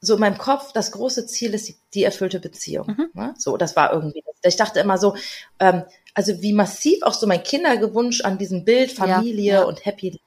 [0.00, 2.86] so in meinem Kopf, das große Ziel ist die, die erfüllte Beziehung.
[2.86, 3.10] Mhm.
[3.12, 3.34] Ne?
[3.36, 4.22] So, das war irgendwie.
[4.42, 5.14] Ich dachte immer so,
[5.58, 5.82] ähm,
[6.14, 9.64] also wie massiv auch so mein Kindergewunsch an diesem Bild Familie ja, ja.
[9.64, 10.20] und Happy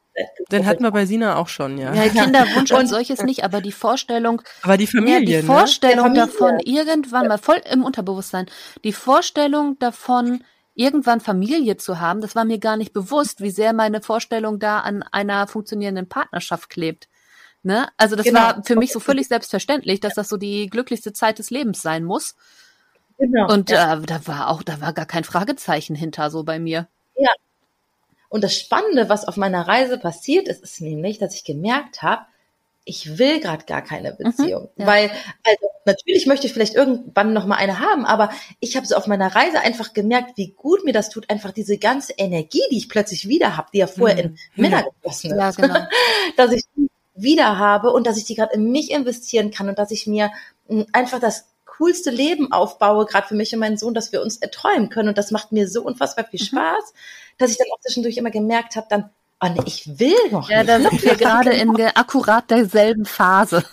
[0.51, 1.93] den hatten wir bei Sina auch schon, ja.
[1.93, 4.41] Ja, Kinderwunsch als solches nicht, aber die Vorstellung.
[4.61, 5.19] Aber die Familie.
[5.19, 5.53] Ja, die ne?
[5.53, 6.19] Vorstellung ne?
[6.19, 8.45] davon, irgendwann mal voll im Unterbewusstsein,
[8.83, 10.43] die Vorstellung davon,
[10.75, 14.79] irgendwann Familie zu haben, das war mir gar nicht bewusst, wie sehr meine Vorstellung da
[14.79, 17.07] an einer funktionierenden Partnerschaft klebt.
[17.63, 17.87] Ne?
[17.95, 18.39] Also das genau.
[18.39, 22.03] war für mich so völlig selbstverständlich, dass das so die glücklichste Zeit des Lebens sein
[22.03, 22.35] muss.
[23.17, 23.51] Genau.
[23.51, 23.95] Und ja.
[23.95, 26.87] äh, da war auch, da war gar kein Fragezeichen hinter so bei mir.
[27.15, 27.31] Ja.
[28.27, 32.25] Und das Spannende, was auf meiner Reise passiert ist, ist nämlich, dass ich gemerkt habe,
[32.85, 34.87] ich will gerade gar keine mhm, Beziehung, mhm, ja.
[34.87, 35.11] weil
[35.43, 38.29] also natürlich möchte ich vielleicht irgendwann noch mal eine haben, aber
[38.59, 41.77] ich habe so auf meiner Reise einfach gemerkt, wie gut mir das tut, einfach diese
[41.77, 44.35] ganze Energie, die ich plötzlich wieder habe, die ja vorher mhm.
[44.55, 45.79] in Männer geflossen ist, ja, genau.
[46.35, 46.63] dass ich
[47.15, 50.31] wieder habe und dass ich die gerade in mich investieren kann und dass ich mir
[50.67, 51.45] hm, einfach das
[51.77, 55.09] coolste Leben aufbaue, gerade für mich und meinen Sohn, dass wir uns erträumen können.
[55.09, 56.45] Und das macht mir so unfassbar viel mhm.
[56.45, 57.37] Spaß, mhm.
[57.37, 59.09] dass ich dann auch zwischendurch immer gemerkt habe, dann,
[59.41, 60.69] oh nee, ich will noch ja, nicht.
[60.69, 63.63] Ja, da sind wir gerade in der, akkurat derselben Phase.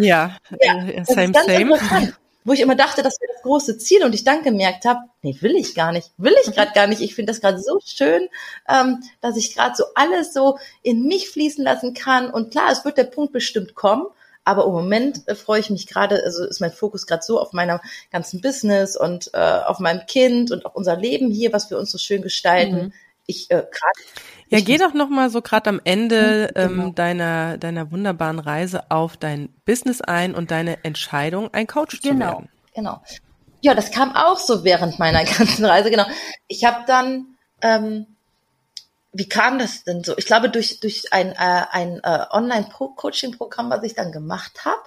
[0.00, 2.14] ja, ja äh, same, same
[2.44, 5.36] wo ich immer dachte, das wäre das große Ziel und ich dann gemerkt habe, nee,
[5.40, 7.00] will ich gar nicht, will ich gerade gar nicht.
[7.00, 8.28] Ich finde das gerade so schön,
[8.68, 12.30] ähm, dass ich gerade so alles so in mich fließen lassen kann.
[12.30, 14.06] Und klar, es wird der Punkt bestimmt kommen,
[14.44, 17.52] aber im Moment äh, freue ich mich gerade, also ist mein Fokus gerade so auf
[17.52, 17.78] meinem
[18.10, 21.90] ganzen Business und äh, auf meinem Kind und auf unser Leben hier, was wir uns
[21.90, 22.86] so schön gestalten.
[22.86, 22.92] Mhm
[23.30, 26.90] ich äh, gerade ja, geh doch noch mal so gerade am Ende ähm, genau.
[26.90, 32.18] deiner deiner wunderbaren Reise auf dein Business ein und deine Entscheidung, ein Coach genau, zu
[32.18, 32.48] werden.
[32.74, 33.02] Genau, genau.
[33.62, 35.90] Ja, das kam auch so während meiner ganzen Reise.
[35.90, 36.06] Genau.
[36.48, 38.06] Ich habe dann, ähm,
[39.12, 40.16] wie kam das denn so?
[40.18, 44.82] Ich glaube durch durch ein äh, ein äh, Online-Coaching-Programm, was ich dann gemacht habe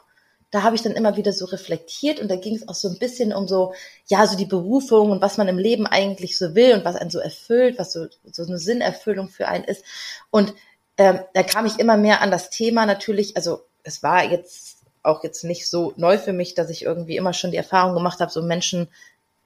[0.54, 3.00] da habe ich dann immer wieder so reflektiert und da ging es auch so ein
[3.00, 3.74] bisschen um so,
[4.06, 7.10] ja, so die Berufung und was man im Leben eigentlich so will und was einen
[7.10, 9.84] so erfüllt, was so, so eine Sinnerfüllung für einen ist.
[10.30, 10.54] Und
[10.98, 15.24] ähm, da kam ich immer mehr an das Thema natürlich, also es war jetzt auch
[15.24, 18.32] jetzt nicht so neu für mich, dass ich irgendwie immer schon die Erfahrung gemacht habe,
[18.32, 18.90] so Menschen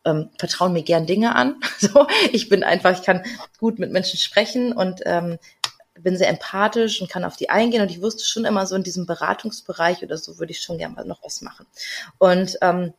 [0.03, 1.55] ähm, vertrauen mir gern Dinge an.
[1.79, 3.23] So, ich bin einfach, ich kann
[3.59, 5.37] gut mit Menschen sprechen und ähm,
[6.03, 8.83] bin sehr empathisch und kann auf die eingehen und ich wusste schon immer so in
[8.83, 11.65] diesem Beratungsbereich oder so würde ich schon gerne mal noch was machen.
[12.17, 12.93] Und ähm,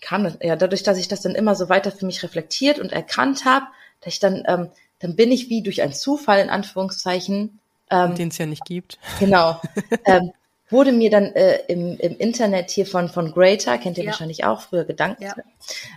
[0.00, 3.44] kam ja, dadurch, dass ich das dann immer so weiter für mich reflektiert und erkannt
[3.44, 3.66] habe,
[4.00, 4.68] dass ich dann, ähm,
[5.00, 7.58] dann bin ich wie durch einen Zufall in Anführungszeichen,
[7.90, 8.98] ähm, den es ja nicht gibt.
[9.18, 9.60] Genau.
[10.04, 10.32] ähm,
[10.74, 14.10] wurde mir dann äh, im, im Internet hier von, von Greater, kennt ihr ja.
[14.10, 15.34] wahrscheinlich auch, früher Gedanken, ja.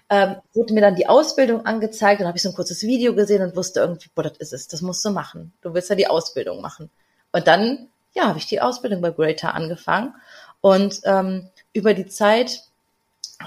[0.10, 3.42] ähm, wurde mir dann die Ausbildung angezeigt und habe ich so ein kurzes Video gesehen
[3.42, 5.52] und wusste irgendwie, boah, das ist es, das musst du machen.
[5.62, 6.92] Du willst ja die Ausbildung machen.
[7.32, 10.14] Und dann, ja, habe ich die Ausbildung bei Greater angefangen
[10.62, 12.62] und ähm, über die Zeit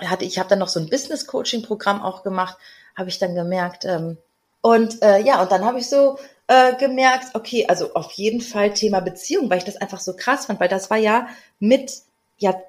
[0.05, 2.59] hatte ich habe dann noch so ein Business Coaching Programm auch gemacht,
[2.97, 4.19] habe ich dann gemerkt ähm,
[4.63, 6.19] und äh, ja und dann habe ich so
[6.51, 10.47] äh, gemerkt, okay, also auf jeden Fall Thema Beziehung, weil ich das einfach so krass
[10.47, 11.29] fand, weil das war ja
[11.61, 11.93] mit,
[12.39, 12.61] ja,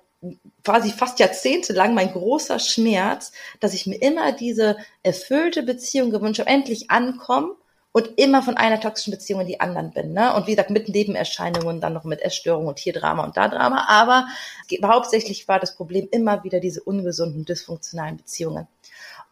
[0.63, 6.51] quasi fast jahrzehntelang mein großer Schmerz, dass ich mir immer diese erfüllte Beziehung gewünscht habe,
[6.51, 7.55] endlich ankommen
[7.91, 10.13] und immer von einer toxischen Beziehung in die anderen bin.
[10.13, 10.31] Ne?
[10.35, 13.87] Und wie gesagt, mit Nebenerscheinungen, dann noch mit Essstörungen und hier Drama und da Drama.
[13.87, 14.27] Aber
[14.83, 18.67] hauptsächlich war das Problem immer wieder diese ungesunden, dysfunktionalen Beziehungen.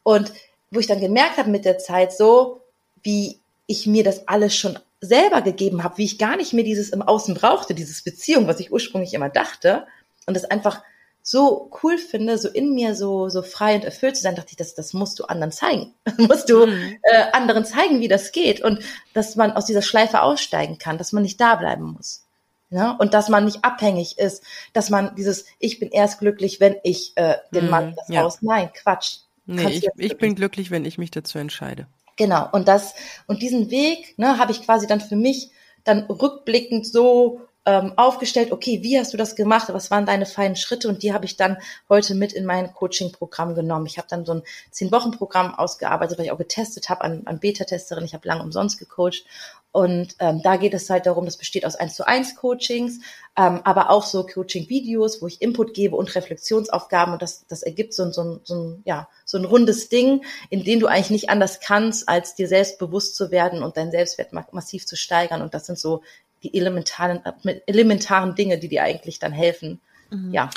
[0.01, 0.33] Und
[0.71, 2.61] wo ich dann gemerkt habe mit der Zeit so,
[3.03, 3.39] wie
[3.69, 7.01] ich mir das alles schon selber gegeben habe, wie ich gar nicht mehr dieses im
[7.01, 9.85] Außen brauchte, dieses Beziehung, was ich ursprünglich immer dachte
[10.25, 10.81] und das einfach
[11.21, 14.57] so cool finde, so in mir so so frei und erfüllt zu sein, dachte ich,
[14.57, 16.97] das das musst du anderen zeigen, musst du mhm.
[17.03, 18.79] äh, anderen zeigen, wie das geht und
[19.13, 22.25] dass man aus dieser Schleife aussteigen kann, dass man nicht da bleiben muss.
[22.71, 24.43] Ja, und dass man nicht abhängig ist,
[24.73, 28.21] dass man dieses, ich bin erst glücklich, wenn ich äh, den mhm, Mann das ja.
[28.21, 28.43] Haus.
[28.43, 29.21] Nein, Quatsch.
[29.47, 31.87] Nee, ich, ich bin glücklich, wenn ich mich dazu entscheide.
[32.19, 32.49] Genau.
[32.51, 32.93] Und das,
[33.27, 35.51] und diesen Weg, ne, habe ich quasi dann für mich
[35.85, 39.67] dann rückblickend so ähm, aufgestellt, okay, wie hast du das gemacht?
[39.71, 40.87] Was waren deine feinen Schritte?
[40.87, 41.57] Und die habe ich dann
[41.87, 43.85] heute mit in mein Coaching-Programm genommen.
[43.85, 48.05] Ich habe dann so ein Zehn-Wochen-Programm ausgearbeitet, weil ich auch getestet habe an, an Beta-Testerin.
[48.05, 49.25] Ich habe lange umsonst gecoacht
[49.71, 52.99] und ähm, da geht es halt darum, das besteht aus 1 zu 1 Coachings,
[53.37, 57.93] ähm, aber auch so Coaching-Videos, wo ich Input gebe und Reflexionsaufgaben und das, das ergibt
[57.93, 61.11] so, ein so, ein so, ein, ja, so ein rundes Ding, in dem du eigentlich
[61.11, 65.43] nicht anders kannst, als dir selbst bewusst zu werden und deinen Selbstwert massiv zu steigern.
[65.43, 66.01] Und das sind so
[66.43, 67.21] die elementaren,
[67.65, 69.79] elementaren Dinge, die dir eigentlich dann helfen.
[70.09, 70.31] Mhm.
[70.33, 70.49] Ja.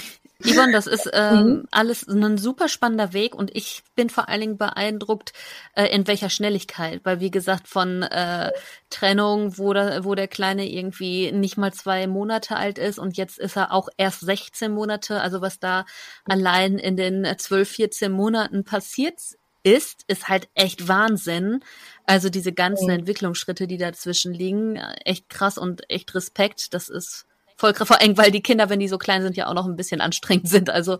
[0.45, 1.69] Yvonne, das ist ähm, mhm.
[1.71, 5.33] alles ein super spannender Weg und ich bin vor allen Dingen beeindruckt,
[5.75, 8.51] äh, in welcher Schnelligkeit, weil wie gesagt, von äh,
[8.91, 13.39] Trennung, wo, da, wo der Kleine irgendwie nicht mal zwei Monate alt ist und jetzt
[13.39, 15.85] ist er auch erst 16 Monate, also was da
[16.25, 19.21] allein in den 12, 14 Monaten passiert
[19.63, 21.61] ist, ist halt echt Wahnsinn.
[22.05, 23.01] Also diese ganzen mhm.
[23.01, 26.75] Entwicklungsschritte, die dazwischen liegen, echt krass und echt Respekt.
[26.75, 27.27] Das ist
[27.57, 29.77] voll vor allem, weil die Kinder, wenn die so klein sind, ja auch noch ein
[29.77, 30.71] bisschen anstrengend sind.
[30.71, 30.99] Also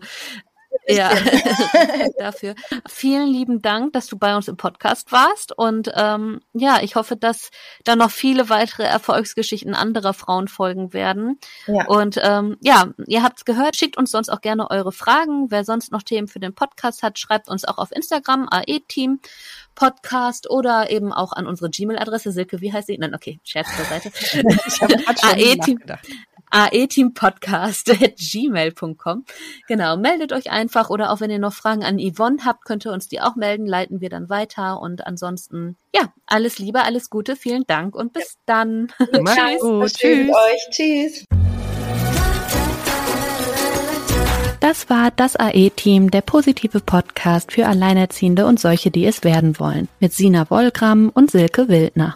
[0.87, 1.11] ja,
[2.17, 2.55] dafür.
[2.87, 5.57] Vielen lieben Dank, dass du bei uns im Podcast warst.
[5.57, 7.49] Und ähm, ja, ich hoffe, dass
[7.83, 11.39] da noch viele weitere Erfolgsgeschichten anderer Frauen folgen werden.
[11.67, 11.85] Ja.
[11.87, 15.51] Und ähm, ja, ihr habt's gehört, schickt uns sonst auch gerne eure Fragen.
[15.51, 19.19] Wer sonst noch Themen für den Podcast hat, schreibt uns auch auf Instagram, AE-Team
[19.75, 22.31] Podcast oder eben auch an unsere Gmail-Adresse.
[22.31, 22.97] Silke, wie heißt sie?
[22.97, 24.11] Nein, okay, Scherz beiseite.
[24.67, 25.79] ich habe AE-Team
[26.53, 29.25] aeteampodcast.gmail.com.
[29.67, 32.91] Genau, meldet euch einfach oder auch wenn ihr noch Fragen an Yvonne habt, könnt ihr
[32.91, 37.35] uns die auch melden, leiten wir dann weiter und ansonsten, ja, alles Liebe, alles Gute,
[37.35, 38.89] vielen Dank und bis dann.
[38.99, 39.61] Tschüss.
[39.61, 39.93] Gut.
[39.93, 40.29] Tschüss.
[40.29, 40.69] Euch.
[40.69, 41.25] Tschüss.
[44.59, 49.89] Das war das AE-Team, der positive Podcast für Alleinerziehende und solche, die es werden wollen,
[49.99, 52.15] mit Sina Wollgramm und Silke Wildner.